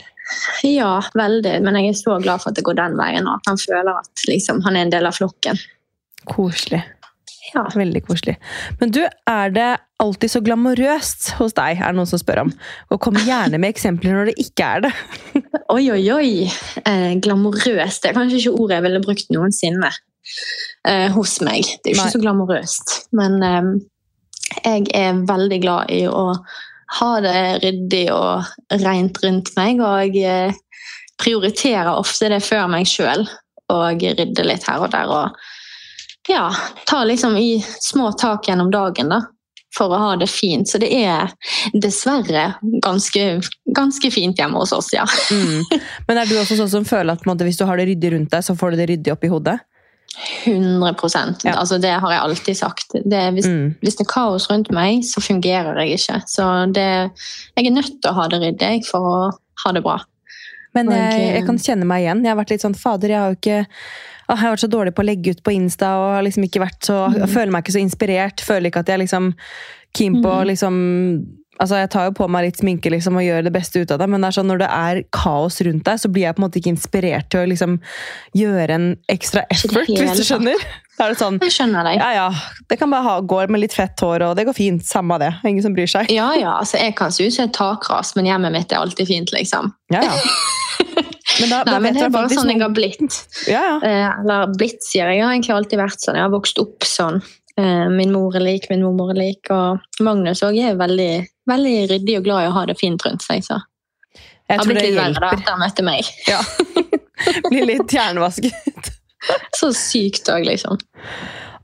ja, 0.63 0.93
veldig. 1.17 1.55
Men 1.65 1.79
jeg 1.79 1.89
er 1.89 1.97
så 1.97 2.17
glad 2.21 2.43
for 2.43 2.51
at 2.51 2.59
det 2.59 2.65
går 2.67 2.77
den 2.77 2.97
veien, 2.99 3.25
og 3.25 3.39
at 3.39 3.49
han 3.49 3.61
føler 3.61 3.95
at 3.95 4.25
liksom, 4.29 4.61
han 4.67 4.77
er 4.77 4.85
en 4.85 4.93
del 4.93 5.09
av 5.09 5.17
flokken. 5.17 5.57
Koselig. 6.29 6.83
Ja. 7.51 7.65
Veldig 7.75 8.03
koselig. 8.07 8.37
Men 8.79 8.93
du, 8.95 9.01
er 9.27 9.51
det 9.51 9.69
alltid 10.01 10.31
så 10.33 10.41
glamorøst 10.43 11.33
hos 11.39 11.55
deg, 11.57 11.81
er 11.81 11.91
det 11.91 11.99
noen 11.99 12.09
som 12.09 12.21
spør 12.21 12.45
om. 12.45 12.53
Og 12.93 13.01
kom 13.03 13.19
gjerne 13.27 13.59
med 13.61 13.73
eksempler 13.73 14.15
når 14.15 14.31
det 14.31 14.37
ikke 14.45 14.69
er 14.77 14.85
det. 14.87 14.93
Oi, 15.71 15.83
oi, 15.93 16.01
oi. 16.15 16.31
Eh, 16.85 17.11
glamorøst. 17.23 18.03
Det 18.03 18.11
er 18.11 18.17
kanskje 18.17 18.39
ikke 18.39 18.55
ordet 18.57 18.79
jeg 18.79 18.87
ville 18.87 19.03
brukt 19.03 19.31
noensinne 19.35 19.91
eh, 20.87 21.07
hos 21.15 21.37
meg. 21.45 21.67
Det 21.81 21.91
er 21.91 21.95
ikke 21.95 22.07
Nei. 22.07 22.15
så 22.15 22.23
glamorøst. 22.23 22.97
Men 23.19 23.39
eh, 23.47 23.71
jeg 24.63 24.89
er 24.97 25.23
veldig 25.29 25.61
glad 25.63 25.95
i 25.95 26.03
å 26.11 26.25
ha 26.99 27.13
det 27.23 27.37
ryddig 27.63 28.05
og 28.15 28.81
rent 28.83 29.21
rundt 29.23 29.55
meg. 29.59 29.83
Og 29.83 30.17
jeg 30.17 30.55
prioriterer 31.21 31.93
ofte 31.93 32.31
det 32.31 32.41
før 32.43 32.67
meg 32.71 32.89
sjøl. 32.89 33.27
Og 33.71 34.03
rydder 34.03 34.47
litt 34.47 34.67
her 34.67 34.83
og 34.83 34.91
der. 34.95 35.11
Og 35.11 35.51
ja, 36.29 36.51
ta 36.87 37.03
liksom 37.03 37.37
i 37.37 37.63
små 37.79 38.11
tak 38.19 38.47
gjennom 38.47 38.71
dagen, 38.71 39.09
da. 39.09 39.21
For 39.77 39.87
å 39.87 39.97
ha 39.97 40.15
det 40.19 40.27
fint. 40.27 40.67
Så 40.67 40.77
det 40.83 40.89
er 40.91 41.31
dessverre 41.79 42.49
ganske, 42.83 43.39
ganske 43.71 44.11
fint 44.11 44.37
hjemme 44.37 44.59
hos 44.59 44.73
oss, 44.75 44.89
ja. 44.93 45.05
Mm. 45.31 45.63
Men 46.07 46.17
er 46.19 46.25
du 46.27 46.35
også 46.41 46.57
sånn 46.59 46.69
som 46.73 46.85
føler 46.85 47.15
at 47.15 47.23
måte, 47.25 47.47
hvis 47.47 47.57
du 47.57 47.65
har 47.65 47.79
det 47.79 47.87
ryddig 47.87 48.11
rundt 48.13 48.31
deg, 48.33 48.43
så 48.43 48.55
får 48.59 48.71
du 48.75 48.81
det 48.81 48.89
ryddig 48.91 49.13
opp 49.15 49.23
i 49.23 49.31
hodet? 49.31 49.59
100 50.43 51.39
Ja. 51.45 51.53
altså 51.55 51.77
Det 51.79 51.91
har 52.03 52.11
jeg 52.11 52.19
alltid 52.21 52.57
sagt. 52.57 52.91
Det, 53.05 53.21
hvis, 53.33 53.45
Mm. 53.47 53.75
hvis 53.81 53.95
det 53.95 54.05
er 54.05 54.11
kaos 54.11 54.49
rundt 54.49 54.71
meg, 54.71 55.03
så 55.07 55.21
fungerer 55.23 55.79
jeg 55.79 55.99
ikke. 55.99 56.21
Så 56.27 56.43
det, 56.73 57.11
jeg 57.55 57.65
er 57.65 57.71
nødt 57.71 58.01
til 58.01 58.11
å 58.11 58.13
ha 58.13 58.27
det 58.27 58.41
ryddig 58.41 58.85
for 58.85 58.99
å 58.99 59.31
ha 59.63 59.71
det 59.71 59.83
bra. 59.83 59.99
Men 60.73 60.91
jeg, 60.91 61.35
jeg 61.35 61.45
kan 61.45 61.57
kjenne 61.57 61.85
meg 61.85 62.03
igjen. 62.03 62.23
Jeg 62.23 62.31
har 62.31 62.39
vært 62.43 62.51
litt 62.51 62.61
sånn 62.63 62.75
Fader, 62.77 63.09
jeg 63.09 63.19
har 63.19 63.31
jo 63.31 63.39
ikke 63.39 63.65
Jeg 64.31 64.39
har 64.45 64.55
vært 64.55 64.63
så 64.63 64.71
dårlig 64.71 64.95
på 64.95 65.03
å 65.03 65.09
legge 65.09 65.35
ut 65.35 65.43
på 65.43 65.51
Insta 65.53 65.91
og 65.99 66.15
har 66.15 66.23
liksom 66.23 66.47
ikke 66.47 66.63
vært 66.63 66.79
så, 66.87 67.01
Mm. 67.11 67.27
føler 67.29 67.51
meg 67.51 67.63
ikke 67.65 67.75
så 67.75 67.83
inspirert. 67.83 68.41
Føler 68.41 68.71
ikke 68.71 68.79
at 68.85 68.87
jeg 68.87 68.99
liksom 69.03 69.33
keen 69.93 70.21
på 70.23 70.31
Mm. 70.31 70.47
liksom 70.47 71.37
Altså, 71.61 71.75
Jeg 71.77 71.91
tar 71.91 72.05
jo 72.05 72.11
på 72.17 72.27
meg 72.27 72.45
litt 72.45 72.57
sminke 72.57 72.89
liksom, 72.89 73.13
og 73.17 73.21
gjør 73.21 73.43
det 73.43 73.53
beste 73.53 73.77
ut 73.83 73.91
av 73.91 73.99
det, 73.99 74.09
men 74.09 74.19
det 74.21 74.29
er 74.29 74.41
sånn, 74.41 74.47
når 74.49 74.57
det 74.63 74.69
er 74.71 75.03
kaos 75.13 75.61
rundt 75.61 75.83
deg, 75.85 75.99
så 75.99 76.09
blir 76.09 76.23
jeg 76.23 76.33
på 76.35 76.41
en 76.41 76.49
måte 76.49 76.57
ikke 76.57 76.71
inspirert 76.73 77.29
til 77.29 77.39
å 77.41 77.47
liksom 77.51 77.79
gjøre 78.35 78.69
en 78.71 78.97
ekstra 79.07 79.43
effort, 79.51 79.85
hvis 79.85 80.17
du 80.17 80.23
skjønner. 80.25 80.57
Er 80.99 81.13
sånn 81.13 81.37
Jeg 81.39 81.51
skjønner 81.51 81.83
deg. 81.83 81.99
Ja 81.99 82.11
ja, 82.13 82.31
det 82.67 82.79
kan 82.79 82.89
bare 82.89 83.03
ha, 83.03 83.21
gå 83.21 83.47
med 83.47 83.61
litt 83.61 83.73
fett 83.73 83.95
hår, 83.99 84.21
og 84.31 84.35
det 84.37 84.47
går 84.47 84.55
fint. 84.57 84.81
Samme 84.81 85.19
det. 85.19 85.35
Ingen 85.45 85.61
som 85.61 85.75
bryr 85.75 85.85
seg. 85.87 86.09
Ja, 86.09 86.31
ja, 86.33 86.57
altså 86.57 86.79
Jeg 86.79 86.95
kan 86.95 87.11
se 87.11 87.27
ut 87.27 87.33
som 87.33 87.45
et 87.45 87.53
takras, 87.53 88.15
men 88.15 88.25
hjemmet 88.25 88.51
mitt 88.51 88.71
er 88.71 88.77
alltid 88.77 89.05
fint, 89.07 89.29
liksom. 89.31 89.71
Ja, 89.91 90.01
ja. 90.01 90.17
Men 91.41 91.49
da, 91.49 91.61
da 91.65 91.75
Nei, 91.75 91.81
men 91.87 91.97
Det 91.97 92.05
er 92.05 92.13
bare 92.13 92.31
sånn 92.31 92.51
jeg 92.53 92.61
har 92.61 92.73
blitt. 92.75 93.19
Ja, 93.49 93.61
ja. 93.65 93.75
Eh, 93.87 94.07
Eller 94.21 94.53
blitt, 94.57 94.83
sier 94.85 95.09
jeg. 95.09 95.19
Jeg 95.19 95.25
har 95.25 95.35
egentlig 95.35 95.55
alltid 95.55 95.81
vært 95.81 96.03
sånn. 96.03 96.19
Jeg 96.19 96.27
har 96.27 96.33
vokst 96.33 96.61
opp 96.61 96.87
sånn. 96.87 97.21
Eh, 97.57 97.87
Min 97.91 98.13
mor 98.13 98.35
er 98.37 98.45
lik, 98.45 98.69
min 98.71 98.85
mormor 98.85 99.13
er 99.15 99.19
lik. 99.21 99.51
Og 99.53 100.05
Magnus 100.05 100.43
òg 100.47 100.59
er 100.61 100.79
veldig, 100.79 101.11
veldig 101.51 101.75
ryddig 101.95 102.17
og 102.21 102.25
glad 102.29 102.45
i 102.45 102.49
å 102.51 102.55
ha 102.59 102.65
det 102.69 102.77
fint 102.79 103.05
rundt 103.07 103.25
seg. 103.25 103.43
Så 103.47 103.59
Jeg 104.49 104.59
har 104.61 104.67
blitt 104.67 104.85
litt 104.85 104.97
verre 104.99 105.21
da 105.23 105.33
etter 105.35 105.55
han 105.55 105.63
møtte 105.63 105.85
meg. 105.85 106.09
Ja. 106.29 106.41
Blir 107.51 107.67
litt 107.69 107.93
hjernevasket. 107.93 108.91
Så 109.59 109.69
sykt 109.77 110.29
òg, 110.33 110.47
liksom. 110.47 110.79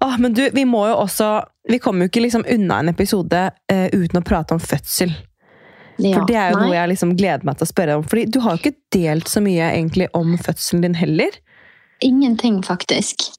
Åh, 0.06 0.18
men 0.22 0.36
du, 0.38 0.44
vi 0.54 0.62
må 0.70 0.84
jo 0.86 1.00
også 1.02 1.28
Vi 1.72 1.80
kommer 1.82 2.06
jo 2.06 2.12
ikke 2.12 2.22
liksom 2.22 2.44
unna 2.54 2.84
en 2.84 2.92
episode 2.92 3.40
uh, 3.50 3.88
uten 3.90 4.20
å 4.20 4.26
prate 4.26 4.56
om 4.56 4.62
fødsel. 4.62 5.10
Ja. 5.98 6.20
For 6.20 6.30
det 6.30 6.38
er 6.38 6.54
jo 6.54 6.60
Nei. 6.60 6.68
noe 6.68 6.78
jeg 6.78 6.92
liksom 6.94 7.16
gleder 7.18 7.48
meg 7.48 7.58
til 7.58 7.68
å 7.68 7.72
spørre 7.72 7.98
om. 7.98 8.06
Fordi 8.06 8.28
du 8.30 8.40
har 8.44 8.56
jo 8.56 8.62
ikke 8.62 8.78
delt 8.94 9.32
så 9.32 9.42
mye 9.44 9.72
egentlig 9.74 10.10
om 10.18 10.36
fødselen 10.38 10.86
din 10.86 10.98
heller. 10.98 11.38
Ingenting, 12.06 12.62
faktisk. 12.66 13.30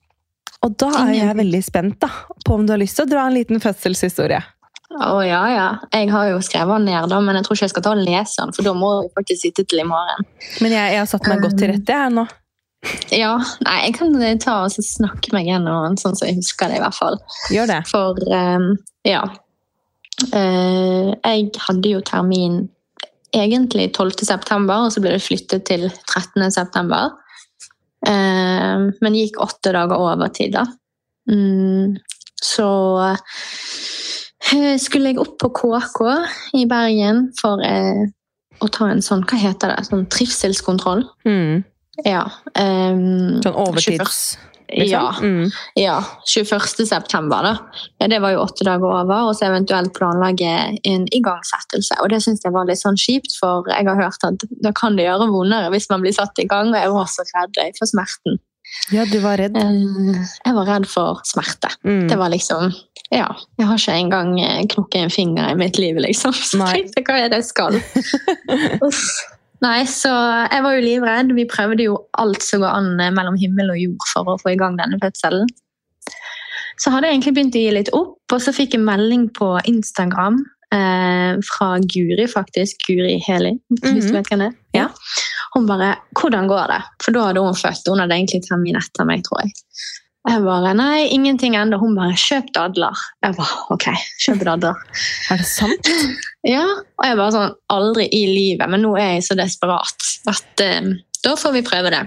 Og 0.66 0.74
da 0.80 0.88
er 1.04 1.12
jeg 1.14 1.38
veldig 1.38 1.60
spent 1.62 2.00
da, 2.02 2.10
på 2.44 2.56
om 2.56 2.64
du 2.66 2.74
har 2.74 2.80
lyst 2.82 2.98
til 2.98 3.06
å 3.06 3.10
dra 3.12 3.28
en 3.28 3.36
liten 3.36 3.62
fødselshistorie. 3.62 4.40
Å 4.88 5.20
ja, 5.22 5.42
ja. 5.52 5.68
Jeg 5.92 6.08
har 6.10 6.30
jo 6.32 6.40
skrevet 6.42 6.80
den 6.80 6.88
ned, 6.88 7.10
da, 7.12 7.20
men 7.22 7.36
jeg 7.38 7.46
tror 7.46 7.58
ikke 7.58 7.66
jeg 7.66 7.74
skal 7.74 7.84
ta 7.84 7.94
og 7.94 8.02
lese 8.02 8.40
den, 8.40 8.54
for 8.56 8.66
da 8.66 8.74
må 8.74 8.90
jeg 8.96 9.12
faktisk 9.20 9.44
sitte 9.44 9.64
til 9.68 9.82
i 9.84 9.86
morgen. 9.86 10.28
Men 10.64 10.74
jeg, 10.74 10.94
jeg 10.96 11.02
har 11.02 11.10
satt 11.10 11.28
meg 11.30 11.42
godt 11.44 11.58
til 11.60 11.70
rette 11.74 11.98
jeg 12.00 12.14
nå. 12.16 12.24
Ja, 13.12 13.34
nei, 13.66 13.76
jeg 13.88 13.96
kan 13.98 14.14
ta 14.42 14.60
og 14.64 14.74
snakke 14.86 15.34
meg 15.34 15.50
gjennom 15.50 15.84
den, 15.84 15.98
sånn 16.00 16.16
som 16.18 16.30
jeg 16.30 16.38
husker 16.38 16.70
det, 16.70 16.78
i 16.78 16.82
hvert 16.82 16.96
fall. 16.96 17.18
Gjør 17.52 17.70
det. 17.70 17.78
For 17.90 18.18
um, 18.32 18.70
ja. 19.06 19.22
Eh, 20.34 21.12
jeg 21.14 21.50
hadde 21.68 21.92
jo 21.92 22.02
termin 22.06 22.60
egentlig 23.34 23.90
12. 23.92 24.24
september, 24.26 24.86
og 24.86 24.92
så 24.92 25.02
ble 25.04 25.14
det 25.14 25.24
flyttet 25.24 25.66
til 25.68 25.86
13. 25.90 26.50
september. 26.54 27.14
Eh, 28.06 28.88
men 28.88 29.18
gikk 29.18 29.40
åtte 29.44 29.74
dager 29.76 30.00
overtid, 30.00 30.56
da. 30.56 30.66
Mm, 31.30 31.98
så 32.42 32.68
eh, 33.12 34.76
skulle 34.80 35.12
jeg 35.12 35.22
opp 35.22 35.36
på 35.42 35.52
KK 35.60 36.02
i 36.58 36.66
Bergen 36.70 37.28
for 37.38 37.62
å 38.58 38.68
ta 38.74 38.88
en 38.90 39.04
sånn, 39.04 39.26
hva 39.28 39.38
heter 39.38 39.74
det, 39.74 39.82
sånn 39.90 40.06
trivselskontroll. 40.10 41.04
Mm. 41.28 41.66
Ja. 42.06 42.24
Um, 42.54 43.38
sånn 43.42 43.58
overtids... 43.58 44.22
Liksom? 44.68 44.90
Ja. 44.90 45.14
Mm. 45.20 45.50
ja. 45.74 46.04
21. 46.26 46.86
september, 46.88 47.42
da. 47.42 47.54
Ja, 47.98 48.08
det 48.08 48.18
var 48.24 48.34
jo 48.34 48.42
åtte 48.44 48.66
dager 48.68 48.88
over. 49.02 49.30
Og 49.30 49.36
så 49.36 49.48
eventuelt 49.48 49.94
planlegge 49.96 50.52
en 50.84 51.06
igangsettelse. 51.14 52.00
Og 52.02 52.12
det 52.12 52.20
syns 52.24 52.44
jeg 52.44 52.54
var 52.54 52.68
litt 52.68 52.82
sånn 52.82 52.98
kjipt, 53.00 53.32
for 53.40 53.68
jeg 53.72 53.88
har 53.88 54.02
hørt 54.02 54.28
at 54.28 54.44
da 54.64 54.74
kan 54.76 54.98
det 54.98 55.08
gjøre 55.08 55.30
vondere 55.32 55.72
hvis 55.74 55.88
man 55.92 56.04
blir 56.04 56.16
satt 56.16 56.38
i 56.42 56.48
gang, 56.48 56.74
og 56.74 56.80
jeg 56.80 56.94
var 56.94 57.10
så 57.12 57.26
redd 57.32 57.80
for 57.80 57.90
smerten. 57.90 58.38
Ja, 58.92 59.04
du 59.04 59.18
var 59.24 59.38
redd? 59.40 59.56
Eh, 59.56 60.20
jeg 60.44 60.56
var 60.56 60.68
redd 60.68 60.86
for 60.88 61.20
smerte. 61.28 61.70
Mm. 61.84 62.06
Det 62.08 62.18
var 62.20 62.32
liksom 62.32 62.72
Ja. 63.10 63.28
Jeg 63.56 63.66
har 63.66 63.78
ikke 63.80 63.96
engang 63.96 64.40
eh, 64.40 64.66
knukket 64.68 65.00
en 65.02 65.10
finger 65.10 65.50
i 65.50 65.56
mitt 65.56 65.78
liv, 65.78 65.96
liksom. 65.96 66.32
Så 66.50 66.60
tenkte 66.60 67.04
hva 67.06 67.18
er 67.22 67.32
det 67.32 67.42
jeg 67.42 67.48
skal? 67.48 67.80
Nei, 69.64 69.80
så 69.90 70.10
jeg 70.52 70.62
var 70.62 70.76
jo 70.76 70.84
livredd. 70.84 71.32
Vi 71.34 71.46
prøvde 71.50 71.88
jo 71.88 71.96
alt 72.20 72.44
som 72.46 72.62
går 72.62 72.76
an 72.76 72.92
eh, 73.02 73.14
mellom 73.14 73.38
himmel 73.40 73.72
og 73.74 73.80
jord 73.80 74.10
for 74.12 74.34
å 74.34 74.36
få 74.42 74.52
i 74.54 74.60
gang 74.60 74.78
denne 74.78 75.00
fødselen. 75.02 75.50
Så 76.78 76.92
hadde 76.94 77.08
jeg 77.08 77.18
egentlig 77.18 77.34
begynt 77.34 77.58
å 77.58 77.64
gi 77.64 77.74
litt 77.74 77.90
opp, 77.96 78.20
og 78.30 78.42
så 78.42 78.54
fikk 78.54 78.76
jeg 78.76 78.84
melding 78.86 79.26
på 79.34 79.48
Instagram 79.66 80.38
eh, 80.74 81.34
fra 81.48 81.72
Guri, 81.82 82.28
faktisk. 82.30 82.86
Guri 82.86 83.18
Heli, 83.24 83.56
hvis 83.72 83.82
mm 83.82 83.88
-hmm. 83.88 84.00
du 84.00 84.06
mhm. 84.06 84.16
vet 84.16 84.30
hvem 84.30 84.44
det 84.44 84.50
er. 84.52 84.56
Ja. 84.78 84.88
Hun 85.54 85.66
bare 85.66 85.96
'Hvordan 86.14 86.48
går 86.48 86.66
det?' 86.72 86.84
For 87.02 87.12
da 87.12 87.26
hadde 87.26 87.40
hun 87.40 87.54
født. 87.54 87.88
Hun 87.88 87.98
hadde 87.98 88.14
egentlig 88.14 88.42
termin 88.48 88.76
etter 88.76 89.04
meg, 89.04 89.24
tror 89.24 89.40
jeg. 89.42 89.50
Jeg 90.28 90.44
bare 90.44 90.74
Nei, 90.76 91.08
ingenting 91.14 91.56
ennå. 91.56 91.78
Hun 91.80 91.96
bare 91.96 92.12
'Kjøp 92.12 92.52
dadler'. 92.56 93.02
Jeg 93.24 93.36
bare 93.38 93.58
OK, 93.72 93.86
kjøp 94.24 94.44
dadler. 94.44 94.76
er 95.30 95.40
det 95.40 95.48
sant? 95.48 95.90
Ja. 96.44 96.66
Og 97.00 97.04
jeg 97.06 97.18
bare 97.20 97.34
sånn 97.34 97.54
Aldri 97.72 98.08
i 98.12 98.24
livet, 98.28 98.68
men 98.68 98.84
nå 98.84 98.94
er 99.00 99.16
jeg 99.16 99.28
så 99.30 99.38
desperat 99.38 100.08
at 100.28 100.64
eh, 100.64 100.94
da 101.24 101.34
får 101.38 101.56
vi 101.56 101.66
prøve 101.66 101.92
det. 101.94 102.04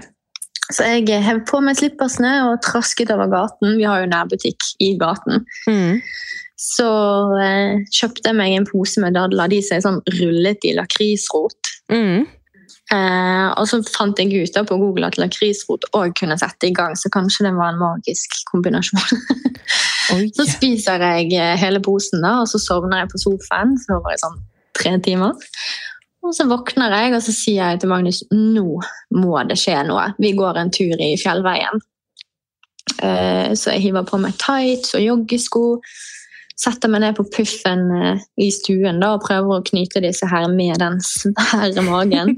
Så 0.72 0.86
jeg 0.86 1.22
hev 1.24 1.42
på 1.48 1.60
meg 1.64 1.76
slippersene 1.76 2.30
og 2.46 2.60
trasket 2.64 3.10
over 3.12 3.28
gaten. 3.32 3.76
Vi 3.76 3.84
har 3.88 4.04
jo 4.04 4.12
nærbutikk 4.12 4.70
i 4.80 4.94
gaten. 5.00 5.44
Mm. 5.68 5.98
Så 6.62 6.88
eh, 7.42 7.82
kjøpte 7.90 8.30
jeg 8.30 8.38
meg 8.38 8.54
en 8.56 8.68
pose 8.68 9.02
med 9.02 9.18
dadler. 9.18 9.50
De 9.50 9.58
som 9.66 9.76
er 9.76 9.84
sånn 9.84 10.00
rullet 10.20 10.64
i 10.68 10.76
lakrisrot. 10.78 11.74
Mm. 11.92 12.30
Eh, 12.92 13.48
og 13.56 13.66
så 13.70 13.78
fant 13.94 14.18
jeg 14.20 14.32
ut 14.42 14.58
på 14.68 14.78
Google 14.80 15.08
at 15.08 15.18
lakrisrot 15.20 15.86
òg 15.96 16.14
kunne 16.18 16.36
sette 16.40 16.68
i 16.68 16.74
gang, 16.76 16.96
så 16.98 17.10
kanskje 17.12 17.46
det 17.46 17.54
var 17.56 17.72
en 17.72 17.80
magisk 17.80 18.36
kombinasjon. 18.50 19.22
så 20.36 20.48
spiser 20.50 21.04
jeg 21.06 21.32
eh, 21.38 21.54
hele 21.60 21.80
posen, 21.84 22.24
da, 22.24 22.40
og 22.42 22.50
så 22.50 22.60
sovner 22.62 23.04
jeg 23.04 23.12
på 23.14 23.22
sofaen. 23.22 23.76
Så 23.80 24.00
var 24.00 24.14
jeg 24.14 24.24
sånn 24.24 24.42
tre 24.78 24.96
timer. 25.04 25.38
Og 26.22 26.34
så 26.36 26.46
våkner 26.46 26.92
jeg, 26.94 27.14
og 27.16 27.24
så 27.24 27.34
sier 27.34 27.72
jeg 27.72 27.82
til 27.82 27.90
Magnus 27.90 28.22
nå 28.30 28.66
må 29.18 29.40
det 29.48 29.58
skje 29.58 29.80
noe. 29.88 30.12
Vi 30.22 30.34
går 30.38 30.60
en 30.60 30.70
tur 30.74 31.00
i 31.02 31.14
fjellveien. 31.18 31.82
Eh, 33.02 33.50
så 33.58 33.74
jeg 33.74 33.88
hiver 33.88 34.06
på 34.06 34.20
meg 34.22 34.36
tights 34.40 34.94
og 34.98 35.02
joggesko 35.02 35.64
setter 36.62 36.90
meg 36.92 37.02
ned 37.02 37.16
på 37.18 37.26
puffen 37.34 37.88
eh, 37.96 38.22
i 38.40 38.50
stuen 38.54 39.00
da, 39.02 39.14
og 39.16 39.24
prøver 39.26 39.58
å 39.58 39.66
knyte 39.66 40.02
disse 40.04 40.28
her 40.30 40.48
med 40.52 40.78
den 40.82 41.00
svære 41.04 41.84
magen. 41.86 42.34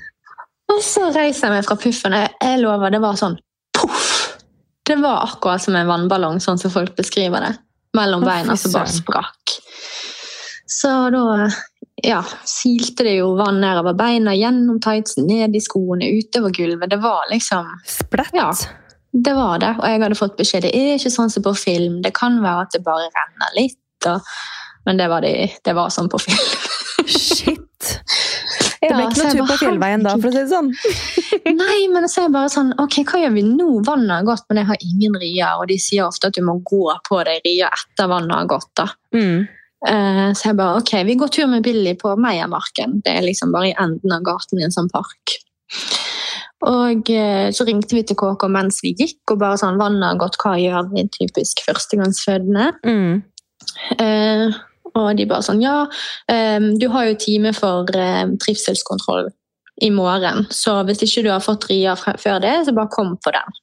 og 0.72 0.82
så 0.84 1.10
reiser 1.12 1.48
jeg 1.48 1.56
meg 1.58 1.66
fra 1.68 1.78
puffen. 1.80 2.16
Jeg 2.16 2.62
lover, 2.62 2.94
det 2.94 3.02
var 3.04 3.18
sånn 3.20 3.38
poff! 3.76 4.08
Det 4.86 4.96
var 4.98 5.26
akkurat 5.28 5.62
som 5.62 5.76
en 5.78 5.90
vannballong, 5.90 6.40
sånn 6.42 6.58
som 6.58 6.72
folk 6.72 6.96
beskriver 6.98 7.44
det. 7.44 7.52
Mellom 7.94 8.24
beina 8.26 8.56
som 8.58 8.72
bare 8.74 8.90
sprakk. 8.90 9.58
Så 10.70 10.90
da 11.10 11.50
ja, 12.02 12.24
silte 12.48 13.04
det 13.06 13.16
jo 13.18 13.34
vann 13.38 13.60
nedover 13.60 13.94
beina, 13.98 14.34
gjennom 14.34 14.80
tightsen, 14.82 15.26
ned 15.28 15.56
i 15.56 15.62
skoene, 15.62 16.08
utover 16.20 16.54
gulvet. 16.54 16.90
Det 16.90 17.00
var 17.02 17.26
liksom 17.30 17.68
Splett? 17.86 18.32
Ja, 18.32 18.52
det 19.12 19.34
var 19.34 19.58
det, 19.58 19.74
og 19.80 19.86
jeg 19.88 20.02
hadde 20.04 20.18
fått 20.18 20.36
beskjed 20.38 20.68
det 20.68 20.70
er 20.76 20.96
ikke 20.96 21.10
sånn 21.10 21.32
som 21.32 21.42
på 21.42 21.54
film. 21.58 21.98
Det 22.04 22.12
kan 22.14 22.38
være 22.44 22.66
at 22.66 22.74
det 22.76 22.84
bare 22.86 23.10
renner 23.10 23.56
litt. 23.56 24.06
Og, 24.06 24.22
men 24.86 25.00
det 25.00 25.08
var, 25.10 25.26
det, 25.26 25.56
det 25.66 25.74
var 25.76 25.90
sånn 25.94 26.10
på 26.12 26.20
film. 26.22 27.08
Shit! 27.10 27.66
Det 28.80 28.88
ble 28.96 29.02
ikke 29.10 29.20
noe 29.20 29.32
tur 29.34 29.48
på 29.50 29.56
fjellveien 29.60 30.04
da, 30.06 30.14
for 30.16 30.30
å 30.30 30.32
si 30.32 30.40
det 30.40 30.48
sånn. 30.48 30.70
Nei, 31.52 31.80
men 31.92 32.06
så 32.08 32.22
er 32.22 32.24
jeg 32.24 32.32
bare 32.32 32.48
sånn 32.48 32.70
Ok, 32.80 33.02
hva 33.10 33.20
gjør 33.20 33.34
vi 33.34 33.42
nå? 33.44 33.66
Vannet 33.84 34.14
har 34.14 34.24
gått, 34.24 34.46
men 34.48 34.62
jeg 34.62 34.68
har 34.70 34.86
ingen 34.86 35.18
rier. 35.20 35.60
Og 35.60 35.68
de 35.68 35.76
sier 35.80 36.06
ofte 36.06 36.30
at 36.30 36.38
du 36.38 36.40
må 36.46 36.56
gå 36.64 36.86
på 37.04 37.18
de 37.28 37.36
rier 37.44 37.68
etter 37.68 38.08
vannet 38.08 38.32
har 38.38 38.48
gått. 38.48 38.70
da. 38.80 38.88
Mm. 39.12 39.44
Uh, 39.84 40.32
så 40.32 40.50
jeg 40.50 40.58
bare 40.58 40.80
ok, 40.80 40.94
vi 41.08 41.18
går 41.20 41.32
tur 41.36 41.52
med 41.52 41.64
Billy 41.64 41.92
på 42.00 42.14
Meiermarken. 42.20 43.02
Det 43.04 43.18
er 43.20 43.28
liksom 43.28 43.52
bare 43.52 43.68
i 43.68 43.76
enden 43.76 44.16
av 44.16 44.24
gaten 44.24 44.60
i 44.60 44.64
en 44.64 44.74
sånn 44.74 44.88
park. 44.92 45.36
Og 46.68 47.10
eh, 47.10 47.48
så 47.56 47.64
ringte 47.64 47.96
vi 47.96 48.02
til 48.04 48.18
KK 48.20 48.44
mens 48.52 48.82
vi 48.84 48.92
gikk, 48.98 49.22
og 49.32 49.40
bare 49.40 49.58
sånn 49.60 49.78
'Vannet 49.80 50.04
har 50.10 50.18
gått, 50.20 50.36
hva 50.42 50.56
gjør 50.60 50.90
vi?' 50.92 51.08
Typisk 51.14 51.62
førstegangsfødende. 51.64 52.66
Mm. 52.84 53.22
Eh, 53.98 54.58
og 54.94 55.16
de 55.16 55.26
bare 55.30 55.46
sånn 55.46 55.62
'Ja, 55.62 55.86
eh, 56.28 56.60
du 56.80 56.88
har 56.90 57.06
jo 57.08 57.14
time 57.14 57.54
for 57.56 57.88
eh, 57.94 58.26
trivselskontroll 58.44 59.30
i 59.80 59.90
morgen, 59.90 60.46
så 60.50 60.84
hvis 60.84 61.02
ikke 61.02 61.24
du 61.24 61.30
har 61.30 61.40
fått 61.40 61.70
rier 61.70 61.96
før 61.96 62.40
det, 62.40 62.66
så 62.66 62.76
bare 62.76 62.92
kom 62.92 63.16
på 63.16 63.32
den'. 63.32 63.60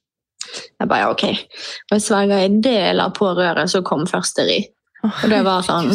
Jeg 0.80 0.88
bare 0.88 1.00
ja, 1.00 1.10
ok. 1.10 1.24
Og 1.24 1.92
jeg 1.92 2.02
sverger 2.02 2.44
i 2.44 2.60
det 2.62 2.96
la 2.96 3.10
på 3.10 3.30
røret, 3.36 3.70
så 3.70 3.82
kom 3.84 4.06
første 4.06 4.46
ri. 4.48 4.64
Oh, 5.04 5.12
og 5.22 5.30
det 5.30 5.44
var 5.44 5.62
sånn 5.62 5.92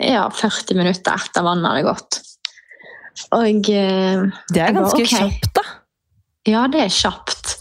ja, 0.00 0.30
40 0.30 0.78
minutter 0.78 1.12
etter 1.12 1.44
vannet 1.44 1.68
hadde 1.68 1.84
gått. 1.84 2.20
Og 3.36 3.70
eh, 3.70 4.22
Det 4.48 4.62
er 4.62 4.72
ganske 4.72 4.96
bare, 4.96 5.04
okay. 5.04 5.06
kjapt, 5.06 5.52
da. 5.58 5.81
Ja, 6.48 6.66
det 6.70 6.80
er 6.86 6.92
kjapt. 6.92 7.56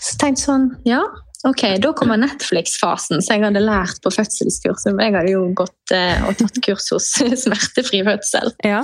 Så 0.00 0.16
tenkte 0.20 0.40
jeg 0.40 0.46
sånn 0.46 0.66
Ja, 0.88 1.00
ok, 1.48 1.62
da 1.80 1.92
kommer 1.96 2.20
Netflix-fasen 2.20 3.22
som 3.22 3.34
jeg 3.34 3.44
hadde 3.46 3.62
lært 3.64 4.00
på 4.04 4.12
fødselskurset. 4.12 4.92
Jeg 4.92 5.16
hadde 5.16 5.32
jo 5.32 5.46
gått 5.56 5.94
eh, 5.96 6.20
og 6.28 6.36
tatt 6.40 6.60
kurs 6.64 6.90
hos 6.92 7.08
Smertefri 7.44 8.02
fødsel. 8.06 8.52
Ja. 8.66 8.82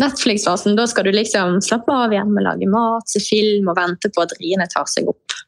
Netflix-fasen, 0.00 0.76
da 0.78 0.88
skal 0.88 1.08
du 1.08 1.12
liksom 1.16 1.60
slappe 1.64 1.92
av 1.92 2.16
hjemme, 2.16 2.44
lage 2.44 2.68
mat, 2.70 3.08
se 3.12 3.20
film 3.24 3.68
og 3.72 3.76
vente 3.80 4.12
på 4.12 4.24
at 4.24 4.36
riene 4.40 4.68
tar 4.72 4.88
seg 4.90 5.10
opp. 5.12 5.40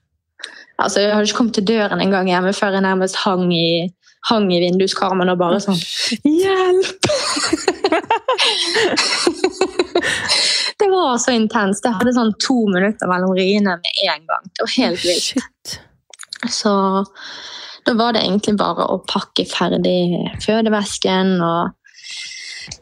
Altså, 0.83 1.05
Jeg 1.05 1.15
hadde 1.15 1.29
ikke 1.29 1.39
kommet 1.39 1.59
til 1.61 1.69
døren 1.71 2.03
en 2.03 2.13
gang 2.13 2.29
hjemme 2.29 2.53
før 2.57 2.77
jeg 2.77 2.85
nærmest 2.85 3.21
hang 3.23 3.47
i, 3.55 3.89
hang 4.31 4.53
i 4.53 4.61
vinduskarmen 4.63 5.33
og 5.33 5.39
bare 5.41 5.61
sånn 5.63 5.81
Hjelp! 6.25 7.05
det 10.81 10.89
var 10.91 11.19
så 11.23 11.31
intenst. 11.35 11.85
Jeg 11.85 11.97
hadde 11.99 12.15
sånn 12.17 12.35
to 12.43 12.57
minutter 12.73 13.11
mellom 13.11 13.33
riene 13.37 13.73
med 13.81 13.93
en 14.09 14.23
gang. 14.31 14.45
Det 14.51 14.67
var 14.67 14.75
helt 14.79 15.03
vilt. 15.05 15.79
Så 16.51 16.73
da 17.85 17.91
var 17.99 18.17
det 18.17 18.25
egentlig 18.25 18.57
bare 18.61 18.87
å 18.89 19.03
pakke 19.09 19.45
ferdig 19.49 20.25
fødevesken 20.45 21.29
og 21.45 21.75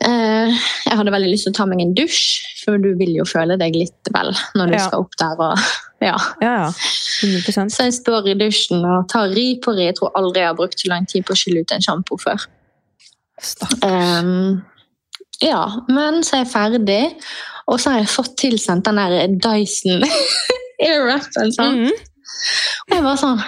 Jeg 0.03 0.97
hadde 0.99 1.13
veldig 1.15 1.31
lyst 1.33 1.47
til 1.49 1.53
å 1.55 1.57
ta 1.57 1.67
meg 1.69 1.83
en 1.83 1.95
dusj, 1.97 2.43
for 2.63 2.79
du 2.83 2.93
vil 2.99 3.15
jo 3.17 3.27
føle 3.29 3.57
deg 3.61 3.75
litt 3.75 4.11
vel 4.15 4.31
når 4.59 4.73
du 4.73 4.77
ja. 4.77 4.83
skal 4.87 5.05
opp 5.05 5.17
der. 5.21 5.41
og 5.43 5.63
ja. 6.09 6.17
ja, 6.43 6.53
ja. 6.65 6.69
Så 6.73 7.87
jeg 7.89 7.97
står 7.97 8.33
i 8.33 8.37
dusjen 8.39 8.85
og 8.87 9.09
tar 9.13 9.33
ri 9.35 9.47
på 9.63 9.75
ri. 9.77 9.89
Jeg 9.91 9.99
tror 9.99 10.15
aldri 10.19 10.45
jeg 10.45 10.53
har 10.53 10.59
brukt 10.59 10.85
så 10.85 10.93
lang 10.93 11.09
tid 11.11 11.27
på 11.27 11.35
å 11.35 11.39
skylle 11.39 11.65
ut 11.65 11.75
en 11.75 11.85
sjampo 11.85 12.19
før. 12.23 12.47
Um, 13.83 14.63
ja, 15.43 15.65
men 15.91 16.23
så 16.23 16.39
er 16.39 16.45
jeg 16.45 16.53
ferdig, 16.53 17.03
og 17.67 17.81
så 17.83 17.95
har 17.95 18.03
jeg 18.03 18.13
fått 18.13 18.37
tilsendt 18.45 18.87
den 18.87 19.01
der 19.01 19.37
Dyson 19.43 20.07
airwrapen. 20.87 21.55
sant? 21.55 21.87
Mm. 21.87 22.11
Og 22.89 22.95
jeg 22.97 23.05
var 23.05 23.19
sånn 23.21 23.39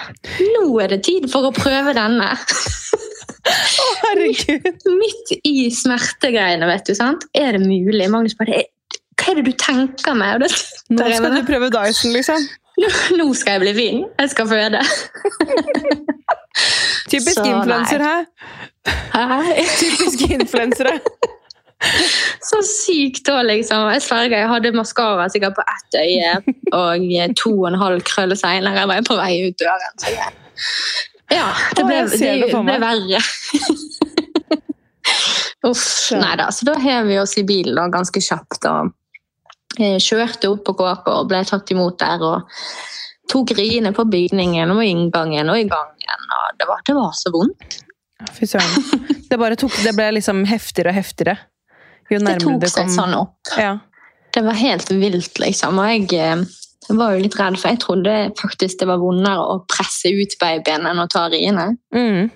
Nå 0.55 0.67
er 0.83 0.93
det 0.93 1.01
tid 1.07 1.27
for 1.31 1.49
å 1.49 1.55
prøve 1.55 1.95
denne! 1.97 2.31
Å, 3.45 3.87
herregud! 4.01 4.85
Midt 4.97 5.33
i 5.45 5.69
smertegreiene, 5.73 6.65
vet 6.69 6.87
du. 6.89 6.95
sant? 6.97 7.27
Er 7.37 7.57
det 7.57 7.61
mulig? 7.65 8.07
Magnus 8.11 8.37
bare 8.39 8.63
Hva 9.15 9.31
er 9.31 9.39
det 9.39 9.45
du 9.47 9.57
tenker 9.59 10.17
med? 10.17 10.45
Nå 10.89 11.09
skal 11.13 11.37
du 11.37 11.43
prøve 11.47 11.69
Dyson, 11.73 12.15
liksom? 12.15 12.47
Nå 13.19 13.29
skal 13.37 13.57
jeg 13.57 13.63
bli 13.63 13.73
fin. 13.77 14.01
Jeg 14.19 14.33
skal 14.33 14.49
føde. 14.49 14.81
Typisk 17.11 17.39
influenser, 17.45 18.01
hæ? 18.03 18.15
Typisk 19.81 20.25
influensere. 20.29 20.97
Så 22.45 22.61
sykt 22.65 23.29
òg, 23.29 23.43
liksom. 23.49 23.85
Jeg 23.93 24.03
sverger, 24.05 24.37
jeg 24.41 24.49
hadde 24.49 24.73
maskara 24.75 25.27
sikkert 25.31 25.57
på 25.57 25.65
ett 25.75 25.97
øye, 26.01 26.31
og 26.73 27.05
to 27.37 27.51
og 27.53 27.67
en 27.69 27.79
halv 27.81 28.03
krøll 28.07 28.33
seinere 28.39 28.87
var 28.87 28.99
jeg 28.99 29.07
på 29.09 29.19
vei 29.19 29.33
ut 29.45 29.59
døren. 29.61 29.99
Så 30.01 30.13
jeg, 30.15 30.33
ja, 31.33 31.47
det 31.75 31.83
ble, 31.87 31.97
det, 32.11 32.33
det 32.45 32.53
ble 32.53 32.77
verre. 32.81 33.21
Uff. 35.65 36.11
Nei 36.13 36.35
da. 36.37 36.51
Så 36.53 36.65
da 36.67 36.75
hev 36.77 37.07
vi 37.09 37.17
oss 37.19 37.37
i 37.41 37.43
bilen 37.47 37.75
da, 37.77 37.87
ganske 37.89 38.21
kjapt 38.21 38.65
og 38.69 38.91
kjørte 39.75 40.49
opp 40.53 40.63
på 40.67 40.73
KK 40.77 41.09
og 41.11 41.27
ble 41.31 41.41
tatt 41.47 41.71
imot 41.73 41.97
der. 41.99 42.21
og 42.21 42.41
tok 43.31 43.51
riene 43.57 43.91
på 43.95 44.03
bygningen 44.05 44.71
og 44.75 44.83
inngangen 44.85 45.49
og 45.49 45.57
i 45.59 45.65
gangen. 45.69 46.19
og 46.37 46.45
Det 46.59 46.65
var, 46.69 46.79
det 46.85 46.95
var 46.97 47.11
så 47.17 47.29
vondt. 47.33 47.81
Fy 48.35 48.45
søren. 48.47 48.73
Det, 49.25 49.37
det 49.83 49.93
ble 49.97 50.11
liksom 50.15 50.45
heftigere 50.47 50.89
og 50.93 50.97
heftigere? 50.99 51.37
Jo 52.13 52.17
nærmere 52.21 52.59
det 52.61 52.69
tok 52.69 52.75
seg 52.75 52.87
sånn 52.93 53.13
opp. 53.17 53.39
Ja. 53.57 53.79
Det 54.35 54.43
var 54.45 54.53
helt 54.59 54.89
vilt, 54.91 55.39
liksom. 55.41 55.79
Og 55.81 55.85
jeg, 55.89 56.05
eh, 56.19 56.35
Jeg 56.85 56.97
var 56.99 57.15
jo 57.15 57.21
litt 57.23 57.37
redd, 57.39 57.57
for 57.57 57.73
jeg 57.73 57.81
trodde 57.81 58.15
faktisk 58.39 58.81
det 58.81 58.87
var 58.89 59.01
vondere 59.01 59.41
å 59.41 59.61
presse 59.69 60.11
ut 60.13 60.35
babyen 60.41 60.85
enn 60.89 61.01
å 61.01 61.07
ta 61.11 61.25
riene. 61.33 61.71
Mm. 61.95 62.29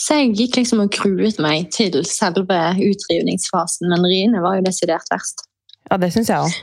Så 0.00 0.18
jeg 0.18 0.34
gikk 0.36 0.58
liksom 0.58 0.82
og 0.84 0.92
gruet 0.92 1.38
meg 1.40 1.70
til 1.72 2.02
selve 2.08 2.58
utrivningsfasen, 2.82 3.88
men 3.92 4.04
riene 4.04 4.42
var 4.44 4.58
jo 4.58 4.66
desidert 4.66 5.08
verst. 5.12 5.46
Ja, 5.88 5.98
det 6.00 6.10
syns 6.12 6.32
jeg 6.32 6.42
òg. 6.42 6.58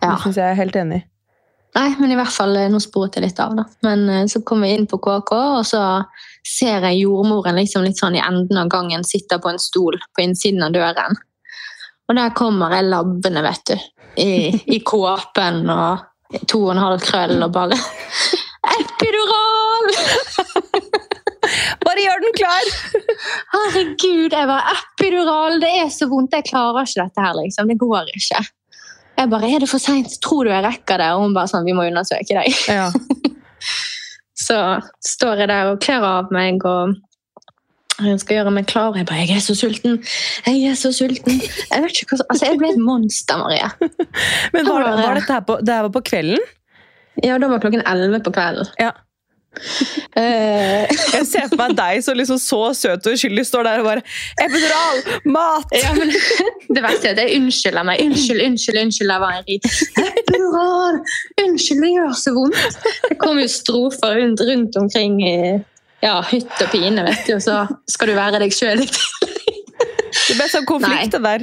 Ja. 0.00 0.14
Det 0.14 0.16
syns 0.24 0.40
jeg 0.40 0.48
er 0.48 0.58
helt 0.58 0.80
enig 0.80 1.02
i. 1.02 1.06
Nei, 1.76 1.90
men 2.00 2.12
i 2.12 2.16
hvert 2.16 2.32
fall, 2.32 2.54
eh, 2.56 2.70
nå 2.72 2.78
sporet 2.80 3.18
jeg 3.18 3.26
litt 3.26 3.40
av, 3.42 3.52
da. 3.58 3.66
Men 3.84 4.06
eh, 4.08 4.24
så 4.32 4.40
kom 4.46 4.62
vi 4.64 4.72
inn 4.72 4.86
på 4.88 4.96
KK, 5.02 5.32
og 5.58 5.64
så 5.68 5.82
ser 6.46 6.86
jeg 6.88 7.02
jordmoren 7.02 7.58
liksom 7.58 7.84
litt 7.84 8.00
sånn 8.00 8.16
i 8.16 8.22
enden 8.22 8.62
av 8.62 8.70
gangen 8.72 9.04
sitter 9.04 9.42
på 9.42 9.50
en 9.52 9.60
stol 9.60 9.98
på 10.16 10.24
innsiden 10.24 10.64
av 10.64 10.72
døren. 10.72 11.18
Og 12.06 12.16
der 12.16 12.32
kommer 12.38 12.72
jeg 12.72 12.88
labbende, 12.88 13.42
vet 13.44 13.72
du. 13.72 13.76
I, 14.16 14.30
i 14.72 14.78
kåpen 14.80 15.66
og 15.68 16.06
to 16.50 16.62
og 16.64 16.72
en 16.74 16.82
halv 16.82 17.02
krøll 17.04 17.38
og 17.46 17.52
bare 17.54 17.78
Epidural! 18.76 19.92
Bare 21.86 22.02
gjør 22.02 22.22
den 22.24 22.34
klar! 22.34 22.70
Herregud, 23.54 24.34
jeg 24.34 24.48
var 24.50 24.70
Epidural! 24.72 25.60
Det 25.62 25.72
er 25.84 25.90
så 25.94 26.08
vondt, 26.10 26.34
jeg 26.34 26.48
klarer 26.48 26.82
ikke 26.82 27.04
dette 27.04 27.26
her, 27.26 27.36
liksom. 27.38 27.70
Det 27.70 27.78
går 27.78 28.10
ikke. 28.10 28.42
Jeg 29.16 29.30
bare 29.32 29.50
Er 29.54 29.62
det 29.62 29.70
for 29.70 29.80
seint? 29.80 30.18
Tror 30.22 30.44
du 30.44 30.50
jeg 30.52 30.64
rekker 30.64 31.00
det? 31.00 31.08
Og 31.14 31.24
hun 31.24 31.36
bare 31.36 31.48
sånn 31.48 31.64
Vi 31.64 31.74
må 31.76 31.86
undersøke 31.88 32.36
deg. 32.36 32.58
Ja. 32.68 32.90
Så 34.46 34.58
står 35.02 35.42
jeg 35.42 35.50
der 35.50 35.72
og 35.72 35.80
kler 35.82 36.04
av 36.04 36.34
meg 36.34 36.64
og 36.68 36.98
jeg 38.04 38.20
skal 38.20 38.36
gjøre 38.40 38.52
meg 38.52 38.66
klar. 38.68 38.96
Jeg 38.98 39.06
bare, 39.08 39.24
jeg 39.24 39.38
er 39.38 39.44
så 39.44 39.54
sulten. 39.56 39.96
Jeg 40.46 40.68
er 40.70 40.76
så 40.76 40.92
sulten. 40.92 41.40
Jeg 41.40 41.82
vet 41.86 42.02
ikke 42.02 42.12
hva, 42.16 42.26
altså 42.28 42.50
jeg 42.50 42.60
ble 42.60 42.74
et 42.74 42.82
monster, 42.82 43.40
Maria. 43.40 43.70
Men 44.54 44.68
var, 44.68 44.84
var 45.00 45.16
dette 45.16 45.32
her 45.32 45.44
på, 45.48 45.58
det 45.64 45.74
her 45.74 45.88
var 45.88 45.94
på 45.96 46.04
kvelden? 46.10 46.44
Ja, 47.24 47.38
da 47.40 47.48
var 47.48 47.62
klokken 47.62 47.80
11 47.88 48.20
på 48.26 48.34
kvelden. 48.36 48.72
Ja. 48.82 48.92
Eh, 50.16 50.84
Jeg 51.12 51.26
ser 51.28 51.46
for 51.50 51.58
meg 51.60 51.74
deg 51.76 51.98
som 52.04 52.16
liksom 52.16 52.38
så 52.40 52.58
søt 52.76 53.04
og 53.08 53.16
uskyldig 53.16 53.42
står 53.44 53.66
der 53.66 53.82
og 53.82 53.86
bare 53.88 54.02
Epidural! 54.40 55.00
Mat! 55.28 55.72
ja, 55.76 55.90
men 55.96 56.08
det 56.76 56.82
verste 56.84 57.10
er 57.10 57.16
at 57.16 57.20
jeg 57.20 57.36
unnskylder 57.36 57.84
meg. 57.84 58.00
Unnskyld, 58.04 58.40
unnskyld, 58.46 58.78
unnskyld. 58.80 59.12
Jeg 59.12 59.22
var 59.24 59.36
en 59.36 59.48
rit. 59.48 59.68
Epidural! 60.22 61.00
Unnskyld, 61.44 61.82
det 61.84 61.92
gjør 61.92 62.14
så 62.20 62.32
vondt. 62.36 62.78
Det 63.10 63.18
kom 63.20 63.40
jo 63.42 63.48
strofer 63.52 64.16
rundt, 64.22 64.44
rundt 64.48 64.80
omkring 64.80 65.18
i 65.24 65.36
ja, 66.04 66.16
hytt 66.30 66.62
og 66.62 66.72
pine, 66.72 67.04
vet 67.06 67.28
du, 67.28 67.34
og 67.36 67.42
så 67.44 67.60
skal 67.90 68.12
du 68.12 68.16
være 68.18 68.42
deg 68.42 68.54
sjøl. 68.54 68.86
Det 70.26 70.34
ble 70.34 70.46
sånn 70.50 70.66
konflikt 70.66 71.12
det 71.14 71.20
der. 71.22 71.42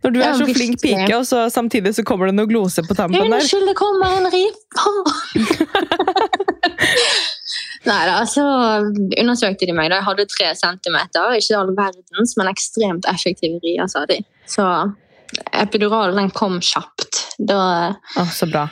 Når 0.00 0.10
du 0.14 0.20
er 0.24 0.32
så 0.36 0.46
flink 0.48 0.80
pike, 0.80 1.16
og 1.16 1.26
så 1.28 1.50
samtidig 1.52 1.92
så 1.96 2.02
kommer 2.06 2.26
det 2.30 2.34
noe 2.36 2.48
glose 2.48 2.82
på 2.86 2.94
tampen 2.96 3.20
der. 3.20 3.42
Unnskyld, 3.42 3.66
det 3.68 3.74
kommer 3.76 4.14
en 4.16 4.28
ripe! 4.32 4.84
Nei 7.88 8.00
da, 8.08 8.16
så 8.28 8.44
undersøkte 9.20 9.66
de 9.68 9.74
meg 9.76 9.90
da 9.92 9.96
jeg 10.00 10.08
hadde 10.08 10.26
tre 10.32 10.48
centimeter. 10.56 11.36
Ikke 11.36 11.58
all 11.58 11.72
verdens, 11.76 12.36
men 12.40 12.46
ekstremt 12.52 13.04
effektive 13.12 13.56
rier, 13.64 13.86
sa 13.92 14.00
de. 14.08 14.18
Så 14.48 14.64
epiduralen 15.56 16.16
den 16.20 16.30
kom 16.36 16.60
kjapt. 16.64 17.12
Da, 17.38 17.60
oh, 18.20 18.30
så 18.36 18.46
bra. 18.48 18.68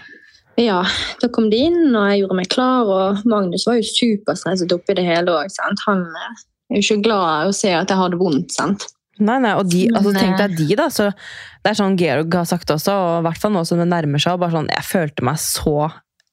Ja, 0.59 0.83
da 1.23 1.29
kom 1.33 1.49
de 1.53 1.61
inn, 1.69 1.81
og 1.95 2.09
jeg 2.11 2.23
gjorde 2.25 2.37
meg 2.41 2.49
klar. 2.53 2.89
Og 2.91 3.25
Magnus 3.31 3.67
var 3.69 3.79
jo 3.79 3.87
superstresset 3.89 4.73
oppi 4.75 4.97
det 4.99 5.07
hele 5.07 5.35
òg. 5.39 5.59
Han 5.87 6.05
eh, 6.09 6.45
er 6.73 6.81
jo 6.81 6.85
ikke 6.85 7.03
glad 7.07 7.27
i 7.47 7.51
å 7.53 7.57
se 7.57 7.73
at 7.77 7.89
jeg 7.93 8.01
har 8.01 8.13
det 8.15 8.19
vondt. 8.21 8.53
sant? 8.57 8.89
Nei, 9.19 9.39
nei, 9.43 9.55
og 9.59 9.67
de, 9.71 9.87
altså, 9.91 10.13
tenk 10.15 10.37
eh, 10.37 10.45
deg 10.45 10.59
de, 10.61 10.69
da. 10.79 10.89
Så 10.95 11.09
det 11.11 11.73
er 11.73 11.79
sånn 11.79 11.97
Georg 11.99 12.35
har 12.39 12.47
sagt 12.47 12.71
også, 12.71 12.93
og 12.95 13.17
i 13.23 13.25
hvert 13.27 13.41
fall 13.43 13.55
nå 13.57 13.65
som 13.67 13.81
det 13.83 13.89
nærmer 13.91 14.23
seg. 14.23 14.37
og 14.37 14.45
Bare 14.45 14.55
sånn, 14.59 14.71
jeg 14.75 14.87
følte 14.87 15.27
meg 15.27 15.41
så 15.43 15.75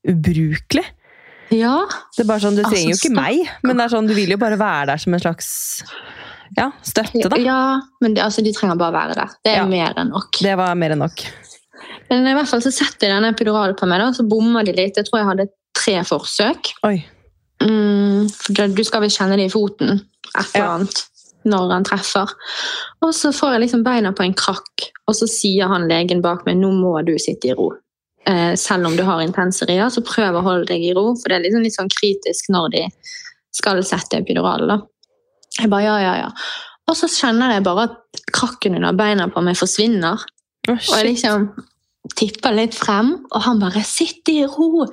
ubrukelig. 0.05 0.85
Ja, 1.53 1.77
Det 2.17 2.23
er 2.23 2.27
bare 2.29 2.41
sånn, 2.41 2.55
Du 2.57 2.63
Altså, 2.65 2.81
jo 2.81 2.97
ikke 2.97 3.13
meg, 3.13 3.45
men 3.63 3.77
det 3.77 3.85
er 3.85 3.91
sånn, 3.93 4.07
du 4.09 4.15
vil 4.17 4.31
jo 4.33 4.37
bare 4.41 4.57
være 4.57 4.87
der 4.91 5.01
som 5.01 5.13
en 5.13 5.21
slags 5.21 5.49
ja, 6.57 6.71
støtte. 6.81 7.29
da. 7.29 7.37
ja 7.41 7.59
men 8.01 8.15
det, 8.15 8.23
altså, 8.25 8.41
de 8.45 8.53
trenger 8.53 8.77
bare 8.81 8.93
være 8.95 9.17
der. 9.19 9.35
Det 9.45 9.51
er 9.53 9.59
Ja. 9.61 9.65
mer 9.69 9.93
enn 10.01 10.09
nok. 10.13 10.39
Det 10.41 10.55
var 10.57 10.73
mer 10.75 10.95
enn 10.95 11.03
nok. 11.05 11.21
Men 12.09 12.27
i 12.27 12.33
hvert 12.37 12.49
fall 12.49 12.61
så 12.63 12.71
setter 12.73 13.07
de 13.09 13.13
den 13.15 13.27
epiduralen 13.31 13.75
på 13.79 13.87
meg, 13.89 13.99
da, 14.03 14.11
så 14.15 14.25
bommer 14.29 14.65
de 14.67 14.73
litt. 14.77 14.97
Jeg 14.99 15.07
tror 15.09 15.21
jeg 15.21 15.29
hadde 15.31 15.47
tre 15.75 15.95
forsøk. 16.07 16.71
Oi. 16.87 16.97
Mm, 17.63 18.29
for 18.31 18.67
du 18.75 18.83
skal 18.83 19.01
vel 19.05 19.13
kjenne 19.13 19.37
det 19.39 19.47
i 19.49 19.53
foten 19.53 19.95
et 19.95 20.55
eller 20.55 20.65
Ja. 20.65 20.71
annet 20.75 21.03
når 21.45 21.71
han 21.71 21.83
treffer. 21.85 22.31
Og 23.05 23.13
så 23.13 23.29
får 23.35 23.53
jeg 23.53 23.61
liksom 23.65 23.83
beina 23.85 24.11
på 24.17 24.23
en 24.25 24.33
krakk, 24.33 24.87
og 25.07 25.13
så 25.15 25.27
sier 25.29 25.67
han 25.69 25.87
legen 25.87 26.21
bak 26.21 26.45
meg 26.47 26.57
nå 26.57 26.71
må 26.73 26.95
du 27.05 27.13
sitte 27.21 27.51
i 27.51 27.53
ro. 27.53 27.71
Eh, 28.25 28.55
selv 28.57 28.87
om 28.87 28.95
du 28.97 29.03
har 29.05 29.21
intense 29.21 29.61
rier, 29.69 29.85
så 29.93 30.01
prøv 30.01 30.33
å 30.39 30.41
holde 30.41 30.65
deg 30.71 30.81
i 30.81 30.93
ro, 30.97 31.13
for 31.15 31.29
det 31.29 31.37
er 31.37 31.43
liksom 31.45 31.61
litt 31.63 31.75
sånn 31.77 31.91
kritisk 31.93 32.49
når 32.49 32.71
de 32.73 32.83
skal 33.53 33.83
sette 33.85 34.17
epiduralen. 34.17 34.67
da. 34.67 34.79
Jeg 35.59 35.69
bare 35.69 35.83
ja, 35.85 35.97
ja, 36.01 36.15
ja. 36.25 36.29
Og 36.89 36.97
så 36.97 37.07
kjenner 37.07 37.53
jeg 37.53 37.63
bare 37.63 37.83
at 37.89 38.21
krakken 38.33 38.75
under 38.75 38.93
beina 38.97 39.27
på 39.29 39.41
meg 39.45 39.55
forsvinner. 39.55 40.17
Å, 40.67 40.71
Og 40.73 40.97
jeg 40.97 41.05
liksom 41.13 41.51
tipper 42.13 42.55
litt 42.55 42.75
frem, 42.77 43.13
og 43.31 43.41
han 43.45 43.59
bare 43.59 43.83
'sitt 43.83 44.29
i 44.29 44.43
ro'. 44.45 44.87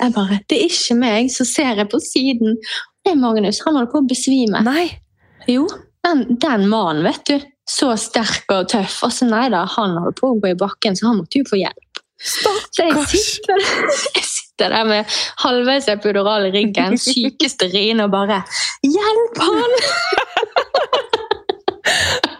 Jeg 0.00 0.14
bare 0.14 0.40
'det 0.48 0.58
er 0.58 0.68
ikke 0.68 0.96
meg', 1.00 1.30
så 1.32 1.44
ser 1.44 1.74
jeg 1.76 1.88
på 1.88 2.00
siden. 2.00 2.56
Det 3.04 3.12
er 3.12 3.16
Magnus, 3.16 3.60
han 3.64 3.74
holder 3.74 3.92
på 3.92 4.02
å 4.02 4.08
besvime. 4.08 4.62
Nei! 4.64 5.00
Jo, 5.48 5.68
den, 6.04 6.36
den 6.40 6.68
mannen, 6.68 7.04
vet 7.04 7.24
du. 7.26 7.40
Så 7.68 7.96
sterk 7.96 8.44
og 8.52 8.68
tøff. 8.68 9.02
Og 9.04 9.12
så 9.12 9.28
nei 9.28 9.48
da, 9.52 9.64
han 9.64 9.96
holder 9.96 10.16
på 10.16 10.32
å 10.32 10.40
gå 10.40 10.52
i 10.52 10.58
bakken, 10.58 10.96
så 10.96 11.08
han 11.08 11.18
måtte 11.20 11.38
jo 11.40 11.48
få 11.48 11.56
hjelp. 11.60 12.02
Så 12.18 12.50
jeg 12.50 12.92
Stakkars! 12.92 13.10
sitter, 13.10 13.58
jeg 14.16 14.24
sitter 14.26 14.72
der 14.74 14.84
med 14.88 15.18
halvveis 15.44 15.88
epidural 15.88 16.48
i 16.48 16.54
ryggen, 16.54 16.98
sykeste 16.98 17.68
riene 17.72 18.08
og 18.08 18.10
bare 18.16 18.42
'Hjelp 18.82 19.38
han!' 19.38 19.78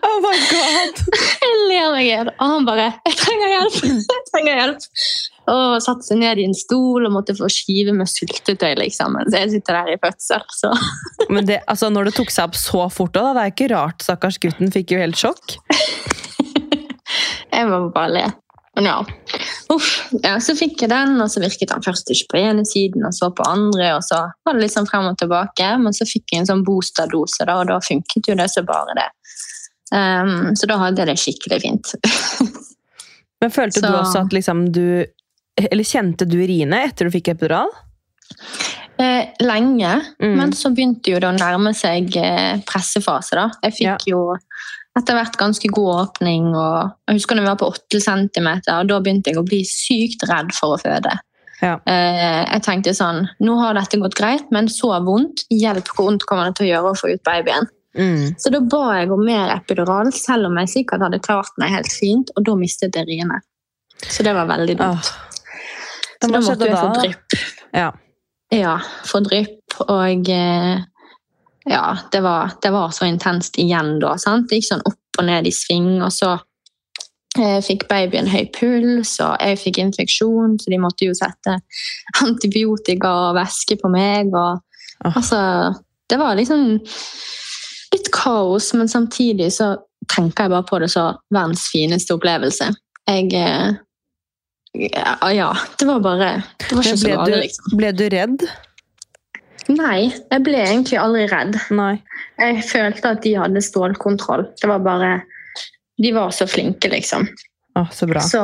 Oh 0.08 0.20
my 0.20 0.38
god! 0.50 0.94
Ler 1.68 1.90
meg 1.92 2.06
i 2.06 2.08
hjel. 2.08 2.30
Og 2.34 2.52
han 2.52 2.68
bare 2.68 2.86
'Jeg 3.06 3.18
trenger 3.22 3.52
hjelp!' 3.54 3.82
jeg 4.14 4.24
trenger 4.30 4.60
hjelp. 4.62 4.88
Og 5.48 5.80
satte 5.80 6.04
seg 6.04 6.18
ned 6.20 6.40
i 6.40 6.44
en 6.44 6.56
stol 6.56 7.06
og 7.08 7.14
måtte 7.14 7.36
få 7.36 7.48
skive 7.52 7.94
med 7.96 8.10
syltetøy. 8.10 8.74
liksom. 8.82 9.16
Så 9.28 9.36
jeg 9.44 9.52
sitter 9.54 9.78
der 9.78 9.94
i 9.94 10.00
fødsel. 10.02 10.44
Så. 10.52 10.72
Men 11.34 11.46
det, 11.48 11.62
altså, 11.66 11.88
når 11.88 12.10
det 12.10 12.16
tok 12.18 12.32
seg 12.34 12.50
opp 12.50 12.58
så 12.60 12.88
fort, 12.92 13.14
da, 13.16 13.32
det 13.36 13.44
er 13.44 13.54
ikke 13.54 13.72
rart. 13.74 14.04
Stakkars 14.04 14.40
gutten 14.42 14.72
fikk 14.74 14.92
jo 14.92 15.00
helt 15.00 15.16
sjokk. 15.16 15.56
Jeg 17.54 17.64
må 17.66 17.88
bare 17.94 18.12
le. 18.12 18.26
Men 18.78 18.84
ja. 18.84 19.06
Uff. 19.74 19.86
ja. 20.22 20.36
Så 20.40 20.54
fikk 20.54 20.84
jeg 20.84 20.92
den, 20.92 21.16
og 21.18 21.30
så 21.32 21.40
virket 21.42 21.72
han 21.74 21.82
først 21.82 22.12
ikke 22.14 22.28
på 22.30 22.38
ene 22.44 22.62
siden, 22.68 23.02
og 23.08 23.14
så 23.16 23.26
på 23.34 23.42
andre. 23.48 23.88
og 23.96 24.04
Så 24.06 24.20
var 24.46 24.54
det 24.54 24.62
litt 24.62 24.74
sånn 24.76 24.86
frem 24.86 25.08
og 25.08 25.18
tilbake, 25.18 25.72
men 25.82 25.96
så 25.96 26.06
fikk 26.06 26.30
jeg 26.30 26.44
en 26.44 26.50
sånn 26.52 26.62
boosterdose, 26.66 27.42
da, 27.48 27.56
og 27.58 27.72
da 27.72 27.80
funket 27.82 28.30
jo 28.30 28.36
det 28.38 28.46
så 28.52 28.62
bare 28.68 28.94
det. 29.00 29.08
Um, 29.94 30.54
så 30.58 30.66
da 30.68 30.76
hadde 30.82 31.00
jeg 31.00 31.08
det 31.08 31.18
skikkelig 31.22 31.60
fint. 31.62 31.94
Men 33.40 33.52
følte 33.54 33.80
du 33.80 33.88
også 33.94 34.24
at 34.26 34.32
liksom 34.34 34.66
du 34.74 35.04
Eller 35.58 35.86
kjente 35.86 36.26
du 36.28 36.36
riene 36.42 36.80
etter 36.88 37.06
du 37.08 37.14
fikk 37.14 37.30
epidural? 37.32 37.70
Eh, 38.98 39.28
lenge, 39.40 39.92
Mm. 40.22 40.34
men 40.36 40.52
så 40.52 40.70
begynte 40.74 41.10
jo 41.12 41.18
det 41.22 41.28
å 41.28 41.36
nærme 41.38 41.70
seg 41.74 42.16
eh, 42.18 42.58
pressefase. 42.66 43.34
da. 43.38 43.48
Jeg 43.62 43.74
fikk 43.76 44.06
jo 44.10 44.20
etter 44.98 45.14
hvert 45.14 45.36
ganske 45.38 45.70
god 45.70 45.92
åpning. 46.02 46.48
og 46.54 46.92
Jeg 47.08 47.18
husker 47.20 47.36
da 47.38 47.42
vi 47.42 47.48
var 47.48 47.56
på 47.60 47.70
8 47.70 48.00
cm, 48.02 48.48
og 48.74 48.88
da 48.90 48.98
begynte 49.00 49.30
jeg 49.30 49.38
å 49.38 49.46
bli 49.46 49.62
sykt 49.66 50.26
redd 50.30 50.50
for 50.54 50.74
å 50.76 50.80
føde. 50.82 51.14
Ja. 51.62 51.76
Eh, 51.86 52.44
jeg 52.52 52.62
tenkte 52.62 52.94
sånn 52.94 53.24
Nå 53.42 53.56
har 53.58 53.74
dette 53.74 53.98
gått 53.98 54.14
greit, 54.14 54.46
men 54.54 54.66
så 54.70 54.92
vondt. 55.02 55.42
Hjelp, 55.50 55.88
hvor 55.94 56.06
vondt 56.10 56.26
kommer 56.26 56.46
det 56.50 56.56
til 56.58 56.66
å 56.68 56.70
gjøre 56.74 56.92
å 56.92 56.98
få 56.98 57.12
ut 57.14 57.22
babyen? 57.26 57.66
Mm. 57.96 58.34
Så 58.38 58.52
da 58.52 58.60
ba 58.60 58.82
jeg 58.98 59.12
om 59.14 59.22
mer 59.24 59.54
epidural, 59.54 60.10
selv 60.14 60.50
om 60.50 60.58
jeg 60.60 60.72
sikkert 60.74 61.06
hadde 61.06 61.22
klart 61.24 61.54
meg 61.60 61.72
helt 61.72 61.92
fint, 61.92 62.32
og 62.36 62.44
da 62.46 62.56
mistet 62.58 62.98
jeg 62.98 63.08
riene. 63.08 63.40
Så 64.04 64.26
det 64.26 64.34
var 64.36 64.50
veldig 64.50 64.76
dumt. 64.78 65.08
Åh. 65.08 65.38
Så 66.18 66.30
da 66.32 66.42
måtte 66.42 66.68
jeg 66.68 66.78
få 66.78 66.92
drypp. 66.98 67.40
Ja. 67.72 67.88
Ja, 68.54 68.78
få 69.06 69.20
drypp, 69.20 69.74
og 69.84 70.30
eh, 70.32 70.84
ja, 71.68 71.84
det 72.12 72.20
var, 72.24 72.54
det 72.62 72.70
var 72.72 72.92
så 72.96 73.04
intenst 73.04 73.58
igjen 73.60 73.98
da, 74.00 74.14
sant? 74.20 74.48
Det 74.48 74.60
gikk 74.60 74.70
sånn 74.70 74.86
opp 74.88 75.20
og 75.20 75.26
ned 75.28 75.48
i 75.50 75.52
sving, 75.52 75.98
og 76.00 76.12
så 76.14 76.36
jeg 77.38 77.64
fikk 77.66 77.84
babyen 77.90 78.30
høy 78.30 78.46
puls, 78.54 79.18
og 79.22 79.36
jeg 79.42 79.58
fikk 79.60 79.82
infeksjon, 79.82 80.56
så 80.58 80.72
de 80.72 80.78
måtte 80.80 81.06
jo 81.06 81.16
sette 81.16 81.58
antibiotika 82.24 83.12
og 83.28 83.36
væske 83.38 83.76
på 83.82 83.90
meg, 83.92 84.32
og 84.32 84.58
oh. 85.04 85.12
altså, 85.12 85.40
det 86.08 86.18
var 86.20 86.38
liksom 86.38 86.80
litt 87.94 88.10
kaos, 88.14 88.72
men 88.76 88.90
samtidig 88.90 89.50
så 89.56 89.74
tenker 90.12 90.46
jeg 90.46 90.54
bare 90.54 90.66
på 90.68 90.80
det 90.82 90.90
så 90.92 91.10
verdens 91.34 91.66
fineste 91.72 92.16
opplevelse. 92.16 92.70
Jeg, 93.08 93.32
eh, 93.36 93.76
ja, 94.92 95.16
ja, 95.32 95.50
det 95.80 95.88
var 95.88 96.00
bare, 96.04 96.30
det 96.64 96.76
var 96.76 96.86
ikke 96.86 97.02
så 97.02 97.14
galt, 97.14 97.36
liksom. 97.42 97.76
ble 97.80 97.92
du 97.96 98.04
redd? 98.12 98.48
Nei, 99.68 100.08
jeg 100.08 100.44
ble 100.46 100.60
egentlig 100.64 100.96
aldri 101.00 101.26
redd. 101.28 101.58
Nei. 101.76 101.98
Jeg 102.40 102.62
følte 102.64 103.12
at 103.12 103.20
de 103.24 103.34
hadde 103.36 103.64
stålkontroll. 103.64 104.46
Det 104.56 104.70
var 104.70 104.80
bare 104.84 105.10
De 105.98 106.12
var 106.14 106.30
så 106.32 106.46
flinke, 106.48 106.88
liksom. 106.92 107.26
Å, 107.76 107.82
så 107.92 108.06
bra. 108.08 108.22
Så 108.22 108.40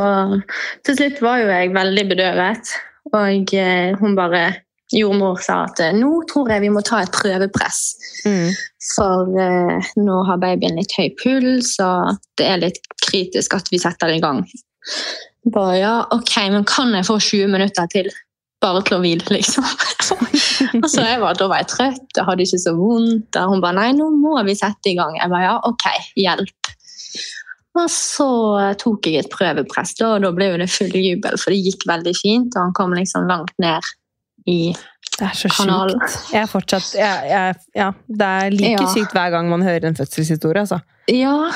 til 0.84 0.98
slutt 0.98 1.22
var 1.24 1.40
jo 1.40 1.52
jeg 1.52 1.72
veldig 1.72 2.04
bedøvet. 2.10 2.72
Og 3.14 3.54
eh, 3.54 3.94
hun 4.00 4.16
bare 4.18 4.42
Jordmor 4.94 5.40
sa 5.42 5.64
at 5.66 5.80
eh, 5.82 5.94
nå 5.96 6.10
tror 6.30 6.50
jeg 6.52 6.64
vi 6.64 6.72
må 6.72 6.82
ta 6.86 7.02
et 7.02 7.12
prøvepress. 7.14 7.80
Mm. 8.28 8.50
For 8.94 9.38
eh, 9.40 9.92
nå 10.00 10.18
har 10.28 10.42
babyen 10.42 10.78
litt 10.78 10.94
høy 10.98 11.10
puls, 11.20 11.74
og 11.82 12.20
det 12.38 12.48
er 12.48 12.62
litt 12.62 12.80
kritisk 13.04 13.56
at 13.58 13.70
vi 13.72 13.80
setter 13.82 14.12
det 14.12 14.20
i 14.20 14.24
gang. 14.24 14.44
Bare 15.54 15.78
ja, 15.80 15.94
ok, 16.14 16.36
men 16.54 16.68
kan 16.68 16.94
jeg 16.96 17.08
få 17.08 17.18
20 17.20 17.52
minutter 17.52 17.88
til? 17.92 18.10
Bare 18.64 18.80
til 18.86 18.96
å 18.96 19.02
hvile, 19.02 19.26
liksom. 19.34 19.66
og 20.82 20.86
så 20.88 21.04
jeg 21.04 21.20
var, 21.20 21.36
Da 21.36 21.48
var 21.50 21.64
jeg 21.64 21.72
trøtt, 21.72 22.06
jeg 22.16 22.28
hadde 22.28 22.46
ikke 22.46 22.62
så 22.62 22.76
vondt. 22.78 23.40
Og 23.40 23.50
hun 23.52 23.64
bare 23.64 23.78
nei, 23.80 23.90
nå 23.96 24.08
må 24.14 24.38
vi 24.46 24.56
sette 24.56 24.92
i 24.92 24.96
gang. 24.98 25.18
Jeg 25.20 25.32
bare 25.32 25.48
ja, 25.50 25.58
ok, 25.68 25.88
hjelp. 26.20 26.70
Og 27.74 27.90
så 27.90 28.30
tok 28.78 29.08
jeg 29.10 29.24
et 29.24 29.32
prøvepress, 29.32 29.96
da, 29.98 30.14
og 30.14 30.22
da 30.22 30.30
ble 30.32 30.52
det 30.62 30.70
full 30.70 30.94
jubel, 30.94 31.34
for 31.42 31.50
det 31.50 31.58
gikk 31.58 31.82
veldig 31.90 32.14
fint. 32.16 32.54
Og 32.54 32.60
han 32.68 32.74
kom 32.78 32.94
liksom 32.94 33.26
langt 33.28 33.52
ned 33.62 33.92
i 34.46 34.72
Det 35.18 35.22
er 35.28 35.34
så 35.38 35.48
Kanalen. 35.48 36.00
sjukt. 36.00 36.32
Jeg 36.32 36.42
er 36.42 36.46
fortsatt 36.50 36.94
jeg, 36.98 37.28
jeg, 37.30 37.54
Ja, 37.76 37.90
det 38.08 38.26
er 38.26 38.50
like 38.50 38.70
Ja. 38.82 38.86
sykt 38.94 39.12
hver 39.12 39.30
gang 39.30 39.48
man 39.48 39.62
hører 39.62 39.84
en 39.86 39.94
fødselshistorie, 39.94 40.60
altså. 40.64 40.80
Ja. 41.08 41.50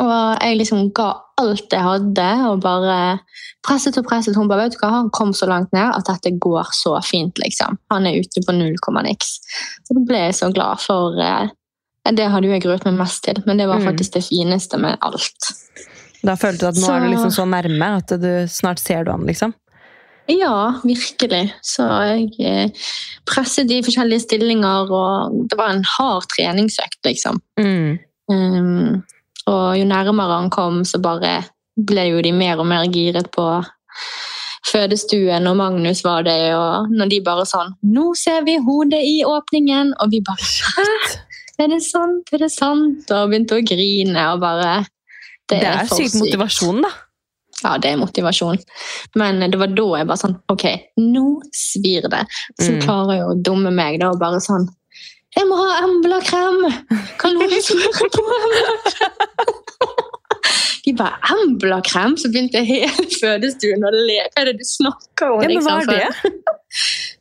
Og 0.00 0.38
jeg 0.42 0.56
liksom 0.58 0.92
ga 0.96 1.10
alt 1.38 1.70
jeg 1.70 1.82
hadde, 1.84 2.28
og 2.48 2.60
bare 2.64 3.18
presset 3.66 3.98
og 4.00 4.06
presset. 4.08 4.34
Hun 4.34 4.48
bare 4.48 4.64
vet 4.64 4.72
du 4.72 4.78
hva, 4.80 4.90
han 4.90 5.10
kom 5.14 5.32
så 5.36 5.46
langt 5.46 5.72
ned 5.76 5.92
at 5.94 6.06
dette 6.08 6.32
går 6.40 6.64
så 6.72 6.96
fint, 7.04 7.38
liksom. 7.38 7.76
Han 7.92 8.06
er 8.06 8.18
ute 8.22 8.42
på 8.46 8.54
null 8.56 8.76
komma 8.82 9.02
niks. 9.06 9.36
Så 9.84 9.94
da 9.94 10.00
ble 10.08 10.22
jeg 10.26 10.34
så 10.40 10.50
glad 10.54 10.80
for 10.80 11.20
eh, 11.20 11.48
Det 12.12 12.26
hadde 12.28 12.44
jo 12.44 12.52
jeg 12.52 12.62
gruet 12.62 12.84
meg 12.84 12.98
mest 12.98 13.22
til, 13.24 13.38
men 13.46 13.56
det 13.56 13.66
var 13.66 13.78
Mm. 13.80 13.86
faktisk 13.86 14.12
det 14.12 14.24
fineste 14.24 14.76
med 14.78 14.98
alt. 15.00 15.52
Da 16.22 16.34
følte 16.36 16.58
du 16.60 16.66
at 16.68 16.74
nå 16.74 16.80
Så- 16.86 16.92
er 16.96 17.00
du 17.00 17.06
liksom 17.14 17.30
så 17.30 17.44
nærme 17.48 17.96
at 17.96 18.08
du 18.20 18.46
snart 18.48 18.78
ser 18.78 19.04
du 19.04 19.10
han, 19.10 19.24
liksom. 19.26 19.54
Ja, 20.30 20.80
virkelig. 20.84 21.52
Så 21.62 21.84
jeg 21.84 22.30
eh, 22.40 22.84
presset 23.28 23.70
i 23.70 23.82
forskjellige 23.84 24.24
stillinger, 24.24 24.88
og 24.88 25.34
det 25.50 25.58
var 25.60 25.74
en 25.74 25.84
hard 25.96 26.28
treningsøkt, 26.32 27.00
liksom. 27.04 27.40
Mm. 27.60 27.98
Um, 28.32 29.02
og 29.46 29.66
jo 29.76 29.84
nærmere 29.84 30.38
han 30.40 30.50
kom, 30.50 30.84
så 30.88 31.00
bare 31.02 31.42
ble 31.76 32.06
jo 32.08 32.22
de 32.24 32.32
mer 32.32 32.62
og 32.62 32.68
mer 32.70 32.86
giret 32.88 33.28
på 33.34 33.44
fødestuen, 34.70 35.46
og 35.46 35.58
Magnus 35.60 36.00
var 36.04 36.24
det, 36.26 36.54
og 36.56 36.88
når 36.90 37.10
de 37.12 37.20
bare 37.24 37.44
sånn 37.46 37.74
'Nå 37.84 38.14
ser 38.16 38.44
vi 38.48 38.56
hodet 38.56 39.02
i 39.04 39.22
åpningen', 39.28 39.92
og 40.00 40.10
vi 40.10 40.20
bare 40.24 40.40
'Hæ? 40.40 40.88
Er 41.58 41.68
det 41.68 41.82
sant? 41.82 42.32
Er 42.32 42.38
det 42.38 42.50
sant?' 42.50 43.10
Og 43.10 43.28
begynte 43.28 43.58
å 43.58 43.66
grine 43.66 44.32
og 44.32 44.40
bare 44.40 44.86
Det 45.48 45.62
er 45.62 45.84
for 45.84 46.00
sykt 46.00 46.16
motivasjon, 46.16 46.80
da. 46.82 46.90
Ja, 47.62 47.76
det 47.78 47.92
er 47.92 47.96
motivasjon. 48.00 48.58
Men 49.16 49.38
det 49.50 49.58
var 49.60 49.70
da 49.72 49.84
jeg 49.98 50.06
bare 50.10 50.20
sånn 50.20 50.34
Ok, 50.52 50.64
nå 51.00 51.26
svir 51.54 52.08
det. 52.10 52.24
Så 52.60 52.72
Mm. 52.74 52.80
klarer 52.82 53.14
jeg 53.18 53.26
å 53.28 53.42
dumme 53.42 53.70
meg 53.72 54.00
da 54.00 54.10
og 54.10 54.18
bare 54.20 54.40
sånn 54.42 54.66
Jeg 55.36 55.46
må 55.48 55.56
ha 55.58 55.80
Embla-krem! 55.82 56.58
Kan 57.18 57.34
noen 57.34 57.50
smøre 57.68 58.10
på 58.10 58.24
Embla-krem? 58.40 59.30
De 60.84 60.92
bare 60.92 61.16
'Embla-krem?' 61.32 62.16
Så 62.20 62.28
begynte 62.28 62.60
jeg 62.60 62.66
hele 62.68 63.06
fødestuen 63.20 63.82
å 63.88 63.90
le. 63.94 64.18
Hva 64.34 64.42
er 64.42 64.50
det 64.50 64.58
du 64.60 64.64
snakker 64.68 65.30
om? 65.32 65.40
Ja, 65.42 65.48
men 65.48 65.62
hva 65.64 65.78
liksom? 65.78 65.94
er 65.94 66.12
det? 66.12 66.32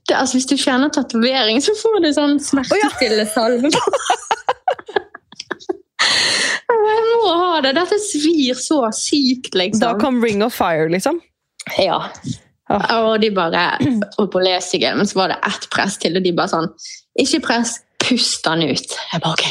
det 0.09 0.15
altså, 0.19 0.35
hvis 0.35 0.49
du 0.51 0.57
fjerner 0.59 0.89
tatovering, 0.91 1.61
så 1.63 1.71
får 1.79 2.01
du 2.03 2.09
sånn 2.13 2.35
smertestillende 2.43 3.25
salve. 3.31 3.71
Jeg 6.73 7.03
må 7.09 7.33
ha 7.39 7.61
det! 7.63 7.73
Dette 7.77 7.99
svir 8.01 8.57
så 8.59 8.79
sykt, 8.95 9.53
liksom. 9.57 9.83
Da 9.83 9.93
kom 10.01 10.21
Ring 10.23 10.43
of 10.45 10.55
Fire, 10.57 10.89
liksom. 10.91 11.19
Ja. 11.79 11.99
Og 12.73 13.21
de 13.21 13.29
bare 13.35 13.77
Og 14.17 14.29
på 14.33 14.41
lesingen, 14.43 14.97
men 14.97 15.07
så 15.07 15.19
var 15.19 15.33
det 15.33 15.37
ett 15.47 15.67
press 15.71 15.99
til, 16.01 16.15
og 16.17 16.23
de 16.25 16.31
bare 16.35 16.51
sånn 16.51 16.69
Ikke 17.21 17.41
press, 17.45 17.77
pust 18.01 18.43
den 18.47 18.65
ut. 18.71 18.95
Jeg 19.11 19.23
bare 19.23 19.35
ok. 19.35 19.43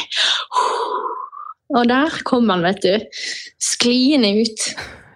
Og 1.73 1.87
der 1.89 2.17
kom 2.27 2.49
han, 2.51 2.65
vet 2.65 2.83
du. 2.83 3.23
Skliende 3.63 4.33
ut. 4.43 4.67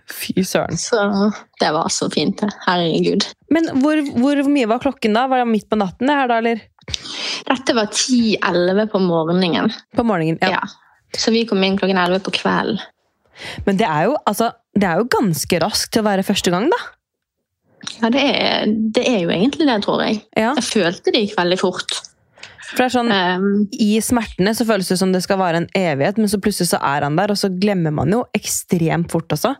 Fy 0.08 0.42
søren. 0.48 0.80
Så 0.80 0.98
det 1.62 1.70
var 1.76 1.92
så 1.94 2.08
fint. 2.10 2.42
Herregud. 2.66 3.28
Men 3.54 3.68
hvor, 3.84 4.00
hvor 4.18 4.42
mye 4.50 4.70
var 4.72 4.82
klokken 4.82 5.14
da? 5.18 5.28
Var 5.30 5.44
det 5.44 5.52
midt 5.52 5.68
på 5.70 5.78
natten 5.78 6.10
det 6.10 6.16
her 6.18 6.32
da, 6.32 6.40
eller? 6.42 6.64
Dette 7.48 7.76
var 7.76 7.92
10-11 7.92 8.88
på 8.94 9.02
morgenen. 9.04 9.74
På 9.96 10.08
morgenen? 10.08 10.40
Ja. 10.42 10.56
Ja. 10.56 10.87
Så 11.16 11.32
vi 11.32 11.45
kom 11.47 11.64
inn 11.64 11.78
klokken 11.80 11.99
11 12.01 12.24
på 12.26 12.34
kvelden. 12.41 12.82
Men 13.68 13.78
det 13.80 13.86
er, 13.86 14.08
jo, 14.10 14.18
altså, 14.26 14.51
det 14.74 14.88
er 14.89 14.99
jo 14.99 15.10
ganske 15.14 15.60
raskt 15.62 15.91
til 15.93 16.01
å 16.01 16.08
være 16.08 16.26
første 16.26 16.51
gang, 16.53 16.68
da. 16.74 16.80
Ja, 18.01 18.10
det 18.12 18.24
er, 18.24 18.72
det 18.97 19.03
er 19.05 19.20
jo 19.22 19.32
egentlig 19.34 19.68
det, 19.70 19.78
tror 19.86 20.01
jeg. 20.03 20.22
Ja. 20.36 20.55
Jeg 20.58 20.66
følte 20.66 21.14
det 21.14 21.24
gikk 21.24 21.38
veldig 21.38 21.60
fort. 21.62 21.99
For 22.68 22.82
det 22.82 22.88
er 22.89 22.95
sånn, 22.97 23.14
Um, 23.14 23.66
I 23.72 24.01
smertene 24.03 24.51
så 24.58 24.66
føles 24.68 24.89
det 24.91 24.97
som 24.99 25.14
det 25.14 25.22
skal 25.24 25.39
vare 25.39 25.62
en 25.62 25.70
evighet, 25.78 26.20
men 26.20 26.30
så 26.32 26.39
plutselig 26.41 26.74
så 26.74 26.82
er 26.84 27.05
han 27.05 27.16
der, 27.20 27.32
og 27.32 27.39
så 27.39 27.49
glemmer 27.53 27.93
man 27.95 28.12
jo 28.12 28.26
ekstremt 28.36 29.14
fort 29.14 29.32
også. 29.38 29.53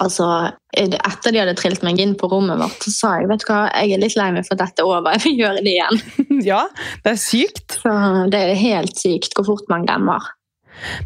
Altså, 0.00 0.26
Etter 0.74 1.34
de 1.34 1.42
hadde 1.42 1.56
trilt 1.58 1.84
meg 1.84 2.00
inn 2.00 2.14
på 2.18 2.30
rommet 2.32 2.56
vårt, 2.58 2.78
så 2.86 2.92
sa 2.94 3.10
jeg 3.20 3.28
vet 3.30 3.44
du 3.44 3.50
hva, 3.50 3.58
jeg 3.68 3.92
er 3.94 4.00
litt 4.00 4.16
lei 4.16 4.30
meg 4.34 4.46
for 4.48 4.58
dette 4.58 4.80
er 4.80 4.88
over. 4.88 5.12
Jeg 5.18 5.26
vil 5.26 5.42
gjøre 5.44 5.64
det 5.66 5.74
igjen. 5.74 6.00
ja, 6.50 6.62
det 7.04 7.12
er 7.12 7.20
sykt. 7.20 7.73
Så 7.84 7.92
Det 8.32 8.40
er 8.40 8.56
helt 8.56 8.96
sykt 8.96 9.36
hvor 9.36 9.46
fort 9.52 9.68
man 9.68 9.84
glemmer. 9.84 10.32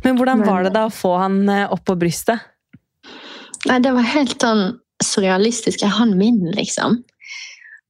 Men 0.04 0.16
hvordan 0.16 0.44
var 0.46 0.64
det 0.64 0.72
da 0.76 0.86
å 0.88 0.94
få 0.94 1.16
han 1.20 1.42
eh, 1.52 1.66
opp 1.68 1.84
på 1.88 1.98
brystet? 1.98 2.40
Nei, 3.66 3.80
Det 3.82 3.92
var 3.92 4.06
helt 4.14 4.38
sånn 4.40 4.78
surrealistisk. 5.04 5.82
Er 5.82 5.98
han 5.98 6.16
min, 6.18 6.40
liksom? 6.54 7.02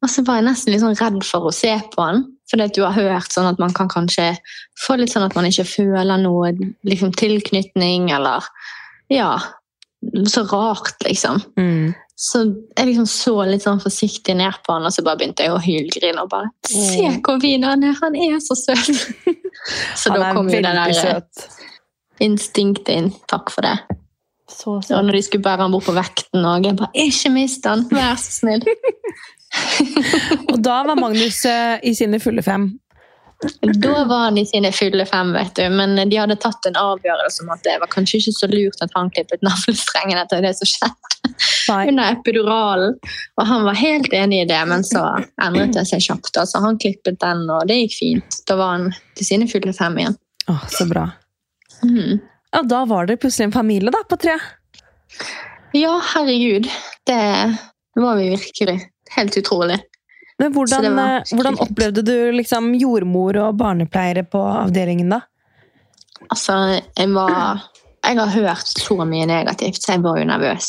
Og 0.02 0.10
så 0.10 0.22
var 0.26 0.38
jeg 0.38 0.48
nesten 0.48 0.72
litt 0.72 0.82
sånn 0.82 0.98
redd 0.98 1.22
for 1.26 1.48
å 1.48 1.54
se 1.54 1.72
på 1.92 2.02
han. 2.02 2.24
Fordi 2.48 2.64
at 2.64 2.76
du 2.76 2.82
har 2.84 2.96
hørt 2.96 3.34
sånn 3.34 3.48
at 3.50 3.60
man 3.60 3.74
kan 3.76 3.90
kanskje 3.92 4.30
få 4.86 4.96
litt 4.98 5.12
sånn 5.12 5.26
at 5.26 5.36
man 5.36 5.48
ikke 5.48 5.66
føler 5.68 6.20
noe 6.22 6.54
liksom, 6.86 7.12
tilknytning, 7.18 8.10
eller 8.14 8.46
Ja. 9.12 9.36
Så 10.30 10.44
rart, 10.46 10.94
liksom. 11.02 11.40
Mm. 11.58 11.94
Så 12.18 12.40
jeg 12.74 12.88
liksom 12.88 13.06
så 13.06 13.34
litt 13.46 13.62
sånn 13.62 13.78
forsiktig 13.78 14.34
ned 14.40 14.56
på 14.66 14.74
han, 14.74 14.88
og 14.88 14.94
så 14.94 15.04
bare 15.06 15.20
begynte 15.20 15.46
jeg 15.46 15.54
å 15.54 15.60
hylgrine. 15.62 16.24
og 16.24 16.32
bare, 16.32 16.50
Se 16.66 17.12
hvor 17.22 17.38
fin 17.42 17.62
han 17.62 17.84
er! 17.86 17.94
Han 18.00 18.18
er 18.18 18.40
så 18.42 18.56
søt! 18.58 18.90
så 20.00 20.10
da 20.16 20.32
kom 20.34 20.50
jo 20.50 20.58
det 20.58 20.74
der 20.74 20.90
eh, 20.90 20.98
søt. 20.98 21.62
instinktet 22.26 22.90
inn. 22.96 23.12
Takk 23.30 23.54
for 23.54 23.68
det. 23.68 23.76
Så 24.50 24.80
Og 24.80 25.04
når 25.04 25.18
de 25.20 25.22
skulle 25.22 25.44
bære 25.44 25.66
han 25.68 25.74
bort 25.76 25.86
på 25.86 25.94
vekten, 25.94 26.42
og 26.42 26.64
jeg 26.66 26.78
bare 26.80 27.06
Ikke 27.06 27.30
mist 27.36 27.66
han! 27.68 27.86
Vær 27.92 28.18
så 28.18 28.40
snill! 28.40 28.66
Og 30.50 30.58
da 30.64 30.82
var 30.86 30.98
Magnus 30.98 31.40
eh, 31.48 31.78
i 31.86 31.94
sine 31.96 32.20
fulle 32.22 32.44
fem. 32.44 32.70
Da 33.62 34.04
var 34.04 34.24
han 34.24 34.38
i 34.38 34.46
sine 34.46 34.72
fulle 34.74 35.04
fem, 35.06 35.32
vet 35.32 35.54
du. 35.54 35.68
Men 35.70 35.94
de 36.10 36.16
hadde 36.18 36.36
tatt 36.42 36.66
en 36.66 36.78
avgjørelse 36.78 37.44
om 37.44 37.52
at 37.54 37.62
det 37.62 37.76
var 37.78 37.90
kanskje 37.92 38.18
ikke 38.18 38.34
så 38.34 38.48
lurt 38.50 38.82
at 38.82 38.94
han 38.98 39.12
klippet 39.14 39.44
navlestrengen 39.46 40.18
etter 40.18 40.42
det 40.42 40.56
som 40.58 40.70
skjedde 40.70 41.86
under 41.90 42.16
epiduralen. 42.16 42.96
Og 43.38 43.46
han 43.46 43.66
var 43.68 43.78
helt 43.78 44.10
enig 44.16 44.42
i 44.42 44.48
det, 44.50 44.58
men 44.70 44.82
så 44.86 45.04
endret 45.44 45.76
det 45.76 45.86
seg 45.90 46.02
kjapt. 46.08 46.32
Altså, 46.34 46.62
han 46.64 46.80
klippet 46.82 47.20
den, 47.22 47.44
og 47.46 47.68
det 47.70 47.78
gikk 47.84 47.94
fint. 47.98 48.40
Da 48.50 48.58
var 48.58 48.74
han 48.74 48.90
til 49.18 49.30
sine 49.30 49.46
fulle 49.50 49.74
fem 49.76 50.00
igjen. 50.02 50.18
Åh, 50.50 50.64
så 50.74 50.88
bra. 50.90 51.06
Mm. 51.84 52.18
Ja, 52.56 52.62
da 52.66 52.84
var 52.90 53.06
det 53.06 53.20
plutselig 53.22 53.50
en 53.50 53.54
familie 53.54 53.92
da, 53.94 54.02
på 54.08 54.18
tre. 54.18 54.34
Ja, 55.76 55.94
herregud. 56.14 56.66
Det 57.06 57.22
var 57.94 58.18
vi 58.18 58.32
virkelig. 58.34 58.80
Helt 59.14 59.36
utrolig. 59.36 59.78
Men 60.38 60.52
hvordan, 60.54 60.86
eh, 60.98 61.32
hvordan 61.34 61.58
opplevde 61.58 62.04
du 62.06 62.14
liksom 62.36 62.70
jordmor 62.78 63.36
og 63.42 63.56
barnepleiere 63.58 64.22
på 64.30 64.38
avdelingen 64.38 65.10
da? 65.16 65.24
Altså, 66.30 66.80
jeg 66.96 67.10
var 67.14 67.66
Jeg 68.04 68.16
har 68.16 68.30
hørt 68.30 68.68
så 68.78 68.94
mye 69.04 69.26
negativt, 69.26 69.82
så 69.82 69.96
jeg 69.96 70.02
var 70.04 70.18
jo 70.20 70.24
nervøs. 70.24 70.68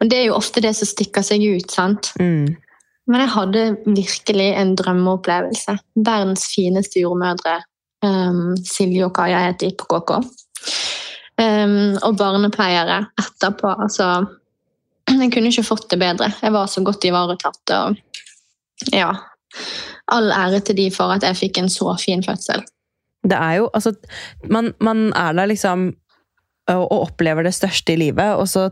Og 0.00 0.10
det 0.10 0.18
er 0.18 0.24
jo 0.26 0.34
ofte 0.34 0.60
det 0.60 0.74
som 0.76 0.88
stikker 0.90 1.22
seg 1.24 1.40
ut, 1.46 1.70
sant. 1.70 2.10
Mm. 2.20 2.56
Men 3.06 3.24
jeg 3.24 3.32
hadde 3.34 3.62
virkelig 3.86 4.48
en 4.58 4.74
drømmeopplevelse. 4.76 5.76
Verdens 5.94 6.48
fineste 6.50 7.02
jordmødre. 7.02 7.60
Um, 8.02 8.56
Silje 8.66 9.06
og 9.06 9.14
Kaja 9.16 9.44
het 9.46 9.62
de 9.62 9.70
på 9.78 9.86
KK. 9.86 10.18
Um, 11.38 11.94
og 12.02 12.18
barnepleiere 12.18 12.98
etterpå. 13.22 13.74
Altså 13.86 14.10
Jeg 15.22 15.32
kunne 15.32 15.50
ikke 15.50 15.66
fått 15.66 15.88
det 15.90 15.98
bedre. 16.02 16.32
Jeg 16.42 16.54
var 16.54 16.70
så 16.70 16.82
godt 16.84 17.06
ivaretatt. 17.06 17.74
Og 17.78 18.21
ja. 18.92 19.12
All 20.12 20.30
ære 20.34 20.60
til 20.66 20.76
de 20.76 20.90
for 20.90 21.12
at 21.14 21.22
jeg 21.22 21.36
fikk 21.38 21.58
en 21.62 21.68
så 21.72 21.92
fin 22.00 22.22
fødsel. 22.24 22.62
Det 23.22 23.36
er 23.38 23.60
jo, 23.60 23.68
altså, 23.74 23.92
man, 24.50 24.72
man 24.82 25.12
er 25.14 25.32
der 25.38 25.46
liksom 25.52 25.92
og 26.70 26.92
opplever 26.94 27.42
det 27.42 27.50
største 27.56 27.92
i 27.92 27.98
livet, 27.98 28.36
og 28.38 28.46
så 28.48 28.68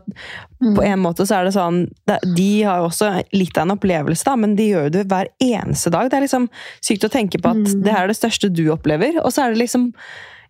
Mm. 0.61 0.75
på 0.77 0.83
en 0.85 0.99
måte 1.01 1.25
så 1.27 1.39
er 1.39 1.43
det 1.43 1.53
sånn 1.53 1.89
De 2.35 2.61
har 2.63 2.77
jo 2.79 2.85
også 2.87 3.23
litt 3.33 3.57
av 3.57 3.63
en 3.65 3.73
opplevelse, 3.75 4.23
da, 4.23 4.35
men 4.37 4.55
de 4.55 4.69
gjør 4.69 4.83
jo 4.87 4.89
det 4.95 5.07
hver 5.09 5.27
eneste 5.41 5.91
dag. 5.91 6.09
Det 6.09 6.17
er 6.17 6.21
liksom 6.21 6.47
sykt 6.81 7.03
å 7.03 7.09
tenke 7.11 7.41
på 7.41 7.49
at 7.51 7.57
Mm. 7.57 7.83
det 7.83 7.91
her 7.91 8.03
er 8.03 8.07
det 8.07 8.15
største 8.17 8.49
du 8.53 8.69
opplever, 8.71 9.19
og 9.25 9.31
så 9.33 9.43
er 9.43 9.49
det 9.53 9.59
liksom 9.59 9.93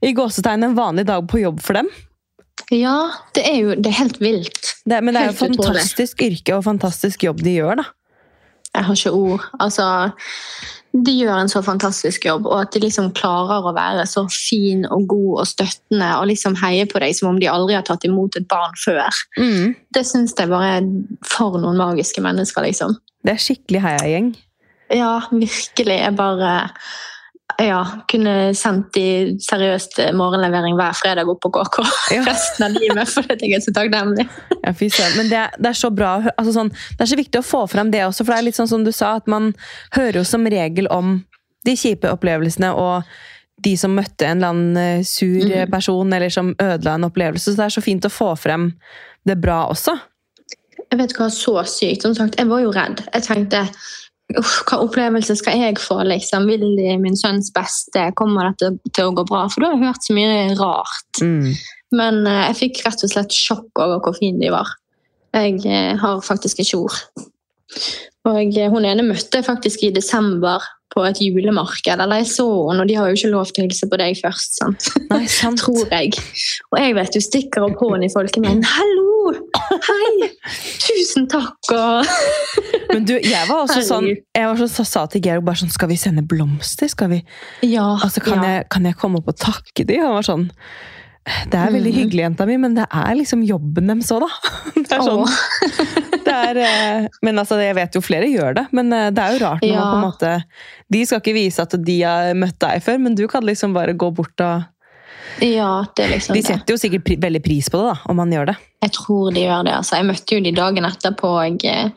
i 0.04 0.14
gåsetegn 0.14 0.64
en 0.64 0.76
vanlig 0.76 1.06
dag 1.08 1.28
på 1.28 1.42
jobb 1.42 1.62
for 1.62 1.74
dem. 1.74 1.88
Ja, 2.72 3.10
det 3.34 3.44
er 3.48 3.58
jo 3.62 3.76
det 3.76 3.88
er 3.88 3.98
helt 4.04 4.20
vilt. 4.20 4.76
Det, 4.86 5.04
men 5.04 5.14
det 5.14 5.22
er 5.24 5.32
jo 5.32 5.40
fantastisk 5.48 6.22
yrke 6.22 6.56
og 6.56 6.64
fantastisk 6.64 7.24
jobb 7.24 7.42
de 7.42 7.56
gjør, 7.58 7.76
da. 7.78 7.84
Jeg 8.72 8.88
har 8.88 8.96
ikke 8.96 9.12
ord. 9.12 9.48
Altså, 9.60 9.86
de 10.92 11.14
gjør 11.16 11.42
en 11.42 11.52
så 11.52 11.62
fantastisk 11.64 12.26
jobb, 12.28 12.48
og 12.48 12.66
at 12.66 12.74
de 12.76 12.82
liksom 12.84 13.12
klarer 13.16 13.68
å 13.68 13.74
være 13.76 14.06
så 14.10 14.26
fin 14.32 14.86
og 14.92 15.08
god 15.12 15.44
og 15.44 15.50
støttende 15.50 16.10
og 16.20 16.28
liksom 16.32 16.58
heie 16.60 16.88
på 16.88 17.00
deg 17.04 17.16
som 17.16 17.32
om 17.32 17.40
de 17.40 17.50
aldri 17.52 17.78
har 17.78 17.86
tatt 17.88 18.08
imot 18.08 18.36
et 18.40 18.48
barn 18.52 18.76
før. 18.80 19.08
Mm. 19.40 19.76
Det 19.96 20.06
syns 20.08 20.36
jeg 20.40 20.52
bare 20.52 20.78
er 20.80 20.90
for 21.28 21.60
noen 21.60 21.80
magiske 21.80 22.24
mennesker, 22.24 22.68
liksom. 22.68 22.98
Det 23.24 23.36
er 23.36 23.44
skikkelig 23.44 23.84
heiagjeng. 23.86 24.34
Ja, 24.92 25.22
virkelig. 25.32 25.98
Jeg 26.02 26.16
bare 26.18 26.52
ja, 27.68 27.82
kunne 28.10 28.54
sendt 28.58 28.94
de 28.96 29.38
seriøst 29.44 30.00
morgenlevering 30.18 30.76
hver 30.80 30.94
fredag 30.98 31.30
opp 31.30 31.42
på 31.44 31.52
KK 31.56 31.82
Ja. 32.16 32.24
resten 32.30 32.66
av 32.68 32.72
livet, 32.78 33.10
fordi 33.12 33.38
jeg 33.52 33.58
er 33.60 33.64
så 33.66 33.74
takknemlig. 33.76 34.28
Ja, 34.64 34.74
fy 34.78 34.90
søren. 34.90 35.18
Men 35.18 35.30
det, 35.32 35.38
er- 35.46 35.58
det 35.60 35.70
er 35.74 35.80
så 35.82 35.90
bra 35.94 36.14
altså 36.38 36.54
sånn, 36.56 36.72
Det 36.72 37.02
er 37.06 37.12
så 37.14 37.20
viktig 37.20 37.42
å 37.42 37.46
få 37.46 37.64
frem 37.72 37.92
det 37.94 38.04
også, 38.08 38.26
for 38.26 38.34
det 38.34 38.40
er 38.40 38.48
litt 38.50 38.60
sånn 38.60 38.72
som 38.72 38.84
du 38.88 38.92
sa, 38.92 39.16
at 39.22 39.28
man 39.32 39.52
hører 39.98 40.22
jo 40.22 40.26
som 40.28 40.46
regel 40.46 40.88
om 40.92 41.20
de 41.66 41.76
kjipe 41.78 42.10
opplevelsene 42.10 42.72
og 42.74 43.04
de 43.62 43.76
som 43.78 43.94
møtte 43.94 44.26
en 44.26 44.40
eller 44.40 44.50
annen 44.56 44.78
eh, 44.78 45.04
sur 45.06 45.44
Mhm. 45.46 45.70
person, 45.70 46.14
eller 46.14 46.30
som 46.34 46.56
ødela 46.58 46.96
en 46.98 47.06
opplevelse. 47.06 47.52
Så 47.52 47.56
det 47.60 47.66
er 47.68 47.76
så 47.78 47.84
fint 47.86 48.06
å 48.06 48.10
få 48.10 48.32
frem 48.40 48.72
det 49.28 49.36
bra 49.38 49.68
også. 49.70 49.94
Jeg 50.92 50.98
vet 51.00 51.14
hva, 51.16 51.28
så 51.30 51.54
sykt. 51.70 52.02
Som 52.02 52.16
sagt, 52.18 52.40
jeg 52.42 52.48
var 52.50 52.60
jo 52.64 52.72
redd. 52.74 53.04
Jeg 53.14 53.24
tenkte 53.24 53.62
Uff, 54.40 54.62
hva 54.70 54.80
opplevelse 54.84 55.36
skal 55.40 55.60
jeg 55.60 55.80
få? 55.82 56.02
liksom? 56.08 56.48
Vil 56.50 56.64
de 56.78 56.96
min 57.02 57.18
sønns 57.18 57.52
beste? 57.56 58.10
Kommer 58.20 58.52
dette 58.52 58.74
til 58.96 59.10
å 59.10 59.16
gå 59.18 59.26
bra? 59.30 59.46
For 59.52 59.64
da 59.64 59.72
har 59.72 59.80
jeg 59.80 59.92
hørt 59.92 60.08
så 60.08 60.18
mye 60.18 60.44
rart. 60.60 61.22
Mm. 61.24 61.50
Men 61.98 62.22
uh, 62.28 62.46
jeg 62.50 62.60
fikk 62.62 62.84
rett 62.86 63.06
og 63.06 63.14
slett 63.14 63.36
sjokk 63.36 63.82
over 63.84 64.00
hvor 64.04 64.16
fine 64.18 64.40
de 64.42 64.52
var. 64.54 64.70
Jeg 65.36 65.60
uh, 65.66 65.98
har 66.02 66.22
faktisk 66.26 66.62
ikke 66.64 66.84
ord. 66.86 67.00
Og 68.30 68.56
uh, 68.58 68.68
hun 68.74 68.88
ene 68.88 69.08
møtte 69.08 69.42
jeg 69.42 69.48
faktisk 69.48 69.84
i 69.88 69.94
desember 69.96 70.64
på 70.92 71.04
et 71.08 71.22
julemarked. 71.24 72.02
Eller 72.04 72.22
jeg 72.22 72.32
så 72.34 72.48
henne, 72.70 72.84
og 72.84 72.90
de 72.90 72.98
har 72.98 73.10
jo 73.10 73.20
ikke 73.20 73.32
lov 73.32 73.52
til 73.52 73.64
å 73.64 73.68
hilse 73.68 73.90
på 73.92 74.00
deg 74.02 74.20
først. 74.20 74.60
sant? 74.60 74.90
Nei, 75.12 75.24
sant. 75.32 75.62
Tror 75.64 75.88
jeg. 75.92 76.18
Og 76.72 76.82
jeg 76.82 76.98
vet 76.98 77.16
du 77.16 77.24
stikker 77.24 77.68
opp 77.68 77.80
hånden 77.82 78.08
i 78.08 78.12
folkemengden. 78.14 78.66
'Hallo! 78.68 79.08
Hei! 79.88 80.32
Tusen 80.82 81.28
takk!' 81.32 81.72
og 81.76 82.08
Men 82.94 83.06
du, 83.08 83.14
jeg 83.22 83.44
var 83.48 83.62
også 83.62 83.84
sånn 83.86 84.08
Jeg 84.10 84.48
var 84.48 84.58
så, 84.60 84.84
sa 84.88 85.06
til 85.12 85.22
Georg 85.24 85.46
bare 85.48 85.62
sånn 85.62 85.72
Skal 85.72 85.92
vi 85.92 85.98
sende 86.02 86.24
blomster? 86.28 86.90
Skal 86.92 87.12
vi 87.14 87.20
Ja. 87.64 87.86
Altså, 88.02 88.24
kan, 88.26 88.42
ja. 88.42 88.58
jeg, 88.58 88.66
kan 88.74 88.90
jeg 88.90 88.98
komme 89.00 89.22
opp 89.22 89.30
og 89.32 89.38
takke 89.40 89.86
de? 89.88 90.02
Han 90.02 90.18
var 90.18 90.28
sånn 90.28 90.50
Det 91.22 91.54
er 91.54 91.70
veldig 91.70 91.92
Mhm. 91.94 92.00
hyggelig, 92.02 92.24
jenta 92.26 92.46
mi, 92.50 92.56
men 92.58 92.74
det 92.74 92.86
er 92.92 93.14
liksom 93.16 93.44
jobben 93.46 93.88
deres 93.92 94.10
òg, 94.12 94.24
da. 94.26 94.30
Det 94.82 94.92
er 94.98 95.04
sånn, 95.06 95.26
det 96.26 96.34
er, 96.34 96.58
eh, 96.58 97.08
men 97.24 97.38
altså, 97.38 97.60
jeg 97.62 97.76
vet 97.78 97.94
jo 97.96 98.02
flere 98.02 98.26
gjør 98.28 98.56
det, 98.58 98.64
men 98.74 98.92
eh, 98.94 99.10
det 99.14 99.22
er 99.24 99.36
jo 99.38 99.46
rart 99.46 99.62
når 99.62 99.76
man 99.78 99.92
på 99.92 99.98
en 100.00 100.06
måte 100.08 100.32
De 100.92 101.06
skal 101.06 101.22
ikke 101.22 101.34
vise 101.38 101.62
at 101.62 101.76
de 101.86 101.96
har 102.02 102.34
møtt 102.34 102.58
deg 102.60 102.82
før, 102.84 102.98
men 103.00 103.16
du 103.16 103.28
kan 103.32 103.44
liksom 103.46 103.74
bare 103.78 103.94
gå 103.94 104.10
bort 104.18 104.42
og 104.42 104.64
Ja, 105.46 105.86
det 105.96 106.06
er 106.08 106.10
liksom 106.16 106.34
De 106.36 106.42
setter 106.44 106.74
jo 106.74 106.80
sikkert 106.82 107.06
pri 107.06 107.16
veldig 107.22 107.44
pris 107.46 107.70
på 107.70 107.78
det, 107.80 107.94
da, 107.94 108.00
om 108.10 108.18
man 108.20 108.32
gjør 108.34 108.50
det. 108.52 108.58
Jeg 108.82 108.92
tror 108.98 109.32
de 109.34 109.46
gjør 109.46 109.64
det. 109.70 109.74
altså. 109.78 109.96
Jeg 110.02 110.06
møtte 110.10 110.36
jo 110.36 110.42
de 110.42 110.52
dagen 110.58 110.86
etterpå. 110.90 111.30
Jeg, 111.46 111.62
eh, 111.70 111.90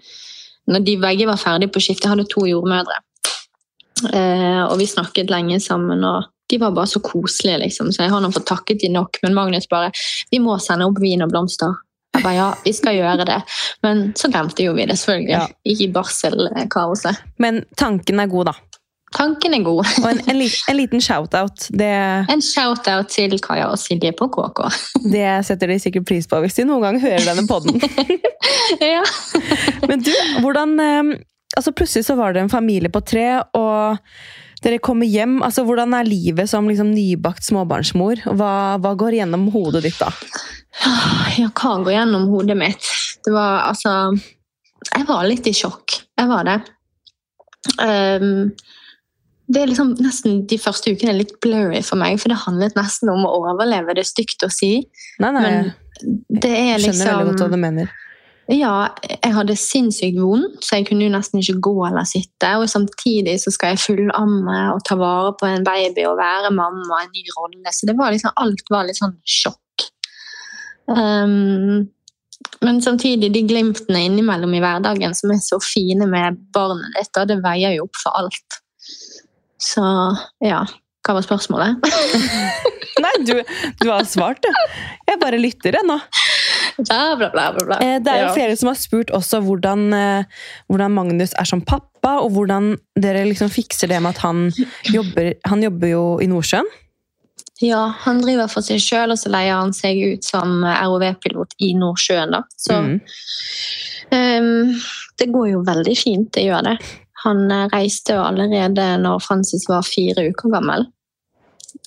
når 0.68 0.84
de 0.84 0.96
begge 1.00 1.26
var 1.26 1.36
ferdige 1.40 1.72
på 1.72 1.80
skift. 1.82 2.04
Jeg 2.04 2.12
hadde 2.12 2.28
to 2.30 2.44
jordmødre. 2.46 3.00
Eh, 4.12 4.62
og 4.68 4.78
vi 4.78 4.86
snakket 4.86 5.30
lenge 5.32 5.58
sammen. 5.60 6.04
og 6.04 6.24
De 6.50 6.58
var 6.60 6.74
bare 6.76 6.90
så 6.90 7.00
koselige, 7.00 7.58
liksom. 7.64 7.92
Så 7.92 8.04
jeg 8.04 8.12
har 8.12 8.20
nå 8.20 8.30
fått 8.34 8.46
takket 8.50 8.82
de 8.84 8.92
nok. 8.92 9.18
Men 9.22 9.34
Magnus 9.34 9.68
bare 9.70 9.92
'Vi 10.30 10.38
må 10.44 10.58
sende 10.60 10.86
opp 10.86 11.00
vin 11.00 11.22
og 11.22 11.32
blomster'. 11.32 11.74
Jeg 12.14 12.22
bare 12.22 12.34
ja, 12.34 12.50
vi 12.64 12.72
skal 12.72 12.94
gjøre 12.94 13.24
det. 13.26 13.40
Men 13.82 14.12
så 14.14 14.30
glemte 14.30 14.62
jo 14.62 14.74
vi 14.76 14.86
det, 14.86 14.98
selvfølgelig. 14.98 15.34
Ja. 15.34 15.48
I 15.64 15.88
barselkaoset. 15.90 17.16
Men 17.38 17.64
tanken 17.76 18.20
er 18.20 18.30
god, 18.30 18.52
da. 18.52 18.54
Tanken 19.14 19.54
er 19.54 19.62
god. 19.62 19.82
Og 20.02 20.06
en, 20.10 20.20
en, 20.30 20.40
en 20.42 20.76
liten 20.76 21.02
shout-out. 21.02 21.68
Det, 21.70 21.90
En 22.30 22.42
shout-out 22.42 23.12
til 23.14 23.36
Kaja 23.42 23.68
og 23.70 23.78
Silje 23.78 24.12
på 24.18 24.28
KK. 24.34 24.64
det 25.12 25.28
setter 25.46 25.70
de 25.70 25.78
sikkert 25.82 26.06
pris 26.08 26.26
på 26.30 26.40
hvis 26.42 26.58
de 26.58 26.66
noen 26.68 26.82
gang 26.82 27.00
hører 27.02 27.26
denne 27.28 27.46
podden. 27.50 27.78
ja. 28.94 29.02
Men 29.86 30.02
du, 30.02 30.10
hvordan 30.42 30.74
eh, 30.82 31.12
altså 31.56 31.74
Plutselig 31.74 32.08
så 32.08 32.18
var 32.18 32.34
det 32.34 32.42
en 32.42 32.52
familie 32.52 32.90
på 32.90 33.02
tre, 33.06 33.28
og 33.54 34.02
dere 34.64 34.80
kommer 34.82 35.08
hjem. 35.08 35.38
altså 35.44 35.64
Hvordan 35.68 35.94
er 35.96 36.08
livet 36.08 36.50
som 36.50 36.68
liksom 36.70 36.92
nybakt 36.94 37.44
småbarnsmor? 37.46 38.24
Hva, 38.32 38.52
hva 38.82 38.94
går 38.98 39.20
gjennom 39.20 39.48
hodet 39.54 39.84
ditt 39.86 40.00
da? 40.00 40.10
Ja, 41.38 41.50
hva 41.50 41.76
går 41.84 41.94
gjennom 41.94 42.28
hodet 42.32 42.56
mitt? 42.58 42.86
Det 43.24 43.32
var 43.34 43.68
altså 43.70 44.14
Jeg 44.90 45.06
var 45.08 45.26
litt 45.28 45.46
i 45.48 45.54
sjokk. 45.56 46.00
Jeg 46.18 46.30
var 46.30 46.48
det. 46.48 46.56
Um, 47.80 48.50
det 49.48 49.60
er 49.60 49.70
liksom 49.70 49.94
nesten 50.02 50.42
De 50.48 50.58
første 50.60 50.92
ukene 50.92 51.12
er 51.14 51.20
litt 51.20 51.34
blurry 51.44 51.80
for 51.84 52.00
meg, 52.00 52.18
for 52.20 52.32
det 52.32 52.40
handlet 52.44 52.76
nesten 52.78 53.12
om 53.12 53.24
å 53.26 53.32
overleve. 53.40 53.96
Det 53.96 54.04
er 54.04 54.10
stygt 54.10 54.46
å 54.46 54.50
si, 54.52 54.72
Nei, 55.22 55.30
nei, 55.36 55.44
men 55.44 55.72
det 56.28 56.50
er 56.50 56.70
jeg 56.74 56.88
skjønner 56.88 57.10
veldig 57.12 57.28
godt 57.30 57.44
hva 57.44 57.48
liksom 57.48 57.54
du 57.54 57.62
mener. 57.62 57.92
Ja, 58.52 58.90
jeg 59.08 59.32
hadde 59.32 59.54
sinnssykt 59.56 60.18
vondt, 60.20 60.58
så 60.64 60.76
jeg 60.76 60.88
kunne 60.90 61.06
jo 61.06 61.12
nesten 61.14 61.40
ikke 61.40 61.62
gå 61.64 61.74
eller 61.88 62.04
sitte. 62.08 62.50
Og 62.60 62.68
samtidig 62.68 63.38
så 63.40 63.52
skal 63.54 63.72
jeg 63.72 63.84
fullamme 63.86 64.58
og 64.74 64.82
ta 64.84 64.98
vare 65.00 65.32
på 65.40 65.48
en 65.48 65.64
baby 65.64 66.04
og 66.10 66.18
være 66.20 66.52
mamma, 66.52 67.00
en 67.00 67.14
ny 67.14 67.24
rolle. 67.38 67.72
Så 67.72 67.88
det 67.88 67.96
var 67.96 68.12
liksom, 68.12 68.34
alt 68.36 68.68
var 68.74 68.84
litt 68.88 69.00
sånn 69.00 69.16
sjokk. 69.24 69.88
Um, 70.92 71.86
men 72.60 72.82
samtidig, 72.84 73.32
de 73.32 73.46
glimtene 73.48 74.04
innimellom 74.10 74.52
i 74.56 74.60
hverdagen 74.60 75.16
som 75.16 75.32
er 75.32 75.40
så 75.40 75.60
fine 75.64 76.08
med 76.10 76.36
barnet 76.52 76.92
ditt, 76.98 77.24
det 77.30 77.40
veier 77.44 77.78
jo 77.78 77.88
opp 77.88 78.02
for 78.02 78.20
alt. 78.20 78.60
Så 79.64 79.84
ja, 80.44 80.60
hva 81.04 81.16
var 81.16 81.24
spørsmålet? 81.24 81.80
Nei, 83.04 83.14
du, 83.24 83.34
du 83.80 83.88
har 83.90 84.04
svart, 84.08 84.44
du. 84.44 84.76
Jeg 85.08 85.20
bare 85.22 85.40
lytter, 85.40 85.80
jeg 85.80 85.88
nå. 85.88 85.96
Bla, 86.78 87.14
bla, 87.16 87.30
bla, 87.30 87.52
bla, 87.52 87.64
bla. 87.66 87.76
Eh, 87.80 87.98
Det 88.02 88.08
er 88.10 88.20
jo 88.22 88.26
Ja. 88.28 88.34
flere 88.34 88.56
som 88.56 88.68
har 88.68 88.74
spurt 88.74 89.10
også 89.14 89.40
hvordan, 89.44 89.92
eh, 89.94 90.24
hvordan 90.68 90.90
Magnus 90.90 91.32
er 91.38 91.44
som 91.44 91.60
pappa, 91.60 92.18
og 92.20 92.32
hvordan 92.32 92.76
dere 92.98 93.24
liksom 93.26 93.48
fikser 93.48 93.88
det 93.88 94.00
med 94.02 94.10
at 94.16 94.18
han 94.18 94.50
jobber, 94.92 95.34
han 95.46 95.62
jobber 95.62 95.88
jo 95.88 96.18
i 96.20 96.26
Nordsjøen. 96.26 96.66
Ja, 97.62 97.86
han 98.02 98.20
driver 98.20 98.48
for 98.50 98.60
seg 98.66 98.80
sjøl, 98.82 99.12
og 99.12 99.18
så 99.18 99.30
leier 99.30 99.54
han 99.54 99.72
seg 99.72 99.96
ut 100.14 100.24
som 100.24 100.64
ROV-pilot 100.64 101.54
i 101.60 101.72
Nordsjøen. 101.74 102.30
da. 102.32 102.42
Så 102.58 102.72
Mm. 102.82 103.00
um, 104.12 104.80
det 105.18 105.28
går 105.32 105.50
jo 105.52 105.62
veldig 105.62 105.96
fint, 105.96 106.32
det 106.32 106.44
gjør 106.46 106.62
det. 106.64 106.78
Han 107.24 107.50
eh, 107.50 107.68
reiste 107.68 108.14
jo 108.16 108.20
allerede 108.22 108.98
når 109.00 109.22
Francis 109.22 109.64
var 109.68 109.82
fire 109.82 110.28
uker 110.30 110.50
gammel. 110.50 110.86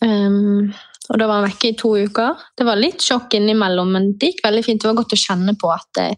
Ehm, 0.04 0.74
og 1.08 1.20
da 1.20 1.28
var 1.28 1.40
han 1.40 1.48
vekke 1.48 1.72
i 1.72 1.78
to 1.80 1.94
uker. 2.08 2.42
Det 2.58 2.66
var 2.68 2.80
litt 2.80 3.04
sjokk 3.04 3.38
innimellom, 3.38 3.94
men 3.96 4.12
det 4.20 4.34
gikk 4.34 4.44
veldig 4.44 4.64
fint. 4.66 4.82
Det 4.84 4.90
var 4.90 5.00
godt 5.00 5.16
å 5.16 5.22
kjenne 5.22 5.56
på 5.60 5.72
at 5.72 6.02
jeg 6.02 6.18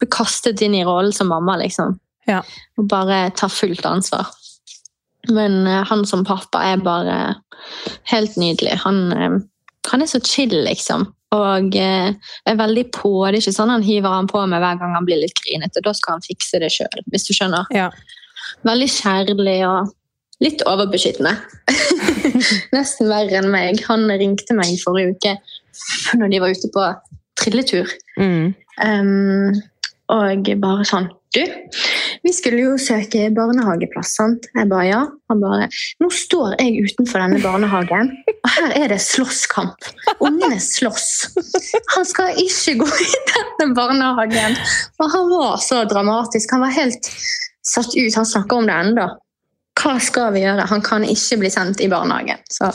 ble 0.00 0.08
kastet 0.12 0.62
inn 0.66 0.74
i 0.76 0.84
rollen 0.86 1.14
som 1.14 1.30
mamma, 1.30 1.56
liksom. 1.60 1.94
Ja. 2.26 2.40
Og 2.80 2.88
bare 2.90 3.28
ta 3.38 3.48
fullt 3.52 3.86
ansvar. 3.86 4.32
Men 5.30 5.66
eh, 5.66 5.84
han 5.86 6.02
som 6.06 6.24
pappa 6.26 6.64
er 6.72 6.82
bare 6.82 7.18
helt 8.10 8.34
nydelig. 8.40 8.80
Han, 8.82 9.12
eh, 9.12 9.36
han 9.92 10.02
er 10.02 10.10
så 10.10 10.20
chill, 10.24 10.54
liksom. 10.66 11.06
Og 11.36 11.78
eh, 11.78 12.10
er 12.46 12.58
veldig 12.58 12.86
på. 12.94 13.12
Det 13.26 13.38
er 13.38 13.44
ikke 13.44 13.56
sånn 13.60 13.72
han 13.76 13.86
hiver 13.86 14.14
han 14.14 14.30
på 14.30 14.42
med 14.46 14.62
hver 14.62 14.80
gang 14.80 14.94
han 14.98 15.06
blir 15.06 15.22
litt 15.22 15.38
grinete. 15.38 15.82
Da 15.84 15.94
skal 15.94 16.18
han 16.18 16.26
fikse 16.26 16.62
det 16.62 16.72
sjøl, 16.74 17.06
hvis 17.14 17.28
du 17.28 17.34
skjønner. 17.36 17.70
Ja. 17.74 17.90
Veldig 18.66 18.90
kjærlig 18.90 19.60
og 19.68 19.94
litt 20.44 20.64
overbeskyttende. 20.68 21.36
Nesten 22.76 23.10
verre 23.10 23.40
enn 23.40 23.52
meg. 23.52 23.80
Han 23.88 24.08
ringte 24.10 24.56
meg 24.58 24.76
forrige 24.82 25.14
uke 25.16 25.36
når 26.16 26.32
de 26.32 26.42
var 26.42 26.56
ute 26.56 26.72
på 26.72 26.90
trilletur. 27.40 27.90
Mm. 28.20 28.52
Um, 28.82 29.56
og 30.12 30.48
bare 30.62 30.84
sånn 30.86 31.08
Du, 31.34 31.40
vi 32.22 32.30
skulle 32.36 32.60
jo 32.62 32.74
søke 32.80 33.26
barnehageplass, 33.34 34.12
sant? 34.16 34.46
Jeg 34.54 34.68
bare 34.70 34.84
ja. 34.86 35.00
Han 35.32 35.40
bare 35.42 35.66
Nå 36.00 36.10
står 36.14 36.54
jeg 36.60 36.86
utenfor 36.86 37.24
denne 37.24 37.40
barnehagen, 37.42 38.12
og 38.36 38.52
her 38.54 38.76
er 38.78 38.92
det 38.92 39.00
slåsskamp. 39.02 39.88
Ungene 40.22 40.60
slåss. 40.62 41.08
Han 41.96 42.06
skal 42.08 42.38
ikke 42.40 42.76
gå 42.84 42.88
i 42.88 43.10
denne 43.32 43.72
barnehagen. 43.76 44.56
Og 45.02 45.12
han 45.12 45.28
var 45.32 45.58
så 45.64 45.82
dramatisk. 45.90 46.54
Han 46.54 46.64
var 46.64 46.76
helt 46.76 47.10
satt 47.66 47.90
ut. 47.96 48.14
Han 48.14 48.28
snakker 48.28 48.62
om 48.62 48.70
det 48.70 48.78
ennå. 48.86 49.10
Hva 49.76 49.96
skal 50.00 50.32
vi 50.34 50.42
gjøre? 50.44 50.66
Han 50.70 50.82
kan 50.84 51.04
ikke 51.04 51.40
bli 51.42 51.52
sendt 51.52 51.82
i 51.84 51.88
barnehagen. 51.92 52.40
Så 52.50 52.70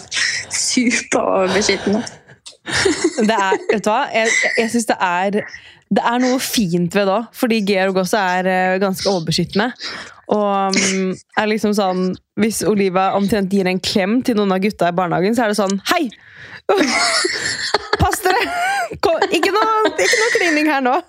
superbeskyttende. 0.53 2.03
Det 3.25 3.35
er, 3.35 3.57
vet 3.71 3.83
du 3.85 3.89
hva? 3.89 4.05
Jeg, 4.13 4.29
jeg 4.59 4.69
syns 4.69 4.85
det 4.91 4.97
er 5.01 5.37
Det 5.91 6.03
er 6.05 6.19
noe 6.21 6.37
fint 6.39 6.93
ved 6.93 7.07
det 7.09 7.15
òg, 7.15 7.31
fordi 7.35 7.57
Georg 7.65 7.97
også 8.03 8.19
er 8.21 8.49
eh, 8.51 8.79
ganske 8.79 9.09
overbeskyttende. 9.09 9.71
Og 10.31 10.77
mm, 10.77 11.09
er 11.41 11.49
liksom 11.51 11.73
sånn 11.75 12.11
Hvis 12.39 12.61
Oliva 12.67 13.11
omtrent 13.17 13.51
gir 13.51 13.67
en 13.67 13.81
klem 13.83 14.19
til 14.25 14.37
noen 14.39 14.53
av 14.55 14.61
gutta 14.63 14.91
i 14.91 14.95
barnehagen, 14.95 15.35
så 15.35 15.45
er 15.45 15.51
det 15.51 15.59
sånn 15.59 15.81
Hei! 15.91 16.05
Pass 17.99 18.21
dere! 18.23 18.45
Ikke, 18.91 19.51
noe, 19.55 19.91
ikke 19.91 20.19
noe 20.21 20.33
klining 20.37 20.69
her 20.71 20.83
nå! 20.85 20.99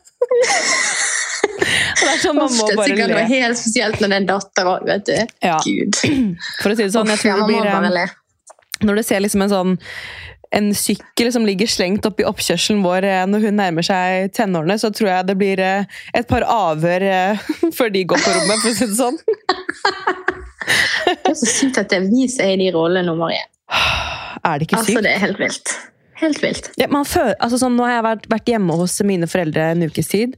Sånn 2.23 2.39
man 2.39 2.51
må 2.51 2.67
bare 2.73 2.89
sikkert 2.89 3.13
noe 3.13 3.21
le. 3.21 3.29
helt 3.31 3.59
spesielt 3.59 4.01
når 4.01 4.09
det 4.09 4.17
er 4.17 4.21
en 4.21 4.29
datter 4.33 4.69
òg, 4.73 4.85
vet 4.89 5.07
du. 5.09 5.15
Ja, 5.45 5.61
Gud. 5.65 6.01
for 6.63 6.73
å 6.73 6.77
si 6.77 6.85
det 6.85 6.93
sånn, 6.95 7.13
jeg 7.15 7.23
tror 7.23 7.43
det 7.43 7.49
blir 7.51 7.97
le. 7.97 8.05
Når 8.83 8.99
du 8.99 9.03
ser 9.07 9.23
liksom 9.23 9.47
en 9.47 9.53
sånn 9.53 9.75
en 10.53 10.69
sykkel 10.77 11.31
som 11.33 11.47
ligger 11.49 11.71
slengt 11.71 12.05
oppi 12.05 12.27
oppkjørselen 12.29 12.83
vår 12.85 13.07
eh, 13.09 13.23
når 13.29 13.47
hun 13.47 13.57
nærmer 13.57 13.87
seg 13.87 14.33
tenårene, 14.37 14.77
så 14.81 14.91
tror 14.93 15.09
jeg 15.09 15.29
det 15.31 15.37
blir 15.41 15.63
eh, 15.65 15.87
et 16.19 16.29
par 16.29 16.45
avhør 16.45 17.07
eh, 17.09 17.47
før 17.79 17.93
de 17.95 18.05
går 18.13 18.21
på 18.21 18.35
rommet, 18.37 18.61
for 18.61 18.69
å 18.69 18.77
si 18.77 18.91
det 18.91 18.99
sånn. 18.99 19.21
Det 21.09 21.33
er 21.33 21.39
så 21.41 21.49
sykt 21.49 21.81
at 21.81 21.89
det 21.91 22.03
er 22.03 22.11
vi 22.11 22.29
som 22.31 22.45
er 22.45 22.53
i 22.55 22.67
de 22.67 22.69
rollene 22.77 23.17
Marie. 23.19 23.47
Er 24.43 24.59
det 24.59 24.67
ikke 24.67 24.81
sykt? 24.83 24.97
Altså, 24.97 25.03
det 25.07 25.11
er 25.13 25.21
helt 25.23 25.39
vilt. 25.39 25.73
Helt 26.23 26.39
vilt. 26.43 26.69
Ja, 26.79 26.87
man 26.93 27.07
føler, 27.09 27.35
altså 27.43 27.59
sånn, 27.59 27.75
nå 27.75 27.83
har 27.87 27.97
jeg 27.97 28.05
vært, 28.07 28.27
vært 28.31 28.51
hjemme 28.53 28.77
hos 28.79 28.95
mine 29.07 29.27
foreldre 29.31 29.73
en 29.73 29.83
ukes 29.89 30.11
tid 30.13 30.37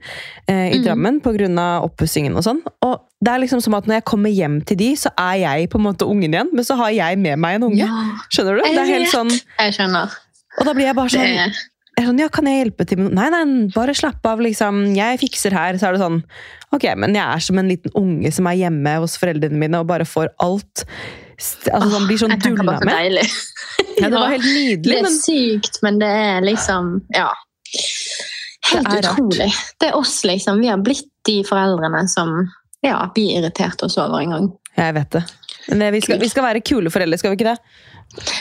eh, 0.49 0.70
i 0.72 0.78
mm. 0.78 0.85
Drammen 0.87 1.18
pga. 1.24 1.66
oppussingen 1.85 2.39
og 2.41 2.47
sånn. 2.47 2.62
Og 2.87 3.03
det 3.24 3.35
er 3.35 3.43
liksom 3.43 3.61
som 3.64 3.76
at 3.76 3.89
når 3.89 3.99
jeg 3.99 4.07
kommer 4.09 4.32
hjem 4.32 4.59
til 4.64 4.80
de, 4.80 4.91
så 4.97 5.12
er 5.20 5.43
jeg 5.43 5.68
på 5.72 5.80
en 5.80 5.87
måte 5.91 6.09
ungen 6.09 6.32
igjen, 6.32 6.51
men 6.57 6.66
så 6.66 6.78
har 6.80 6.95
jeg 6.97 7.20
med 7.20 7.41
meg 7.41 7.59
en 7.59 7.68
unge. 7.68 7.89
Skjønner 8.32 8.59
du? 8.59 8.64
Det 8.64 8.80
er 8.80 8.93
helt 8.95 9.12
sånn, 9.12 9.32
Jeg 9.61 9.76
skjønner. 9.76 10.18
og 10.59 10.68
da 10.68 10.76
blir 10.76 10.89
jeg 10.89 10.97
bare 10.97 11.12
sånn, 11.12 11.39
jeg 11.39 12.09
sånn 12.09 12.20
Ja, 12.20 12.30
kan 12.32 12.49
jeg 12.49 12.62
hjelpe 12.62 12.89
til 12.89 13.03
med 13.03 13.11
noe? 13.11 13.16
Nei, 13.20 13.28
nei, 13.30 13.68
bare 13.76 13.95
slapp 13.97 14.24
av, 14.26 14.41
liksom. 14.43 14.87
Jeg 14.97 15.20
fikser 15.20 15.55
her. 15.55 15.76
Så 15.78 15.89
er 15.89 15.95
det 15.95 16.03
sånn 16.03 16.22
Ok, 16.74 16.89
men 16.99 17.14
jeg 17.14 17.22
er 17.22 17.45
som 17.45 17.61
en 17.61 17.68
liten 17.70 17.93
unge 17.95 18.32
som 18.35 18.49
er 18.51 18.59
hjemme 18.64 18.97
hos 19.05 19.14
foreldrene 19.20 19.61
mine 19.61 19.78
og 19.78 19.87
bare 19.93 20.09
får 20.09 20.32
alt 20.43 20.82
Altså 21.35 21.89
sånn, 21.91 22.07
blir 22.09 22.20
sånn 22.20 22.35
dulla 22.43 22.78
med. 22.80 22.89
deilig. 22.91 23.28
Ja, 23.99 24.09
det 24.11 24.18
var 24.18 24.30
helt 24.30 24.82
Det 24.82 24.95
er 24.99 25.05
men 25.07 25.14
sykt, 25.14 25.76
men 25.82 25.99
det 26.03 26.09
er 26.09 26.45
liksom 26.47 26.93
Ja. 27.14 27.28
Helt 28.70 28.91
Det 28.91 29.01
utrolig. 29.05 29.49
Det 29.80 29.89
er 29.91 29.97
oss, 29.99 30.16
liksom. 30.26 30.61
Vi 30.62 30.70
har 30.70 30.78
blitt 30.82 31.09
de 31.26 31.41
foreldrene 31.47 32.05
som 32.11 32.32
ja, 32.85 32.99
vi 33.14 33.28
irriterte 33.39 33.87
oss 33.87 33.97
over 34.01 34.20
en 34.20 34.35
gang. 34.35 34.49
Jeg 34.76 34.95
vet 34.97 35.11
det. 35.14 35.22
Men 35.70 35.93
vi, 35.95 36.01
skal, 36.05 36.18
vi 36.20 36.28
skal 36.28 36.45
være 36.45 36.62
kule 36.66 36.91
foreldre, 36.93 37.18
skal 37.20 37.32
vi 37.32 37.39
ikke 37.39 37.53
det? 37.53 37.59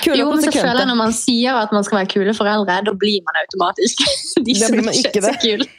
Kule 0.04 0.18
Jo, 0.20 0.30
men 0.34 0.44
så 0.44 0.52
føler 0.54 0.84
jeg. 0.84 0.90
Når 0.90 1.00
man 1.00 1.14
sier 1.16 1.58
at 1.58 1.72
man 1.76 1.86
skal 1.88 2.02
være 2.02 2.12
kule 2.14 2.34
foreldre, 2.38 2.80
da 2.90 2.94
blir 3.00 3.22
man 3.28 3.40
automatisk 3.44 4.04
de 4.48 4.58
som 4.60 4.74
blir 4.76 4.86
man 4.86 4.98
ikke 5.00 5.22
er 5.22 5.28
så 5.28 5.34
det. 5.34 5.42
kule. 5.44 5.70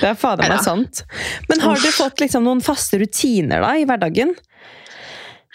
Det 0.00 0.06
er 0.12 0.14
fader 0.18 0.48
meg 0.50 0.62
sant. 0.62 1.02
Men 1.50 1.62
har 1.64 1.80
du 1.82 1.88
fått 1.94 2.20
liksom 2.22 2.44
noen 2.46 2.62
faste 2.64 3.00
rutiner 3.02 3.64
da 3.64 3.72
i 3.80 3.86
hverdagen? 3.88 4.34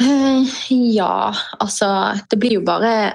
Eh, 0.02 0.56
Ja, 0.95 1.34
altså 1.62 1.88
Det 2.30 2.39
blir 2.41 2.58
jo 2.58 2.62
bare 2.66 3.14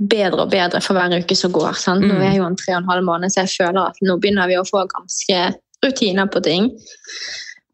bedre 0.00 0.46
og 0.46 0.50
bedre 0.50 0.80
for 0.80 0.96
hver 0.96 1.12
uke 1.20 1.36
som 1.36 1.52
går. 1.52 1.74
Sant? 1.76 2.00
Nå 2.08 2.14
er 2.16 2.30
jeg 2.32 2.38
jo 2.40 2.46
en 2.48 2.56
tre 2.56 2.74
og 2.74 2.82
en 2.82 2.88
halv 2.90 3.04
måned, 3.04 3.30
så 3.32 3.42
jeg 3.44 3.52
føler 3.58 3.82
at 3.90 3.98
nå 4.02 4.16
begynner 4.22 4.48
vi 4.48 4.56
å 4.56 4.64
få 4.64 4.86
ganske 4.88 5.40
rutiner 5.84 6.26
på 6.32 6.40
ting. 6.42 6.70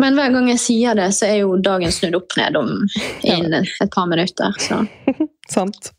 Men 0.02 0.16
hver 0.18 0.32
gang 0.34 0.48
jeg 0.50 0.58
sier 0.58 0.96
det, 0.98 1.12
så 1.14 1.28
er 1.30 1.36
jo 1.44 1.56
dagen 1.62 1.92
snudd 1.94 2.16
opp 2.18 2.34
ned 2.36 2.56
om 2.58 2.72
innen 3.22 3.62
et 3.80 3.90
par 3.94 4.08
minutter. 4.10 4.50
Så 4.58 4.80
Sant. 5.54 5.92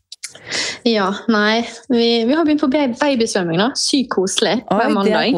ja, 0.84 1.08
nei. 1.32 1.62
Vi, 1.88 2.24
vi 2.28 2.34
har 2.36 2.44
begynt 2.44 2.60
på 2.60 2.68
ba- 2.68 2.92
babysvømming, 3.00 3.56
da. 3.62 3.70
Sykt 3.78 4.10
koselig 4.12 4.58
hver 4.68 4.84
er 4.90 4.92
mandag. 4.92 5.32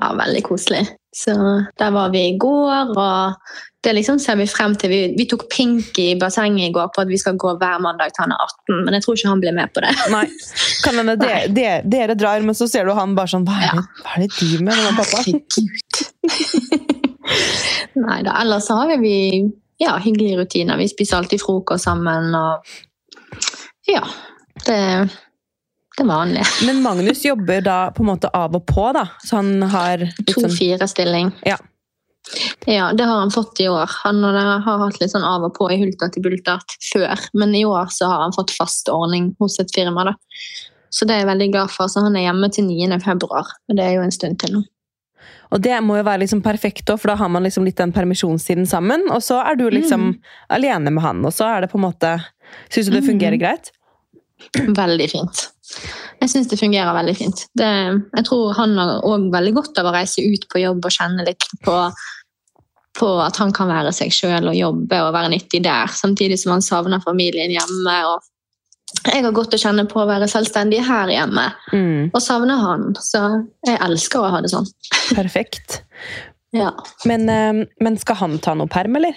Ja, 0.00 0.14
veldig 0.16 0.42
koselig. 0.46 0.86
Så 1.16 1.34
der 1.78 1.90
var 1.90 2.12
vi 2.12 2.20
i 2.28 2.38
går, 2.38 2.92
og 2.94 3.34
det 3.82 3.92
liksom 3.96 4.18
ser 4.22 4.36
vi 4.38 4.46
frem 4.46 4.76
til. 4.78 4.92
Vi, 4.92 5.00
vi 5.18 5.26
tok 5.28 5.48
Pinky 5.50 6.10
i 6.12 6.18
bassenget 6.20 6.68
i 6.68 6.72
går 6.74 6.92
på 6.94 7.02
at 7.02 7.10
vi 7.10 7.18
skal 7.18 7.38
gå 7.40 7.54
hver 7.58 7.80
mandag 7.82 8.12
til 8.14 8.26
han 8.26 8.34
er 8.36 8.44
18, 8.44 8.84
men 8.84 8.94
jeg 8.94 9.02
tror 9.04 9.16
ikke 9.16 9.32
han 9.32 9.42
blir 9.42 9.56
med 9.56 9.72
på 9.74 9.82
det. 9.84 9.94
Nei. 10.12 10.26
Kan 10.84 11.00
hende 11.00 11.16
dere, 11.20 11.48
dere, 11.58 11.80
dere 11.96 12.18
drar, 12.18 12.44
men 12.46 12.54
så 12.58 12.68
ser 12.70 12.86
du 12.86 12.94
han 12.96 13.16
bare 13.18 13.32
sånn 13.32 13.46
Hva 13.48 13.56
er 13.58 13.80
det, 13.80 13.86
hva 14.04 14.10
er 14.14 14.26
det 14.26 14.30
de 14.36 14.50
med, 14.60 14.74
denne 14.76 14.94
pappa? 15.00 15.18
Herregud. 15.24 15.92
Nei 18.06 18.20
da, 18.26 18.36
ellers 18.42 18.66
så 18.68 18.76
har 18.78 18.94
vi 19.02 19.16
ja, 19.80 19.96
hyggelige 20.02 20.38
rutiner. 20.38 20.78
Vi 20.78 20.88
spiser 20.92 21.18
alltid 21.18 21.42
frokost 21.42 21.88
sammen, 21.88 22.34
og 22.36 22.54
ja. 23.88 24.04
Det, 24.66 25.08
det 26.00 26.06
vanlige. 26.08 26.46
Men 26.66 26.82
Magnus 26.84 27.24
jobber 27.24 27.60
da 27.66 27.80
på 27.96 28.04
en 28.04 28.10
måte 28.12 28.30
av 28.36 28.56
og 28.56 28.64
på, 28.68 28.86
da. 28.96 29.06
Så 29.24 29.40
han 29.40 29.60
har 29.62 30.06
sånn 30.08 30.48
To-fire-stilling. 30.48 31.34
Ja. 31.48 31.58
Ja, 32.68 32.90
det 32.92 33.06
har 33.08 33.22
han 33.22 33.32
fått 33.32 33.60
i 33.60 33.68
år. 33.68 33.90
Han 34.04 34.22
har 34.24 34.82
hatt 34.84 34.98
litt 35.00 35.12
sånn 35.12 35.24
av 35.26 35.46
og 35.48 35.54
på 35.56 35.70
i 35.72 35.78
hulta 35.80 36.10
til 36.12 36.22
bultert 36.24 36.76
før, 36.92 37.22
men 37.34 37.54
i 37.56 37.64
år 37.66 37.88
så 37.90 38.10
har 38.10 38.26
han 38.26 38.36
fått 38.36 38.52
fast 38.54 38.90
ordning 38.92 39.32
hos 39.40 39.58
et 39.62 39.72
firma. 39.74 40.04
da. 40.12 40.14
Så 40.90 41.06
det 41.06 41.14
er 41.14 41.24
jeg 41.24 41.30
veldig 41.30 41.48
glad 41.54 41.72
for. 41.72 41.90
Så 41.90 42.02
han 42.04 42.18
er 42.18 42.28
hjemme 42.28 42.50
til 42.52 42.66
9. 42.68 43.00
februar, 43.04 43.48
og 43.68 43.78
det 43.78 43.86
er 43.86 43.96
jo 43.96 44.04
en 44.04 44.14
stund 44.14 44.38
til 44.42 44.58
nå. 44.58 44.66
Og 45.50 45.62
det 45.62 45.80
må 45.82 45.96
jo 45.98 46.06
være 46.06 46.22
liksom 46.22 46.42
perfekt, 46.44 46.84
også, 46.86 47.02
for 47.02 47.12
da 47.12 47.16
har 47.18 47.30
man 47.32 47.42
liksom 47.46 47.64
litt 47.66 47.78
den 47.80 47.94
permisjonstiden 47.94 48.68
sammen. 48.70 49.08
Og 49.10 49.22
så 49.26 49.40
er 49.42 49.58
du 49.58 49.66
liksom 49.72 50.12
alene 50.52 50.92
med 50.94 51.02
han, 51.02 51.24
og 51.26 51.34
så 51.34 51.48
er 51.56 51.64
det 51.64 51.72
på 51.72 51.80
en 51.80 51.88
måte 51.88 52.18
Syns 52.66 52.88
du 52.90 52.96
det 52.96 53.04
fungerer 53.06 53.36
mm. 53.36 53.42
greit? 53.42 53.68
Veldig 54.74 55.06
fint. 55.12 55.42
Jeg 56.20 56.32
syns 56.32 56.48
det 56.50 56.58
fungerer 56.60 56.94
veldig 56.96 57.16
fint. 57.16 57.44
Det, 57.56 57.68
jeg 58.16 58.24
tror 58.28 58.54
han 58.58 58.74
har 58.78 59.04
òg 59.08 59.28
veldig 59.32 59.52
godt 59.56 59.78
av 59.80 59.88
å 59.90 59.94
reise 59.94 60.24
ut 60.24 60.48
på 60.52 60.62
jobb 60.62 60.84
og 60.84 60.94
kjenne 60.94 61.24
litt 61.26 61.46
på, 61.64 61.76
på 63.00 63.12
at 63.24 63.38
han 63.40 63.54
kan 63.56 63.70
være 63.70 63.92
seg 63.96 64.12
sjøl 64.14 64.50
og 64.50 64.58
jobbe 64.58 64.98
og 65.06 65.14
være 65.16 65.32
nyttig 65.32 65.62
der, 65.64 65.92
samtidig 65.94 66.40
som 66.42 66.56
han 66.56 66.64
savner 66.64 67.02
familien 67.04 67.54
hjemme. 67.54 67.96
Og 68.10 69.06
jeg 69.06 69.22
har 69.22 69.32
godt 69.32 69.54
å 69.54 69.60
kjenne 69.62 69.86
på 69.88 70.02
å 70.02 70.08
være 70.08 70.28
selvstendig 70.30 70.82
her 70.86 71.12
hjemme 71.14 71.46
Mm, 71.70 72.10
og 72.10 72.20
savner 72.22 72.58
han. 72.58 72.88
Så 72.98 73.20
jeg 73.66 73.78
elsker 73.80 74.24
å 74.24 74.32
ha 74.34 74.40
det 74.42 74.52
sånn. 74.52 74.68
perfekt. 75.14 75.80
Ja. 76.50 76.72
Men, 77.06 77.28
eh, 77.30 77.58
men 77.78 77.96
skal 78.02 78.16
han 78.18 78.32
ta 78.42 78.56
noe 78.58 78.66
perm, 78.66 78.96
eller? 78.98 79.14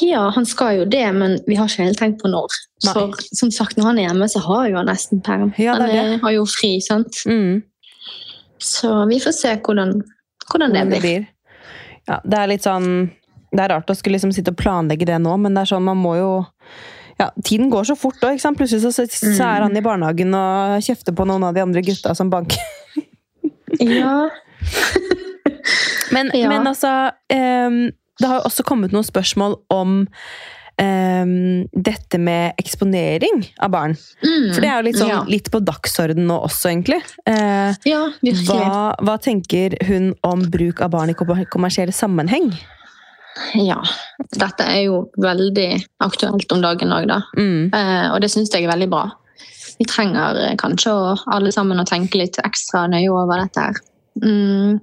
Ja, 0.00 0.28
han 0.34 0.46
skal 0.46 0.80
jo 0.80 0.84
det, 0.90 1.04
men 1.16 1.38
vi 1.46 1.56
har 1.58 1.68
ikke 1.70 1.86
helt 1.86 1.98
tenkt 2.00 2.22
på 2.22 2.30
når. 2.30 2.54
Nei. 2.86 2.92
For 2.94 3.14
som 3.34 3.50
sagt, 3.54 3.78
når 3.78 3.90
han 3.90 3.98
er 3.98 4.08
hjemme, 4.08 4.28
så 4.30 4.42
har 4.44 4.68
jo 4.70 4.78
han 4.80 4.88
nesten 4.90 5.22
perm. 5.24 5.52
Ja, 5.58 5.74
er 5.80 5.94
han 5.96 6.20
har 6.22 6.34
jo 6.34 6.44
fri, 6.50 6.76
sant. 6.84 7.22
Mm. 7.28 7.62
Så 8.62 8.92
vi 9.10 9.20
får 9.22 9.36
se 9.38 9.54
hvordan, 9.64 10.00
hvordan 10.50 10.74
det 10.76 10.84
det 10.92 11.00
blir. 11.02 11.26
Ja, 12.08 12.20
det 12.24 12.38
er 12.38 12.48
litt 12.48 12.64
sånn 12.64 12.86
Det 13.52 13.60
er 13.60 13.68
rart 13.68 13.90
å 13.92 13.94
skulle 13.96 14.16
liksom 14.16 14.30
sitte 14.32 14.54
og 14.54 14.58
planlegge 14.60 15.06
det 15.08 15.18
nå, 15.20 15.34
men 15.40 15.54
det 15.56 15.62
er 15.62 15.70
sånn 15.74 15.84
man 15.84 16.00
må 16.00 16.14
jo 16.16 16.30
ja, 17.18 17.28
Tiden 17.44 17.70
går 17.72 17.84
så 17.88 17.96
fort 17.98 18.22
òg. 18.24 18.38
Plutselig 18.56 18.82
så, 18.84 19.06
så 19.08 19.44
er 19.44 19.64
han 19.64 19.76
i 19.76 19.82
barnehagen 19.84 20.34
og 20.38 20.84
kjefter 20.86 21.16
på 21.16 21.26
noen 21.28 21.48
av 21.48 21.56
de 21.56 21.64
andre 21.64 21.82
gutta 21.82 22.14
som 22.14 22.30
banker. 22.30 22.62
Ja. 23.82 24.28
Men, 26.10 26.30
Ja. 26.34 26.48
men 26.48 26.66
altså 26.66 26.88
ehm, 27.28 27.90
Det 28.18 28.28
har 28.28 28.40
jo 28.40 28.48
også 28.50 28.66
kommet 28.66 28.94
noen 28.94 29.06
spørsmål 29.06 29.60
om 29.74 30.00
Um, 30.78 31.64
dette 31.74 32.20
med 32.22 32.54
eksponering 32.62 33.40
av 33.58 33.72
barn. 33.74 33.96
Mm. 34.22 34.52
For 34.54 34.62
det 34.62 34.68
er 34.68 34.76
jo 34.76 34.84
litt, 34.86 34.98
sånn, 35.00 35.10
ja. 35.10 35.22
litt 35.26 35.48
på 35.50 35.58
dagsorden 35.66 36.28
nå 36.28 36.36
også, 36.46 36.68
egentlig. 36.70 37.00
Uh, 37.26 37.74
ja, 37.82 38.04
hva, 38.46 38.92
hva 39.02 39.16
tenker 39.18 39.74
hun 39.88 40.12
om 40.22 40.44
bruk 40.46 40.78
av 40.86 40.92
barn 40.94 41.10
i 41.10 41.16
kommer- 41.18 41.48
kommersiell 41.50 41.90
sammenheng? 41.90 42.52
Ja. 43.58 43.80
Dette 44.38 44.66
er 44.70 44.84
jo 44.84 45.00
veldig 45.18 45.70
aktuelt 46.06 46.54
om 46.54 46.62
dagen 46.62 46.94
òg, 46.94 47.10
da. 47.10 47.24
Mm. 47.34 47.74
Uh, 47.74 48.06
og 48.12 48.22
det 48.22 48.30
syns 48.30 48.54
jeg 48.54 48.68
er 48.68 48.70
veldig 48.70 48.90
bra. 48.94 49.08
Vi 49.78 49.86
trenger 49.86 50.38
eh, 50.42 50.56
kanskje 50.58 50.90
å, 50.90 51.10
alle 51.30 51.52
sammen 51.54 51.78
å 51.78 51.86
tenke 51.86 52.18
litt 52.18 52.38
ekstra 52.42 52.88
nøye 52.90 53.10
over 53.14 53.44
dette 53.44 53.68
her. 53.68 53.82
Mm. 54.22 54.78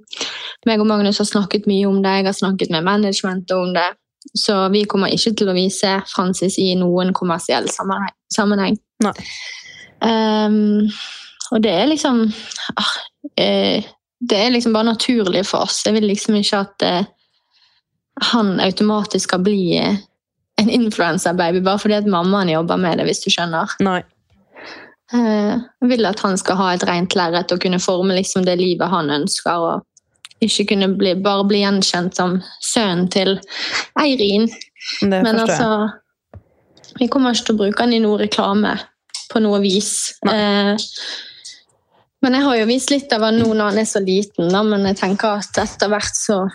Meg 0.66 0.82
og 0.82 0.90
Magnus 0.90 1.20
har 1.22 1.28
snakket 1.30 1.68
mye 1.70 1.88
om 1.90 2.02
det, 2.04 2.14
jeg 2.20 2.28
har 2.30 2.38
snakket 2.38 2.74
med 2.74 2.88
managementet 2.88 3.56
om 3.58 3.74
det. 3.76 3.90
Så 4.34 4.56
vi 4.74 4.86
kommer 4.90 5.14
ikke 5.14 5.36
til 5.38 5.52
å 5.52 5.56
vise 5.58 5.92
Francis 6.10 6.58
i 6.62 6.72
noen 6.80 7.14
kommersiell 7.14 7.68
sammenheng. 7.70 8.80
Ehm, 10.06 10.88
og 11.54 11.62
det 11.64 11.72
er 11.72 11.92
liksom 11.92 12.24
ah, 12.76 12.96
eh, 13.40 13.86
Det 14.20 14.38
er 14.40 14.50
liksom 14.52 14.74
bare 14.74 14.90
naturlig 14.90 15.46
for 15.46 15.68
oss. 15.68 15.84
Jeg 15.86 15.94
vil 15.94 16.08
liksom 16.10 16.36
ikke 16.40 16.64
at 16.66 16.86
eh, 16.88 17.12
han 18.32 18.60
automatisk 18.64 19.28
skal 19.30 19.44
bli 19.44 19.76
en 19.76 20.70
influenserbaby 20.72 21.62
bare 21.62 21.80
fordi 21.80 21.98
at 22.00 22.08
mammaen 22.08 22.50
jobber 22.50 22.80
med 22.80 22.98
det, 22.98 23.10
hvis 23.10 23.26
du 23.26 23.30
skjønner. 23.30 23.76
Nei. 23.84 24.02
Eh, 25.14 25.58
Jeg 25.82 25.90
vil 25.90 26.06
at 26.06 26.20
han 26.26 26.38
skal 26.38 26.58
ha 26.58 26.72
et 26.74 26.86
rent 26.88 27.16
lerret 27.16 27.52
og 27.52 27.62
kunne 27.62 27.80
forme 27.80 28.16
liksom 28.18 28.46
det 28.46 28.58
livet 28.60 28.90
han 28.90 29.10
ønsker. 29.10 29.52
og 29.58 29.86
ikke 30.44 30.66
kunne 30.74 30.90
bli, 30.98 31.14
bare 31.24 31.46
bli 31.48 31.62
gjenkjent 31.64 32.18
som 32.18 32.40
sønnen 32.62 33.08
til 33.12 33.38
Eirin. 34.00 34.50
Men 35.02 35.40
altså 35.40 35.92
Vi 37.00 37.08
kommer 37.12 37.34
ikke 37.34 37.50
til 37.50 37.56
å 37.56 37.60
bruke 37.60 37.84
han 37.84 37.94
i 37.94 38.00
noe 38.00 38.20
reklame 38.22 38.76
på 39.32 39.42
noe 39.44 39.60
vis. 39.60 40.14
Eh, 40.28 40.76
men 42.24 42.38
jeg 42.38 42.46
har 42.46 42.56
jo 42.56 42.68
vist 42.70 42.92
litt 42.94 43.12
av 43.14 43.26
han 43.28 43.40
nå 43.42 43.50
når 43.52 43.74
han 43.74 43.82
er 43.82 43.90
så 43.90 44.00
liten, 44.00 44.48
da, 44.54 44.62
men 44.64 44.88
jeg 44.88 44.98
tenker 45.02 45.42
at 45.42 45.60
etter 45.60 45.92
hvert 45.92 46.16
så 46.16 46.46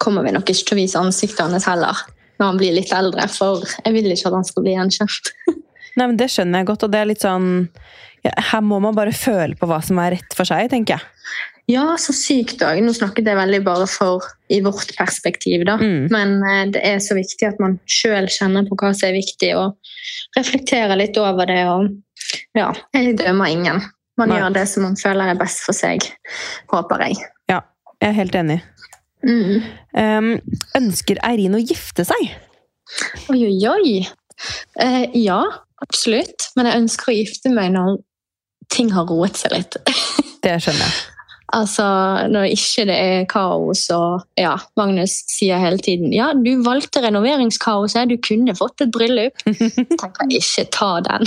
kommer 0.00 0.24
vi 0.24 0.32
nok 0.32 0.48
ikke 0.48 0.70
til 0.70 0.76
å 0.76 0.80
vise 0.80 1.02
ansiktet 1.02 1.44
hans 1.44 1.68
heller. 1.68 2.00
Når 2.40 2.50
han 2.50 2.60
blir 2.60 2.74
litt 2.76 2.92
eldre, 2.92 3.28
for 3.32 3.62
jeg 3.84 3.94
vil 3.94 4.10
ikke 4.12 4.30
at 4.30 4.38
han 4.38 4.48
skal 4.48 4.64
bli 4.64 4.76
gjenkjent. 4.76 5.32
Nei, 5.96 6.06
men 6.06 6.16
Det 6.20 6.28
skjønner 6.32 6.62
jeg 6.62 6.70
godt, 6.70 6.86
og 6.86 6.92
det 6.92 7.00
er 7.00 7.10
litt 7.10 7.24
sånn 7.24 7.50
ja, 8.24 8.32
Her 8.52 8.64
må 8.64 8.78
man 8.84 8.96
bare 8.96 9.14
føle 9.16 9.56
på 9.58 9.68
hva 9.70 9.80
som 9.84 10.00
er 10.02 10.16
rett 10.16 10.36
for 10.36 10.48
seg, 10.48 10.68
tenker 10.72 10.98
jeg. 10.98 11.12
Ja, 11.66 11.96
så 11.98 12.14
sykt 12.14 12.62
òg. 12.62 12.78
Nå 12.84 12.92
snakket 12.94 13.26
jeg 13.26 13.38
veldig 13.38 13.58
bare 13.66 13.88
for 13.90 14.22
i 14.54 14.60
vårt 14.62 14.92
perspektiv, 14.98 15.64
da. 15.66 15.74
Mm. 15.80 16.06
Men 16.14 16.36
eh, 16.46 16.62
det 16.76 16.82
er 16.86 17.00
så 17.02 17.16
viktig 17.18 17.48
at 17.48 17.58
man 17.62 17.74
sjøl 17.90 18.28
kjenner 18.30 18.68
på 18.68 18.78
hva 18.78 18.92
som 18.94 19.08
er 19.08 19.16
viktig, 19.16 19.50
og 19.58 20.38
reflekterer 20.38 20.94
litt 20.98 21.18
over 21.18 21.50
det. 21.50 21.64
Og 21.66 21.90
ja, 22.58 22.70
jeg 22.94 23.16
dømmer 23.18 23.50
ingen. 23.50 23.82
Man 24.16 24.30
Nei. 24.30 24.38
gjør 24.38 24.54
det 24.54 24.64
som 24.70 24.86
man 24.86 24.94
føler 25.00 25.32
er 25.32 25.40
best 25.40 25.64
for 25.66 25.76
seg, 25.76 26.06
håper 26.72 27.02
jeg. 27.08 27.18
Ja, 27.50 27.60
jeg 27.98 28.12
er 28.12 28.18
helt 28.20 28.38
enig. 28.38 28.60
Mm. 29.26 29.66
Um, 29.96 30.30
ønsker 30.78 31.18
Eirin 31.26 31.58
å 31.58 31.60
gifte 31.60 32.06
seg? 32.06 32.30
Oi, 33.32 33.42
oi, 33.42 33.58
oi. 33.72 33.92
Eh, 34.80 35.04
ja, 35.18 35.40
absolutt. 35.82 36.50
Men 36.56 36.66
jeg 36.70 36.82
ønsker 36.84 37.12
å 37.12 37.16
gifte 37.18 37.52
meg 37.54 37.72
når 37.76 37.98
ting 38.72 38.90
har 38.96 39.06
roet 39.10 39.36
seg 39.36 39.52
litt. 39.56 39.76
Det 40.46 40.56
skjønner 40.62 40.86
jeg. 40.86 40.96
Altså, 41.56 41.84
Når 42.26 42.48
ikke 42.50 42.84
det 42.88 42.94
er 42.98 43.20
kaos 43.30 43.84
og 43.94 44.24
ja, 44.38 44.56
Magnus 44.76 45.12
sier 45.30 45.60
hele 45.62 45.78
tiden 45.78 46.10
ja, 46.12 46.32
du 46.34 46.56
valgte 46.66 46.98
renoveringskaoset, 47.04 48.10
du 48.10 48.16
kunne 48.18 48.54
fått 48.58 48.82
et 48.82 48.90
bryllup. 48.94 49.38
tenker 49.46 50.26
jeg, 50.26 50.40
ikke 50.42 50.64
ta 50.74 50.88
den. 51.06 51.22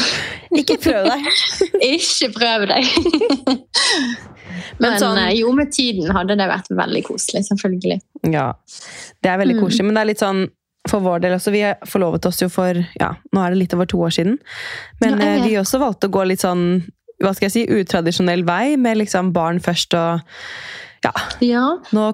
Ikke 0.59 0.75
prøv 0.83 1.07
deg. 1.07 1.29
ikke 1.95 2.29
prøv 2.35 2.67
deg. 2.73 2.91
Men, 4.79 4.91
Men 4.91 4.99
sånn- 5.01 5.21
eh, 5.23 5.33
jo, 5.39 5.51
med 5.55 5.71
tiden 5.75 6.11
hadde 6.15 6.35
det 6.39 6.47
vært 6.51 6.67
veldig 6.75 7.03
koselig, 7.07 7.45
selvfølgelig. 7.47 7.99
Ja, 8.33 8.49
det 9.23 9.31
er 9.31 9.39
veldig 9.39 9.55
Mm. 9.55 9.63
koselig, 9.63 9.85
men 9.87 9.95
det 9.95 10.01
er 10.03 10.09
litt 10.11 10.23
sånn 10.23 10.43
for 10.89 11.05
vår 11.05 11.23
del 11.23 11.37
også, 11.37 11.53
Vi 11.53 11.63
forlovet 11.89 12.25
oss 12.29 12.41
jo 12.41 12.49
for 12.51 12.77
ja, 12.99 13.13
nå 13.33 13.43
er 13.43 13.53
det 13.53 13.61
litt 13.63 13.75
over 13.77 13.89
to 13.89 14.01
år 14.05 14.15
siden. 14.15 14.39
Men 15.03 15.19
Ja, 15.19 15.35
eh, 15.35 15.43
vi 15.45 15.57
også 15.61 15.81
valgte 15.81 16.09
å 16.09 16.15
gå 16.17 16.25
litt 16.27 16.45
sånn 16.45 16.81
hva 17.19 17.33
skal 17.35 17.49
jeg 17.49 17.55
si, 17.55 17.63
utradisjonell 17.81 18.45
vei, 18.47 18.77
med 18.79 19.01
liksom 19.01 19.33
barn 19.35 19.59
først 19.59 19.95
og 19.99 20.21
ja, 21.03 21.11
Ja, 21.43 21.63
Nå 21.95 22.05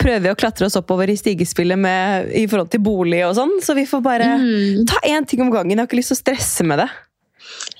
prøver 0.00 0.22
vi 0.24 0.32
å 0.32 0.38
klatre 0.38 0.68
oss 0.68 0.76
oppover 0.78 1.10
i 1.12 1.16
stigespillet 1.18 1.80
med, 1.80 2.30
i 2.36 2.46
forhold 2.48 2.70
til 2.72 2.82
bolig 2.84 3.20
og 3.26 3.34
sånn, 3.36 3.58
så 3.64 3.76
vi 3.76 3.84
får 3.88 4.02
bare 4.04 4.28
mm. 4.40 4.86
ta 4.88 5.00
én 5.08 5.28
ting 5.28 5.42
om 5.44 5.52
gangen. 5.52 5.74
Jeg 5.74 5.82
har 5.82 5.90
ikke 5.90 6.00
lyst 6.00 6.14
til 6.14 6.18
å 6.18 6.22
stresse 6.22 6.66
med 6.68 6.80
det. 6.80 6.88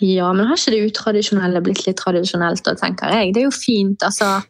ja, 0.05 0.29
men 0.37 0.49
har 0.49 0.61
ikke 0.61 0.75
det 0.75 0.91
utradisjonelle 0.91 1.63
blitt 1.65 1.87
litt 1.87 2.01
tradisjonelt, 2.01 2.65
da, 2.67 2.77
tenker 2.81 3.13
jeg? 3.17 3.33
Det 3.37 3.43
er 3.45 3.49
jo 3.49 3.57
fint, 3.57 4.05
altså. 4.05 4.41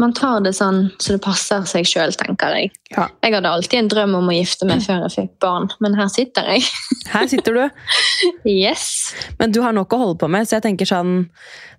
Man 0.00 0.10
tar 0.16 0.40
det 0.42 0.52
sånn 0.58 0.88
så 0.98 1.14
det 1.14 1.20
passer 1.22 1.66
seg 1.70 1.86
sjøl, 1.86 2.10
tenker 2.18 2.56
jeg. 2.58 2.72
Ja. 2.90 3.06
Jeg 3.22 3.36
hadde 3.36 3.50
alltid 3.54 3.78
en 3.78 3.90
drøm 3.92 4.16
om 4.18 4.30
å 4.30 4.34
gifte 4.34 4.66
meg 4.66 4.82
før 4.82 5.04
jeg 5.06 5.14
fikk 5.14 5.36
barn, 5.44 5.68
men 5.84 5.94
her 5.98 6.10
sitter 6.10 6.48
jeg. 6.50 6.66
Her 7.12 7.28
sitter 7.30 7.54
du, 7.54 7.62
Yes! 8.44 9.14
men 9.38 9.54
du 9.54 9.62
har 9.64 9.72
nok 9.72 9.94
å 9.94 10.00
holde 10.02 10.18
på 10.20 10.28
med, 10.28 10.48
så 10.48 10.58
jeg 10.58 10.66
tenker 10.66 10.88
sånn 10.88 11.12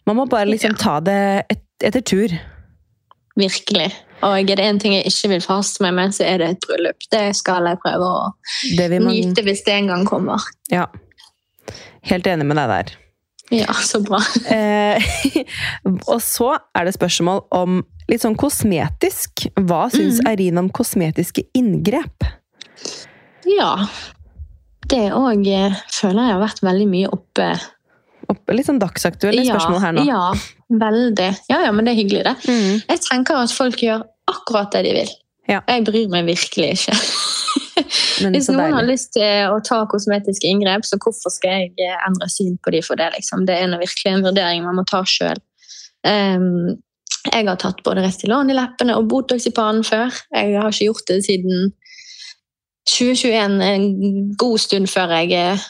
Man 0.08 0.18
må 0.18 0.26
bare 0.32 0.50
liksom 0.50 0.74
ta 0.80 0.95
det 1.06 1.20
et, 1.52 1.62
etter 1.86 2.02
tur. 2.02 2.34
Virkelig. 3.39 3.91
Og 4.26 4.39
er 4.39 4.58
det 4.58 4.66
én 4.66 4.80
ting 4.82 4.95
jeg 4.95 5.12
ikke 5.12 5.30
vil 5.36 5.43
forhaste 5.43 5.84
meg 5.86 5.93
med, 6.00 6.16
så 6.16 6.26
er 6.28 6.41
det 6.41 6.47
et 6.56 6.66
bryllup. 6.66 7.06
Det 7.12 7.22
skal 7.38 7.68
jeg 7.70 7.80
prøve 7.84 8.08
å 8.08 8.24
man 8.95 9.12
nyte 9.12 9.45
hvis 9.45 9.62
det 9.68 9.76
en 9.76 9.91
gang 9.93 10.08
kommer. 10.08 10.43
Ja. 10.74 10.88
Helt 12.10 12.28
enig 12.28 12.47
med 12.50 12.60
deg 12.60 12.74
der. 12.74 12.97
Ja, 13.50 13.74
så 13.74 14.02
bra. 14.06 14.20
Eh, 14.50 15.02
og 16.08 16.20
så 16.22 16.52
er 16.78 16.86
det 16.88 16.95
spørsmål 16.95 17.43
om 17.56 17.82
litt 18.10 18.24
sånn 18.24 18.38
kosmetisk. 18.39 19.47
Hva 19.58 19.88
syns 19.93 20.20
Mm. 20.22 20.30
Eirin 20.32 20.62
om 20.62 20.70
kosmetiske 20.74 21.45
inngrep? 21.58 22.26
Ja. 23.50 23.74
Det 24.89 25.10
òg 25.14 25.45
føler 25.93 26.26
jeg 26.26 26.34
har 26.34 26.41
vært 26.41 26.64
veldig 26.66 26.88
mye 26.89 27.12
oppe. 27.14 27.50
oppe 28.30 28.54
litt 28.54 28.66
sånn 28.70 28.82
dagsaktuelle 28.82 29.45
spørsmål 29.45 29.82
her 29.82 29.95
nå. 29.97 30.06
Ja, 30.06 30.34
veldig. 30.70 31.30
Ja, 31.50 31.64
ja, 31.66 31.72
men 31.74 31.86
det 31.86 31.93
er 31.93 32.02
hyggelig, 32.02 32.24
det. 32.26 32.36
Mm. 32.50 32.82
Jeg 32.89 33.02
tenker 33.06 33.41
at 33.41 33.54
folk 33.54 33.82
gjør 33.82 34.04
akkurat 34.30 34.72
det 34.74 34.84
de 34.86 34.93
vil. 35.00 35.14
Ja. 35.50 35.64
Jeg 35.68 35.86
bryr 35.88 36.10
meg 36.14 36.28
virkelig 36.30 36.76
ikke. 36.78 36.97
Men 38.24 38.36
Hvis 38.36 38.50
noen 38.52 38.76
har 38.76 38.86
lyst 38.88 39.14
til 39.16 39.50
å 39.54 39.58
ta 39.66 39.82
kosmetiske 39.90 40.50
inngrep, 40.50 40.86
så 40.86 41.00
hvorfor 41.02 41.34
skal 41.34 41.64
jeg 41.64 41.74
eh, 41.86 41.98
endre 42.08 42.30
syn 42.32 42.58
på 42.64 42.74
de 42.76 42.84
for 42.86 43.00
det? 43.00 43.12
Liksom? 43.16 43.48
Det 43.50 43.58
er 43.58 43.74
virkelig 43.74 44.14
en 44.14 44.28
vurdering 44.28 44.68
man 44.68 44.80
må 44.80 44.86
ta 44.90 45.04
sjøl. 45.08 45.42
jeg 47.30 47.46
har 47.46 47.58
tatt 47.60 47.84
både 47.84 48.06
Restylane 48.06 48.54
i 48.54 48.56
leppene 48.56 48.96
og 48.96 49.10
Botox 49.12 49.50
i 49.50 49.56
pannen 49.56 49.84
før. 49.84 50.14
Jeg 50.32 50.56
har 50.56 50.72
ikke 50.72 50.88
gjort 50.92 51.10
det 51.12 51.24
siden 51.26 51.74
2021, 52.90 53.62
en 53.62 54.36
god 54.38 54.58
stund 54.58 54.90
før 54.90 55.14
jeg 55.20 55.34
eh, 55.38 55.68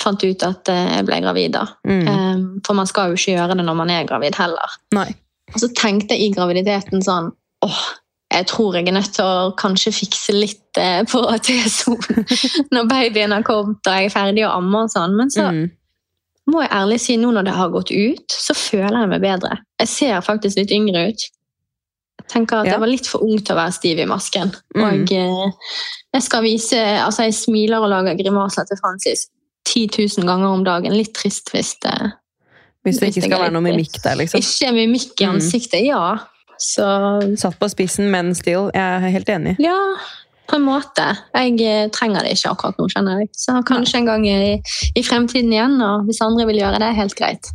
fant 0.00 0.24
ut 0.24 0.46
at 0.46 0.70
eh, 0.72 0.94
jeg 0.98 1.06
ble 1.08 1.20
gravid. 1.24 1.56
da. 1.56 1.66
Mm. 1.88 2.08
Um, 2.08 2.44
for 2.66 2.78
man 2.78 2.88
skal 2.90 3.10
jo 3.10 3.18
ikke 3.18 3.36
gjøre 3.36 3.56
det 3.58 3.66
når 3.66 3.78
man 3.78 3.92
er 3.92 4.08
gravid 4.08 4.36
heller. 4.40 4.78
Nei. 4.96 5.10
Og 5.52 5.60
så 5.62 5.70
tenkte 5.76 6.16
jeg 6.16 6.30
i 6.30 6.34
graviditeten 6.34 7.04
sånn 7.04 7.32
åh, 7.62 7.82
jeg 8.32 8.46
tror 8.50 8.74
jeg 8.76 8.88
er 8.88 8.92
nødt 8.96 9.12
til 9.14 9.24
å 9.24 9.52
kanskje 9.58 9.92
fikse 9.92 10.32
litt 10.34 10.78
eh, 10.80 11.02
på 11.08 11.20
T-sonen 11.44 12.24
når 12.72 12.88
babyen 12.90 13.32
har 13.36 13.42
kommet 13.46 13.86
og 13.86 13.92
jeg 13.98 14.08
er 14.10 14.14
ferdig 14.14 14.44
å 14.48 14.54
amme 14.58 14.84
og 14.86 14.90
sånn. 14.94 15.14
Men 15.18 15.30
så 15.30 15.50
Mm. 15.52 15.70
må 16.50 16.62
jeg 16.64 16.70
ærlig 16.74 16.98
si, 17.00 17.16
nå 17.16 17.30
når 17.32 17.44
det 17.46 17.52
har 17.54 17.68
gått 17.70 17.90
ut, 17.94 18.26
så 18.32 18.54
føler 18.56 18.98
jeg 19.04 19.08
meg 19.12 19.20
bedre. 19.22 19.58
Jeg 19.80 19.88
ser 19.88 20.20
faktisk 20.26 20.56
litt 20.58 20.72
yngre 20.74 21.04
ut. 21.12 21.28
Jeg 22.22 22.28
tenker 22.28 22.56
at 22.62 22.66
Ja. 22.66 22.72
jeg 22.72 22.80
var 22.80 22.88
litt 22.90 23.06
for 23.06 23.22
ung 23.22 23.38
til 23.38 23.54
å 23.54 23.58
være 23.58 23.72
stiv 23.72 23.98
i 23.98 24.04
masken. 24.06 24.50
Mm. 24.76 24.82
Og 24.84 25.12
eh, 25.12 25.52
jeg 26.14 26.22
skal 26.22 26.42
vise 26.42 26.78
Altså, 26.78 27.22
jeg 27.28 27.34
smiler 27.34 27.78
og 27.82 27.90
lager 27.90 28.14
grimaser 28.18 28.64
til 28.68 28.76
Francis 28.82 29.28
10 29.66 29.88
000 30.18 30.26
ganger 30.26 30.48
om 30.48 30.64
dagen. 30.64 30.92
Litt 30.96 31.14
trist 31.14 31.50
hvis 31.54 31.76
det 31.82 31.94
Hvis 32.84 32.98
det 32.98 33.12
ikke 33.12 33.22
skal 33.28 33.38
være 33.44 33.52
noe 33.54 33.62
mimikk 33.62 34.00
der, 34.02 34.16
liksom. 34.18 34.40
ikke 34.42 34.72
mimikk 34.74 35.20
i 35.20 35.26
Mm. 35.26 35.34
ansiktet. 35.36 35.84
Ja. 35.86 36.18
Så 36.62 36.86
Satt 37.40 37.58
på 37.58 37.68
spissen, 37.72 38.10
men 38.12 38.34
still. 38.38 38.70
Jeg 38.74 38.82
er 38.82 39.14
helt 39.16 39.30
enig. 39.32 39.56
Ja, 39.62 39.78
på 40.50 40.58
en 40.58 40.66
måte. 40.66 41.06
Jeg 41.34 41.56
eh, 41.64 41.88
trenger 41.94 42.26
det 42.26 42.36
ikke 42.36 42.52
akkurat 42.52 42.78
nå, 42.78 42.86
kjenner 42.92 43.22
jeg. 43.22 43.32
Så 43.38 43.56
kanskje 43.66 44.02
en 44.02 44.10
gang 44.10 44.28
i, 44.28 44.36
i 44.94 45.02
fremtiden 45.06 45.52
igjen, 45.54 45.80
og 45.82 46.06
hvis 46.08 46.22
andre 46.24 46.46
vil 46.50 46.62
gjøre 46.62 46.82
det, 46.82 46.92
helt 46.98 47.16
greit. 47.18 47.50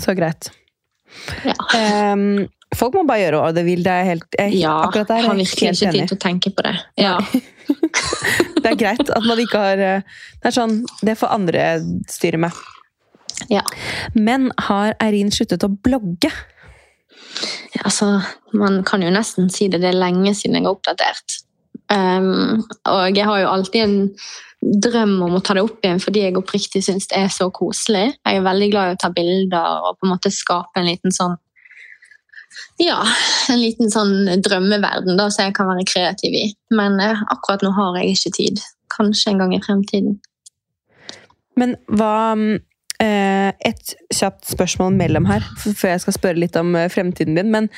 Så 0.00 0.16
greit. 0.18 0.50
Ja. 1.44 1.54
Um, 2.14 2.46
folk 2.76 2.96
må 2.96 3.04
bare 3.08 3.26
gjøre 3.26 3.42
hva 3.42 3.52
de 3.54 3.64
vil. 3.66 3.84
Det 3.84 3.94
er 3.94 4.08
helt, 4.08 4.26
jeg, 4.38 4.56
Ja, 4.62 4.78
akkurat 4.86 5.10
der 5.12 5.20
er 5.20 5.28
har 5.28 5.38
virkelig 5.38 5.74
ikke 5.74 5.92
tid 5.98 6.12
til 6.12 6.18
å 6.18 6.22
tenke 6.22 6.54
på 6.56 6.66
det. 6.66 6.76
Ja. 7.00 7.18
Det 8.62 8.70
er 8.70 8.78
greit 8.78 9.08
at 9.10 9.24
man 9.26 9.40
ikke 9.42 9.58
har 9.58 9.80
eh, 9.82 10.04
Det 10.38 10.50
er 10.50 10.54
sånn, 10.54 10.74
det 11.02 11.16
får 11.18 11.32
andre 11.34 11.62
styre 12.10 12.38
med. 12.44 12.58
Ja. 13.50 13.62
Men 14.14 14.50
har 14.68 14.94
Eirin 15.02 15.32
sluttet 15.34 15.64
å 15.66 15.70
blogge? 15.72 16.30
Altså, 17.82 18.20
man 18.52 18.82
kan 18.86 19.02
jo 19.02 19.10
nesten 19.12 19.50
si 19.52 19.68
det. 19.68 19.82
Det 19.82 19.90
er 19.92 19.98
lenge 19.98 20.34
siden 20.38 20.58
jeg 20.58 20.66
har 20.66 20.76
oppdatert. 20.76 21.38
Um, 21.92 22.62
og 22.88 23.16
jeg 23.16 23.26
har 23.28 23.42
jo 23.42 23.52
alltid 23.52 23.82
en 23.82 23.96
drøm 24.62 25.16
om 25.26 25.36
å 25.36 25.40
ta 25.44 25.56
det 25.56 25.64
opp 25.66 25.82
igjen 25.82 26.00
fordi 26.00 26.22
jeg 26.22 26.36
oppriktig 26.38 26.84
syns 26.86 27.08
det 27.10 27.18
er 27.18 27.32
så 27.34 27.48
koselig. 27.54 28.12
Jeg 28.22 28.38
er 28.38 28.44
veldig 28.46 28.68
glad 28.72 28.90
i 28.90 28.96
å 28.96 29.00
ta 29.02 29.10
bilder 29.12 29.88
og 29.88 29.98
på 29.98 30.06
en 30.06 30.12
måte 30.14 30.32
skape 30.32 30.80
en 30.80 30.88
liten 30.88 31.14
sånn 31.14 31.36
Ja, 32.80 33.00
en 33.52 33.60
liten 33.60 33.90
sånn 33.92 34.14
drømmeverden 34.44 35.18
da, 35.18 35.28
så 35.30 35.48
jeg 35.48 35.56
kan 35.56 35.68
være 35.68 35.86
kreativ 35.88 36.34
i. 36.34 36.46
Men 36.74 36.98
eh, 37.02 37.20
akkurat 37.34 37.62
nå 37.64 37.72
har 37.76 37.98
jeg 38.00 38.14
ikke 38.14 38.32
tid. 38.38 38.62
Kanskje 38.92 39.32
en 39.32 39.42
gang 39.42 39.54
i 39.54 39.60
fremtiden. 39.62 40.16
Men 41.60 41.76
hva 41.90 42.32
mm, 42.38 42.56
Et 43.02 43.94
kjapt 44.14 44.46
spørsmål 44.52 44.94
mellom 44.94 45.26
her, 45.30 45.44
før 45.62 45.94
jeg 45.94 46.04
skal 46.04 46.16
spørre 46.18 46.42
litt 46.42 46.58
om 46.60 46.74
eh, 46.78 46.90
fremtiden 46.92 47.38
din. 47.38 47.50
Men, 47.54 47.68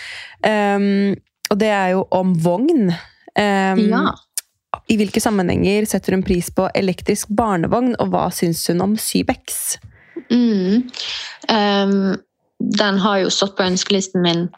um, 0.44 1.14
og 1.50 1.60
det 1.60 1.70
er 1.72 1.94
jo 1.94 2.04
om 2.14 2.34
vogn. 2.44 2.92
Um, 3.34 3.84
Ja. 3.90 4.04
I 4.90 4.96
hvilke 4.98 5.22
sammenhenger 5.22 5.86
setter 5.88 6.16
hun 6.16 6.24
pris 6.26 6.50
på 6.50 6.66
elektrisk 6.74 7.30
barnevogn, 7.36 7.94
og 8.02 8.10
hva 8.12 8.26
syns 8.34 8.66
hun 8.68 8.82
om 8.84 8.96
Sybex? 9.00 9.78
Mm. 10.30 10.90
Um, 11.48 12.16
den 12.58 12.98
har 12.98 13.22
jo 13.22 13.32
stått 13.32 13.56
på 13.56 13.66
ønskelisten 13.68 14.24
min 14.24 14.48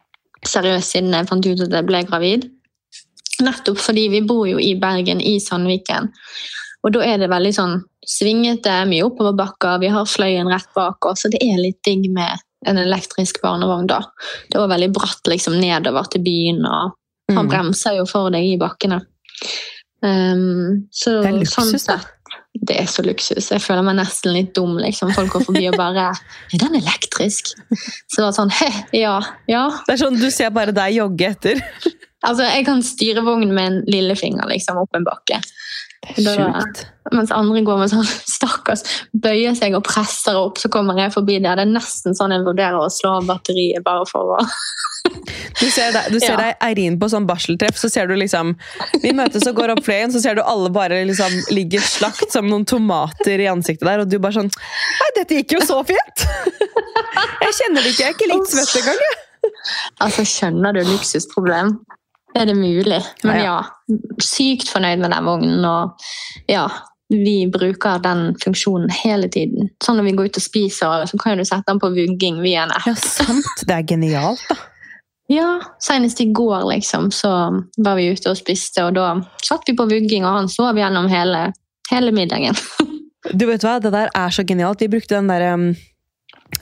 seriøst 0.47 0.95
siden 0.95 1.15
jeg 1.15 1.29
fant 1.29 1.47
ut 1.47 1.65
at 1.67 1.75
jeg 1.75 1.89
ble 1.89 2.03
gravid. 2.09 2.49
Nettopp 3.45 3.81
fordi 3.83 4.07
vi 4.13 4.23
bor 4.25 4.47
jo 4.49 4.61
i 4.63 4.75
Bergen, 4.81 5.21
i 5.21 5.37
Sandviken. 5.43 6.11
Og 6.85 6.93
da 6.93 7.01
er 7.05 7.19
det 7.19 7.31
veldig 7.31 7.53
sånn 7.57 7.77
svingete, 8.07 8.75
mye 8.89 9.05
oppoverbakker, 9.09 9.81
vi 9.81 9.89
har 9.89 10.05
fløyen 10.07 10.47
rett 10.53 10.69
bak 10.77 11.05
oss, 11.07 11.23
så 11.25 11.31
det 11.33 11.41
er 11.43 11.57
litt 11.59 11.81
digg 11.85 12.11
med 12.15 12.39
en 12.67 12.79
elektrisk 12.79 13.41
barnevogn 13.43 13.87
da. 13.91 14.01
Det 14.51 14.59
var 14.59 14.69
veldig 14.69 14.93
bratt 14.95 15.27
liksom 15.31 15.59
nedover 15.61 16.05
til 16.11 16.23
byen, 16.23 16.65
og 16.67 16.93
han 17.31 17.47
Mm. 17.47 17.51
bremser 17.51 17.97
jo 17.97 18.05
for 18.07 18.31
deg 18.31 18.45
i 18.45 18.57
bakkene. 18.59 19.01
Um, 20.03 20.87
så 20.93 21.23
Det 21.23 21.31
er 21.33 21.39
luksus, 21.41 21.55
sånn 21.57 21.73
da. 21.73 21.79
sett, 21.99 22.07
det 22.69 22.77
er 22.81 22.87
så 22.91 23.03
luksus. 23.05 23.49
Jeg 23.51 23.63
føler 23.65 23.83
meg 23.83 23.97
nesten 23.97 24.33
litt 24.35 24.53
dum. 24.55 24.77
liksom. 24.79 25.11
Folk 25.17 25.33
går 25.33 25.45
forbi 25.49 25.67
og 25.71 25.77
bare 25.77 26.11
Er 26.53 26.59
den 26.59 26.77
elektrisk? 26.81 27.53
Så 28.09 28.21
det 28.21 28.25
var 28.27 28.33
sånn 28.37 28.51
He, 28.53 28.69
ja, 29.01 29.21
ja. 29.49 29.65
Det 29.87 29.95
er 29.97 30.03
sånn, 30.05 30.19
Du 30.21 30.31
ser 30.31 30.51
bare 30.51 30.73
deg 30.77 30.95
jogge 30.99 31.31
etter. 31.33 31.63
Altså, 32.25 32.43
Jeg 32.45 32.65
kan 32.67 32.83
styre 32.83 33.23
vognen 33.25 33.53
med 33.55 33.67
en 33.73 33.83
lillefinger 33.87 34.47
liksom, 34.49 34.77
opp 34.83 34.95
en 34.95 35.05
bakke. 35.05 35.41
Sjukt. 36.15 36.85
Mens 37.15 37.31
andre 37.35 37.61
går 37.67 37.79
med 37.83 37.91
sånn 37.93 38.07
stakkars, 38.37 38.83
bøyer 39.15 39.55
seg 39.59 39.75
og 39.79 39.85
presser 39.87 40.39
opp, 40.39 40.59
så 40.59 40.71
kommer 40.73 40.99
jeg 40.99 41.13
forbi 41.15 41.39
der. 41.43 41.59
Det 41.59 41.67
er 41.67 41.73
nesten 41.77 42.17
sånn 42.19 42.35
jeg 42.35 42.45
vurderer 42.47 42.79
å 42.83 42.89
slå 42.91 43.17
av 43.21 43.27
batteriet 43.29 43.85
bare 43.87 44.07
for 44.11 44.37
å 44.39 44.43
Du 45.57 45.69
ser, 45.71 45.93
deg, 45.95 46.09
du 46.13 46.19
ser 46.19 46.35
Ja. 46.35 46.37
deg 46.41 46.57
Eirin 46.67 46.97
på 47.01 47.07
sånn 47.09 47.27
barseltreff, 47.29 47.79
så 47.79 47.89
ser 47.89 48.09
du 48.11 48.17
liksom 48.19 48.51
Vi 49.05 49.13
møtes 49.17 49.47
og 49.49 49.55
går 49.57 49.73
opp 49.77 49.85
flere, 49.87 50.09
så 50.13 50.21
ser 50.21 50.35
du 50.37 50.43
alle 50.43 50.69
bare 50.75 50.99
liksom 51.09 51.33
ligger 51.55 51.81
slakt 51.87 52.33
som 52.35 52.49
noen 52.51 52.67
tomater 52.69 53.41
i 53.41 53.47
ansiktet 53.49 53.87
der, 53.87 54.03
og 54.03 54.11
du 54.11 54.19
bare 54.19 54.35
sånn 54.41 54.51
Nei, 54.51 55.11
dette 55.21 55.39
gikk 55.39 55.57
jo 55.57 55.63
så 55.65 55.79
fint! 55.87 56.27
Jeg 57.47 57.55
kjenner 57.61 57.87
det 57.87 57.93
ikke, 57.95 58.03
jeg 58.03 58.11
er 58.11 58.17
ikke 58.19 58.31
litt 58.33 58.51
svett 58.51 58.75
engang. 58.83 58.99
jeg. 59.07 59.53
Altså, 60.03 60.25
skjønner 60.27 60.75
du 60.75 60.81
luksusproblem? 60.91 61.77
Er 62.37 62.47
det 62.49 62.57
mulig? 62.59 63.01
Men 63.25 63.41
Ja, 63.41 63.57
sykt 64.23 64.69
fornøyd 64.69 65.01
med 65.01 65.13
den 65.15 65.25
vognen, 65.25 65.65
og 65.65 66.07
ja, 66.51 66.67
vi 67.09 67.47
bruker 67.53 68.01
den 68.03 68.35
funksjonen 68.43 68.91
hele 68.93 69.29
tiden. 69.33 69.71
Sånn 69.83 70.01
når 70.01 70.09
vi 70.11 70.15
går 70.19 70.31
ut 70.31 70.41
og 70.41 70.45
spiser, 70.45 71.05
så 71.09 71.21
kan 71.23 71.39
du 71.39 71.47
sette 71.47 71.71
den 71.71 71.81
på 71.83 71.93
vugging 71.95 72.41
via 72.45 72.67
en 72.67 72.75
app. 72.75 72.89
Ja, 72.89 72.97
sant. 73.01 73.63
Det 73.65 73.77
er 73.77 73.87
genialt, 73.95 74.43
da. 74.51 74.59
Ja, 75.27 75.59
senest 75.83 76.21
i 76.23 76.29
går 76.31 76.69
liksom, 76.69 77.09
så 77.11 77.31
var 77.83 77.97
vi 77.99 78.13
ute 78.15 78.31
og 78.31 78.39
spiste, 78.39 78.85
og 78.87 78.93
da 78.95 79.09
satt 79.43 79.67
vi 79.67 79.75
på 79.75 79.89
vugging, 79.91 80.23
og 80.23 80.37
han 80.37 80.47
sov 80.47 80.79
gjennom 80.79 81.09
hele, 81.11 81.49
hele 81.91 82.13
middagen. 82.15 82.55
Du 83.35 83.43
vet 83.49 83.65
hva, 83.67 83.81
Det 83.83 83.91
der 83.91 84.13
er 84.15 84.31
så 84.31 84.45
genialt. 84.47 84.85
Vi 84.85 84.87
brukte 84.93 85.17
den 85.17 85.27
derre 85.27 85.55
um, 85.59 85.65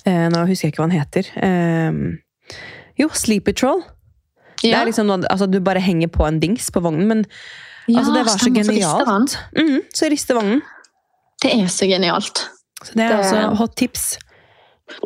eh, 0.08 0.28
Nå 0.32 0.46
husker 0.48 0.70
jeg 0.70 0.72
ikke 0.72 0.80
hva 0.80 0.88
den 0.88 0.96
heter. 0.96 1.28
Um, 1.44 2.00
jo, 2.96 3.10
Sleepy 3.12 3.52
Troll. 4.64 4.72
Det 4.72 4.80
er 4.80 4.88
liksom 4.90 5.12
altså, 5.28 5.50
Du 5.50 5.60
bare 5.60 5.80
henger 5.84 6.08
på 6.12 6.26
en 6.26 6.40
dings 6.42 6.70
på 6.74 6.80
vognen, 6.84 7.06
men 7.10 7.24
altså, 7.92 8.12
det 8.16 8.24
var 8.26 8.36
så 8.40 8.50
genialt. 8.54 9.38
Mhm, 9.56 9.80
så 9.94 10.10
rister 10.10 10.38
vognen. 10.40 10.62
Det 11.44 11.52
er 11.52 11.66
så 11.68 11.86
genialt. 11.88 12.46
Så 12.84 12.92
det 12.96 13.04
er 13.04 13.08
Det- 13.16 13.24
altså 13.24 13.56
hot 13.60 13.76
tips. 13.76 14.16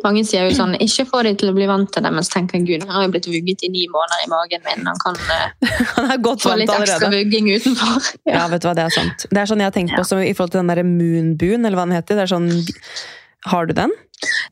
Mange 0.03 0.25
sier 0.27 0.43
jo 0.43 0.51
sånn, 0.55 0.73
ikke 0.83 1.05
få 1.07 1.21
de 1.23 1.31
til 1.39 1.49
å 1.49 1.53
bli 1.55 1.65
vant 1.69 1.87
til 1.91 2.03
det, 2.03 2.09
men 2.11 2.25
så 2.25 2.33
tenker 2.33 2.57
jeg, 2.59 2.65
gud, 2.67 2.81
han 2.87 2.95
har 2.97 3.05
jo 3.05 3.11
blitt 3.13 3.27
vugget 3.31 3.63
i 3.63 3.69
ni 3.71 3.85
måneder 3.87 4.25
i 4.25 4.27
magen 4.29 4.61
min, 4.65 4.85
han 4.85 4.99
kan 4.99 5.15
eh, 5.15 5.69
Han 5.95 6.23
få 6.23 6.55
litt 6.59 6.69
ekstra 6.69 6.97
allerede. 6.97 7.11
vugging 7.15 7.47
utenfor. 7.55 8.09
Ja, 8.35 8.47
vet 8.51 8.61
du 8.61 8.67
hva, 8.67 8.75
det 8.75 8.83
er 8.89 8.95
sant. 8.97 9.25
Det 9.31 9.39
er 9.39 9.47
sånn 9.49 9.63
jeg 9.63 9.71
har 9.71 9.75
tenkt 9.77 9.95
på 9.95 10.03
som 10.05 10.19
i 10.19 10.33
forhold 10.35 10.51
til 10.51 10.59
den 10.59 10.67
der 10.73 10.83
Moonboon, 10.83 11.65
eller 11.65 11.79
hva 11.79 11.85
den 11.87 11.95
heter. 11.95 12.19
Det 12.19 12.25
er 12.27 12.31
sånn, 12.35 12.49
har 13.53 13.65
du 13.71 13.73
den? 13.73 13.95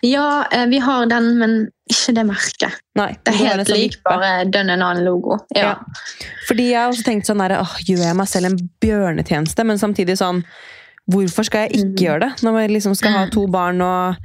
Ja, 0.06 0.46
eh, 0.52 0.66
vi 0.72 0.80
har 0.80 1.06
den, 1.12 1.38
men 1.40 1.56
ikke 1.92 2.14
det 2.16 2.26
merket. 2.28 2.78
Nei. 2.96 3.10
Det 3.24 3.34
er 3.34 3.38
helt 3.56 3.70
lik, 3.72 3.98
bare 4.04 4.46
dønn 4.46 4.70
en 4.70 4.82
annen 4.82 5.06
logo. 5.06 5.38
Ja. 5.56 5.62
Ja. 5.62 5.76
Fordi 6.48 6.70
jeg 6.72 6.80
har 6.80 6.92
også 6.92 7.04
tenkt 7.08 7.28
sånn 7.30 7.40
der, 7.44 7.58
åh, 7.60 7.76
gjør 7.88 8.06
jeg 8.08 8.16
meg 8.20 8.28
selv 8.32 8.46
en 8.52 8.58
bjørnetjeneste? 8.84 9.66
Men 9.68 9.78
samtidig 9.82 10.18
sånn, 10.20 10.44
hvorfor 11.12 11.46
skal 11.48 11.68
jeg 11.68 11.80
ikke 11.80 11.94
Mm. 11.94 12.04
gjøre 12.06 12.20
det? 12.20 12.32
Når 12.44 12.52
man 12.54 12.70
liksom 12.70 12.96
skal 12.96 13.12
ha 13.12 13.26
to 13.32 13.48
barn, 13.48 13.82
og 13.82 14.16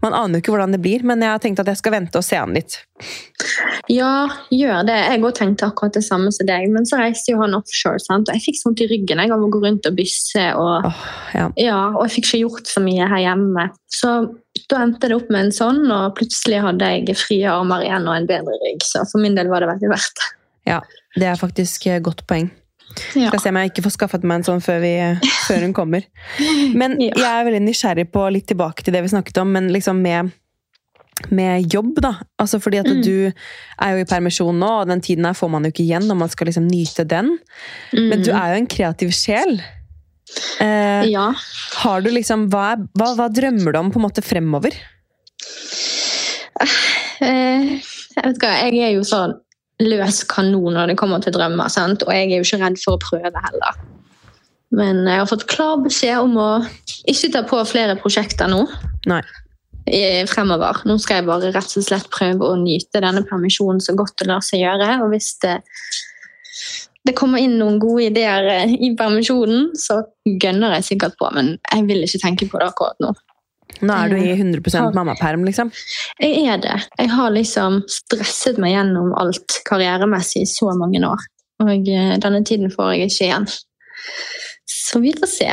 man 0.00 0.16
aner 0.16 0.38
jo 0.38 0.44
ikke 0.44 0.54
hvordan 0.54 0.74
det 0.74 0.80
blir. 0.82 1.04
Men 1.06 1.22
jeg 1.24 1.32
har 1.32 1.42
tenkt 1.42 1.62
at 1.62 1.70
jeg 1.70 1.80
skal 1.80 1.94
vente 1.96 2.20
og 2.20 2.26
se 2.26 2.38
han 2.40 2.54
litt. 2.56 2.78
ja, 3.90 4.28
gjør 4.52 4.84
det. 4.88 4.98
Jeg 5.12 5.22
òg 5.24 5.34
tenkte 5.38 5.68
akkurat 5.70 5.96
det 5.96 6.04
samme 6.06 6.32
som 6.34 6.48
deg, 6.48 6.68
men 6.72 6.88
så 6.88 7.00
reiste 7.00 7.34
jo 7.34 7.40
han 7.42 7.56
offshore, 7.56 8.00
sant? 8.02 8.28
og 8.28 8.36
jeg 8.36 8.44
fikk 8.48 8.60
sånt 8.60 8.82
i 8.84 8.88
ryggen 8.90 9.22
jeg, 9.22 9.32
av 9.32 9.44
å 9.44 9.50
gå 9.52 9.62
rundt 9.64 9.88
og 9.88 9.96
bysse, 9.98 10.44
og, 10.60 10.86
oh, 10.88 11.02
ja. 11.36 11.48
ja, 11.60 11.80
og 11.94 12.04
jeg 12.06 12.18
fikk 12.18 12.30
ikke 12.30 12.42
gjort 12.44 12.70
så 12.70 12.84
mye 12.84 13.08
her 13.10 13.24
hjemme. 13.24 13.66
Så 13.90 14.12
da 14.70 14.84
endte 14.84 15.10
det 15.10 15.16
opp 15.16 15.30
med 15.32 15.48
en 15.48 15.54
sånn, 15.54 15.82
og 15.88 16.14
plutselig 16.18 16.60
hadde 16.64 16.92
jeg 16.92 17.18
frie 17.18 17.50
armer 17.50 17.86
igjen 17.86 18.08
og 18.08 18.16
en 18.16 18.28
bedre 18.30 18.60
rygg, 18.64 18.84
så 18.86 19.06
for 19.08 19.22
min 19.22 19.38
del 19.38 19.50
var 19.52 19.64
det 19.64 19.72
veldig 19.72 19.92
verdt 19.92 20.20
det. 20.20 20.30
Det 21.16 21.26
er 21.26 21.40
faktisk 21.40 21.88
et 21.90 22.04
godt 22.06 22.26
poeng. 22.30 22.50
Ja. 23.14 23.28
Skal 23.30 23.40
se 23.40 23.48
om 23.52 23.56
jeg 23.60 23.70
ikke 23.70 23.84
får 23.86 23.94
skaffet 23.96 24.24
meg 24.26 24.40
en 24.40 24.44
sånn 24.48 24.62
før, 24.64 24.80
vi, 24.82 24.92
før 25.46 25.60
hun 25.66 25.72
kommer. 25.76 26.04
Men 26.74 26.98
Ja. 27.00 27.12
jeg 27.14 27.24
er 27.30 27.44
veldig 27.50 27.62
nysgjerrig 27.68 28.10
på 28.12 28.24
litt 28.32 28.46
tilbake 28.50 28.82
til 28.82 28.92
det 28.96 29.02
vi 29.02 29.08
snakket 29.12 29.38
om, 29.42 29.52
men 29.52 29.68
liksom 29.72 30.00
med, 30.02 30.32
med 31.30 31.70
jobb, 31.72 31.94
da. 32.00 32.14
Altså 32.40 32.58
fordi 32.60 32.78
at 32.80 32.86
Mm. 32.90 33.02
du 33.04 33.32
er 33.80 33.90
jo 33.94 33.98
i 34.02 34.08
permisjon 34.08 34.58
nå, 34.58 34.70
og 34.82 34.88
den 34.88 35.00
tiden 35.00 35.24
her 35.24 35.34
får 35.34 35.50
man 35.50 35.64
jo 35.64 35.70
ikke 35.70 35.84
igjen 35.86 36.06
når 36.08 36.16
man 36.16 36.28
skal 36.28 36.46
liksom 36.48 36.66
nyte 36.68 37.06
den. 37.06 37.38
Men 37.92 38.22
du 38.22 38.32
Mm. 38.32 38.38
er 38.42 38.54
jo 38.54 38.58
en 38.62 38.66
kreativ 38.66 39.12
sjel. 39.12 39.60
Eh, 40.60 41.04
Ja. 41.10 41.32
har 41.82 42.00
du 42.00 42.10
liksom, 42.10 42.48
hva, 42.50 42.76
hva, 42.96 43.14
hva 43.16 43.28
drømmer 43.28 43.72
du 43.72 43.78
om 43.78 43.90
på 43.92 43.96
en 44.00 44.06
måte 44.08 44.22
fremover? 44.22 44.72
Eh, 47.20 47.80
jeg 48.16 48.24
vet 48.24 48.36
ikke, 48.36 48.50
jeg 48.72 48.78
er 48.84 48.92
jo 48.96 49.02
sånn 49.06 49.34
løs 49.80 50.22
kanon 50.28 50.76
når 50.76 50.92
det 50.92 50.98
kommer 51.00 51.22
til 51.22 51.34
drømmer, 51.34 51.70
sant? 51.72 52.04
og 52.06 52.12
jeg 52.14 52.28
er 52.28 52.40
jo 52.40 52.46
ikke 52.46 52.60
redd 52.64 52.80
for 52.82 52.96
å 52.96 53.02
prøve 53.02 53.44
heller. 53.46 53.80
Men 54.70 55.02
jeg 55.08 55.18
har 55.18 55.28
fått 55.28 55.48
klar 55.50 55.80
beskjed 55.82 56.22
om 56.22 56.36
å 56.38 56.50
ikke 57.10 57.32
ta 57.34 57.42
på 57.48 57.58
flere 57.66 57.96
prosjekter 57.98 58.50
nå. 58.50 58.62
Nei. 59.10 59.22
Fremover. 60.30 60.84
Nå 60.86 60.94
skal 61.02 61.18
jeg 61.18 61.26
bare 61.26 61.50
rett 61.50 61.72
og 61.80 61.86
slett 61.86 62.06
prøve 62.14 62.52
å 62.52 62.58
nyte 62.60 63.02
denne 63.02 63.24
permisjonen 63.26 63.80
så 63.82 63.96
godt 63.98 64.20
det 64.20 64.28
lar 64.30 64.44
seg 64.46 64.62
gjøre. 64.62 64.92
Og 65.02 65.10
hvis 65.10 65.32
det, 65.42 65.56
det 67.08 67.16
kommer 67.18 67.42
inn 67.42 67.56
noen 67.58 67.80
gode 67.82 68.06
ideer 68.12 68.46
eh, 68.52 68.76
i 68.76 68.92
permisjonen, 68.98 69.72
så 69.74 70.04
gønner 70.28 70.76
jeg 70.78 70.92
sikkert 70.92 71.18
på. 71.18 71.32
Men 71.34 71.56
jeg 71.64 71.88
vil 71.90 72.06
ikke 72.06 72.22
tenke 72.22 72.50
på 72.52 72.62
det 72.62 72.70
akkurat 72.70 73.02
nå. 73.02 73.10
Nå 73.82 73.94
er 73.96 74.08
du 74.12 74.16
i 74.16 74.32
100 74.36 74.74
Ja. 74.74 74.90
mammaperm, 74.94 75.44
liksom. 75.48 75.70
Jeg 76.20 76.46
er 76.52 76.58
det. 76.58 76.76
Jeg 76.98 77.08
har 77.10 77.30
liksom 77.30 77.82
stresset 77.88 78.58
meg 78.58 78.74
gjennom 78.74 79.12
alt 79.18 79.60
karrieremessig 79.68 80.42
i 80.42 80.48
så 80.50 80.72
mange 80.76 81.00
år. 81.06 81.18
Og 81.60 81.88
eh, 81.88 82.16
denne 82.22 82.44
tiden 82.44 82.70
får 82.72 82.94
jeg 82.96 83.10
ikke 83.10 83.26
igjen. 83.28 83.46
Så 84.70 85.00
vi 85.02 85.12
får 85.16 85.26
se. 85.30 85.50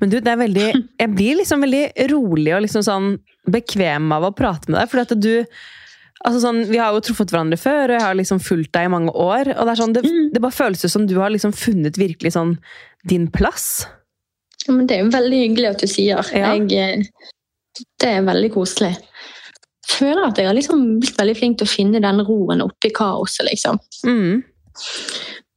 Men 0.00 0.10
du, 0.12 0.18
det 0.20 0.32
er 0.32 0.40
veldig, 0.40 0.66
jeg 1.02 1.14
blir 1.16 1.38
liksom 1.40 1.62
veldig 1.64 1.84
rolig 2.12 2.54
og 2.56 2.62
liksom 2.66 2.84
sånn 2.86 3.08
bekvem 3.50 4.10
av 4.14 4.28
å 4.28 4.34
prate 4.36 4.70
med 4.70 4.80
deg. 4.80 4.90
For 4.92 5.02
at 5.04 5.14
du 5.20 5.32
altså 6.22 6.38
sånn, 6.44 6.60
Vi 6.70 6.78
har 6.78 6.92
jo 6.94 7.00
truffet 7.02 7.32
hverandre 7.34 7.58
før, 7.58 7.90
og 7.90 7.96
jeg 7.96 8.04
har 8.04 8.14
liksom 8.14 8.38
fulgt 8.38 8.70
deg 8.76 8.86
i 8.86 8.92
mange 8.92 9.10
år. 9.10 9.48
og 9.56 9.66
Det 9.66 9.72
er 9.72 9.80
sånn, 9.82 9.92
det, 9.96 10.04
Mm. 10.06 10.30
det 10.32 10.40
bare 10.44 10.54
føles 10.54 10.84
som 10.92 11.06
du 11.06 11.16
har 11.18 11.30
liksom 11.34 11.50
funnet 11.52 11.98
virkelig 11.98 12.32
sånn 12.36 12.58
din 13.08 13.26
plass. 13.28 13.86
Ja, 14.68 14.72
Men 14.74 14.86
det 14.86 14.96
er 14.96 15.02
jo 15.04 15.10
veldig 15.10 15.38
hyggelig 15.42 15.68
at 15.72 15.80
du 15.82 15.86
sier. 15.90 16.22
Ja. 16.32 16.52
Jeg, 16.54 16.70
eh, 16.72 17.02
det 18.02 18.08
er 18.08 18.26
veldig 18.26 18.52
koselig. 18.54 18.92
Jeg 19.82 19.98
føler 19.98 20.24
at 20.28 20.38
jeg 20.38 20.48
har 20.48 20.56
liksom 20.56 20.84
blitt 21.02 21.18
veldig 21.18 21.34
flink 21.36 21.58
til 21.60 21.68
å 21.68 21.72
finne 21.72 22.00
den 22.02 22.22
roen 22.26 22.62
oppi 22.64 22.92
kaoset, 22.94 23.44
liksom. 23.48 23.80
Mm. 24.06 24.42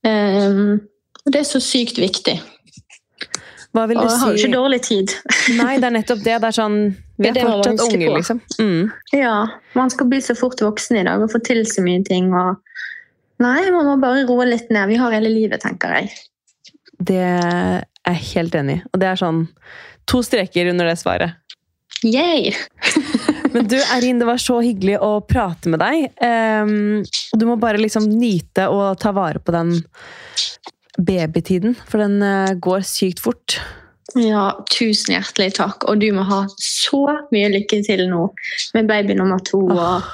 Um, 0.05 0.76
det 1.26 1.41
er 1.41 1.47
så 1.47 1.61
sykt 1.63 1.99
viktig. 2.01 2.36
Hva 3.76 3.86
vil 3.89 3.99
Og 3.99 4.05
du 4.05 4.11
jeg 4.11 4.20
har 4.22 4.32
jo 4.32 4.39
ikke 4.39 4.55
dårlig 4.55 4.82
tid. 4.88 5.13
Nei, 5.59 5.74
det 5.82 5.89
er 5.89 5.95
nettopp 5.97 6.22
det. 6.24 6.36
Det 6.41 6.49
er 6.49 6.57
sånn 6.57 6.78
Vi 7.20 7.32
er 7.32 7.39
fortsatt 7.41 7.82
unge, 7.88 8.11
liksom. 8.18 8.39
Mm. 8.59 8.93
Ja, 9.18 9.36
man 9.76 9.91
skal 9.91 10.07
bli 10.11 10.22
så 10.24 10.36
fort 10.38 10.61
voksen 10.63 11.01
i 11.01 11.03
dag 11.07 11.24
og 11.24 11.34
få 11.34 11.41
til 11.43 11.66
så 11.68 11.84
mye 11.84 12.03
ting. 12.07 12.32
Og... 12.36 12.61
Nei, 13.43 13.59
man 13.76 13.89
må 13.89 13.97
bare 14.03 14.24
roe 14.30 14.47
litt 14.47 14.72
ned. 14.72 14.88
Vi 14.93 15.01
har 15.01 15.16
hele 15.16 15.32
livet, 15.34 15.59
tenker 15.66 15.97
jeg. 15.97 16.13
Det 16.95 17.20
er 17.20 17.84
jeg 18.05 18.22
helt 18.32 18.55
enig 18.55 18.80
i. 18.80 18.86
Og 18.93 19.01
det 19.01 19.09
er 19.11 19.20
sånn 19.20 19.43
to 20.07 20.22
streker 20.24 20.72
under 20.72 20.88
det 20.88 20.95
svaret. 21.01 21.36
Yay! 22.04 22.56
Men 23.54 23.68
du, 23.68 23.78
Erin, 23.80 24.20
det 24.20 24.28
var 24.28 24.41
så 24.41 24.60
hyggelig 24.62 24.98
å 25.00 25.22
prate 25.24 25.72
med 25.72 25.80
deg. 25.80 26.10
Um, 26.20 27.06
du 27.34 27.46
må 27.48 27.56
bare 27.62 27.80
liksom 27.80 28.10
nyte 28.12 28.68
og 28.68 29.00
ta 29.00 29.14
vare 29.16 29.39
på 29.39 29.56
den 29.56 29.78
babytiden, 31.00 31.76
for 31.88 32.04
den 32.04 32.20
uh, 32.24 32.52
går 32.60 32.84
sykt 32.88 33.24
fort. 33.24 33.60
Ja, 34.16 34.50
tusen 34.72 35.16
hjertelig 35.16 35.56
takk. 35.58 35.88
Og 35.89 36.00
du 36.04 36.10
må 36.16 36.24
ha 36.28 36.43
så 36.62 37.02
mye 37.34 37.50
lykke 37.56 37.82
til 37.88 38.06
nå 38.12 38.28
med 38.76 38.91
baby 38.91 39.16
nummer 39.18 39.41
to. 39.48 39.64
Og 39.72 40.06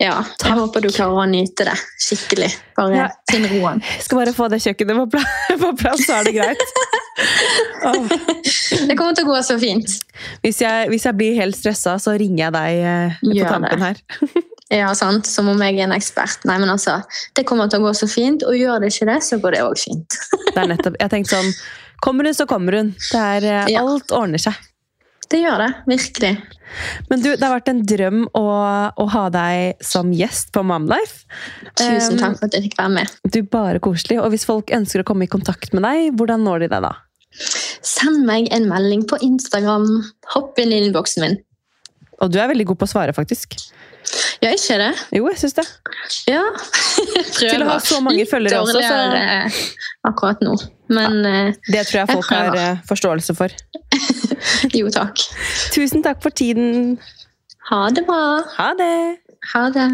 ja, 0.00 0.14
Takk. 0.38 0.48
jeg 0.50 0.58
håper 0.60 0.84
du 0.84 0.88
klarer 0.92 1.22
å 1.22 1.26
nyte 1.30 1.64
det 1.68 1.76
skikkelig. 2.02 2.50
Bare 2.76 2.96
Ja. 2.96 3.06
finn 3.30 3.46
roen. 3.50 3.82
Skal 4.04 4.20
bare 4.20 4.34
få 4.36 4.48
det 4.52 4.60
kjøkkenet 4.64 4.96
på 5.02 5.06
plass, 5.16 5.38
på 5.62 5.70
plass 5.80 6.04
så 6.06 6.18
er 6.20 6.28
det 6.28 6.34
greit. 6.36 6.62
oh. 7.88 8.06
Det 8.86 8.96
kommer 8.98 9.14
til 9.16 9.24
å 9.26 9.32
gå 9.32 9.38
så 9.46 9.56
fint. 9.60 9.88
Hvis, 10.44 10.60
jeg, 10.60 10.90
hvis 10.92 11.06
jeg 11.08 11.16
blir 11.16 11.38
helt 11.40 11.56
stressa, 11.56 11.96
så 12.02 12.14
ringer 12.18 12.46
jeg 12.46 12.54
deg 12.56 12.82
eh, 12.92 13.16
på 13.22 13.32
Gjør 13.38 13.54
tampen 13.56 13.84
her. 13.86 14.02
Ja, 14.72 14.90
sant? 14.98 15.28
Som 15.30 15.48
om 15.52 15.60
jeg 15.62 15.76
er 15.78 15.84
en 15.86 15.94
ekspert. 15.94 16.42
Nei, 16.48 16.56
men 16.58 16.70
altså, 16.72 16.98
Det 17.38 17.44
kommer 17.46 17.68
til 17.70 17.78
å 17.80 17.86
gå 17.86 17.92
så 17.94 18.08
fint, 18.10 18.42
og 18.42 18.56
gjør 18.58 18.82
det 18.82 18.90
ikke 18.92 19.06
det, 19.12 19.20
så 19.22 19.38
går 19.42 19.54
det 19.56 19.60
òg 19.64 19.76
fint. 19.78 20.16
Det 20.50 20.56
er 20.58 20.72
nettopp, 20.72 20.96
jeg 21.00 21.12
tenkte 21.12 21.36
sånn 21.38 21.52
Kommer 22.04 22.26
hun, 22.28 22.34
så 22.36 22.44
kommer 22.50 22.74
hun. 22.76 22.90
Det 22.98 23.20
er, 23.20 23.44
eh, 23.48 23.70
Ja. 23.72 23.80
Alt 23.86 24.10
ordner 24.12 24.42
seg. 24.42 24.52
Det 25.32 25.40
gjør 25.42 25.62
det. 25.64 25.70
Virkelig. 25.90 26.32
Men 27.10 27.22
du, 27.22 27.28
det 27.32 27.42
har 27.42 27.54
vært 27.56 27.70
en 27.72 27.82
drøm 27.88 28.20
å, 28.36 28.44
å 28.94 29.06
ha 29.10 29.24
deg 29.34 29.82
som 29.84 30.12
gjest 30.14 30.52
på 30.54 30.62
Momlife. 30.66 31.26
Tusen 31.78 32.20
takk 32.20 32.38
for 32.38 32.48
at 32.48 32.56
jeg 32.56 32.68
fikk 32.68 32.78
være 32.78 32.94
med. 32.98 33.16
Du, 33.26 33.40
Bare 33.50 33.82
koselig. 33.82 34.20
Og 34.22 34.30
hvis 34.34 34.46
folk 34.48 34.70
ønsker 34.74 35.02
å 35.02 35.08
komme 35.08 35.26
i 35.26 35.30
kontakt 35.30 35.74
med 35.74 35.86
deg, 35.86 36.12
hvordan 36.18 36.46
når 36.46 36.66
de 36.66 36.70
deg 36.76 36.86
da? 36.86 36.92
Send 37.86 38.24
meg 38.28 38.50
en 38.54 38.68
melding 38.70 39.04
på 39.08 39.18
Instagram. 39.24 39.88
Hopp 40.34 40.58
inn 40.62 40.74
i 40.74 40.80
innboksen 40.84 41.26
min. 41.26 41.38
Og 42.22 42.32
du 42.32 42.38
er 42.40 42.48
veldig 42.50 42.70
god 42.70 42.80
på 42.80 42.88
å 42.88 42.92
svare, 42.94 43.16
faktisk. 43.16 43.58
Ja, 44.42 44.52
ikke 44.52 44.78
det? 44.80 44.90
Jo, 45.16 45.26
jeg 45.30 45.40
syns 45.40 45.56
det. 45.56 45.64
Ja. 46.28 46.42
Til 47.38 47.64
å 47.64 47.68
ha 47.70 47.78
så 47.82 48.00
mange 48.04 48.26
følgere 48.28 48.60
også, 48.62 48.82
så 48.84 50.10
akkurat 50.10 50.42
nå. 50.44 50.56
Men 50.92 51.18
ja, 51.24 51.38
Det 51.72 51.86
tror 51.88 51.98
jeg 51.98 52.02
Jeg 52.04 52.12
folk 52.12 52.30
har 52.30 52.58
eh, 52.60 52.82
forståelse 52.88 53.34
for. 53.38 53.54
jo 54.78 54.92
takk. 54.94 55.24
Tusen 55.74 56.04
takk 56.04 56.22
for 56.22 56.34
tiden. 56.36 56.98
Ha 57.70 57.88
det 57.90 58.06
bra. 58.06 58.42
Ha 58.58 58.70
det! 58.78 58.96
Ha 59.54 59.68
det. 59.74 59.88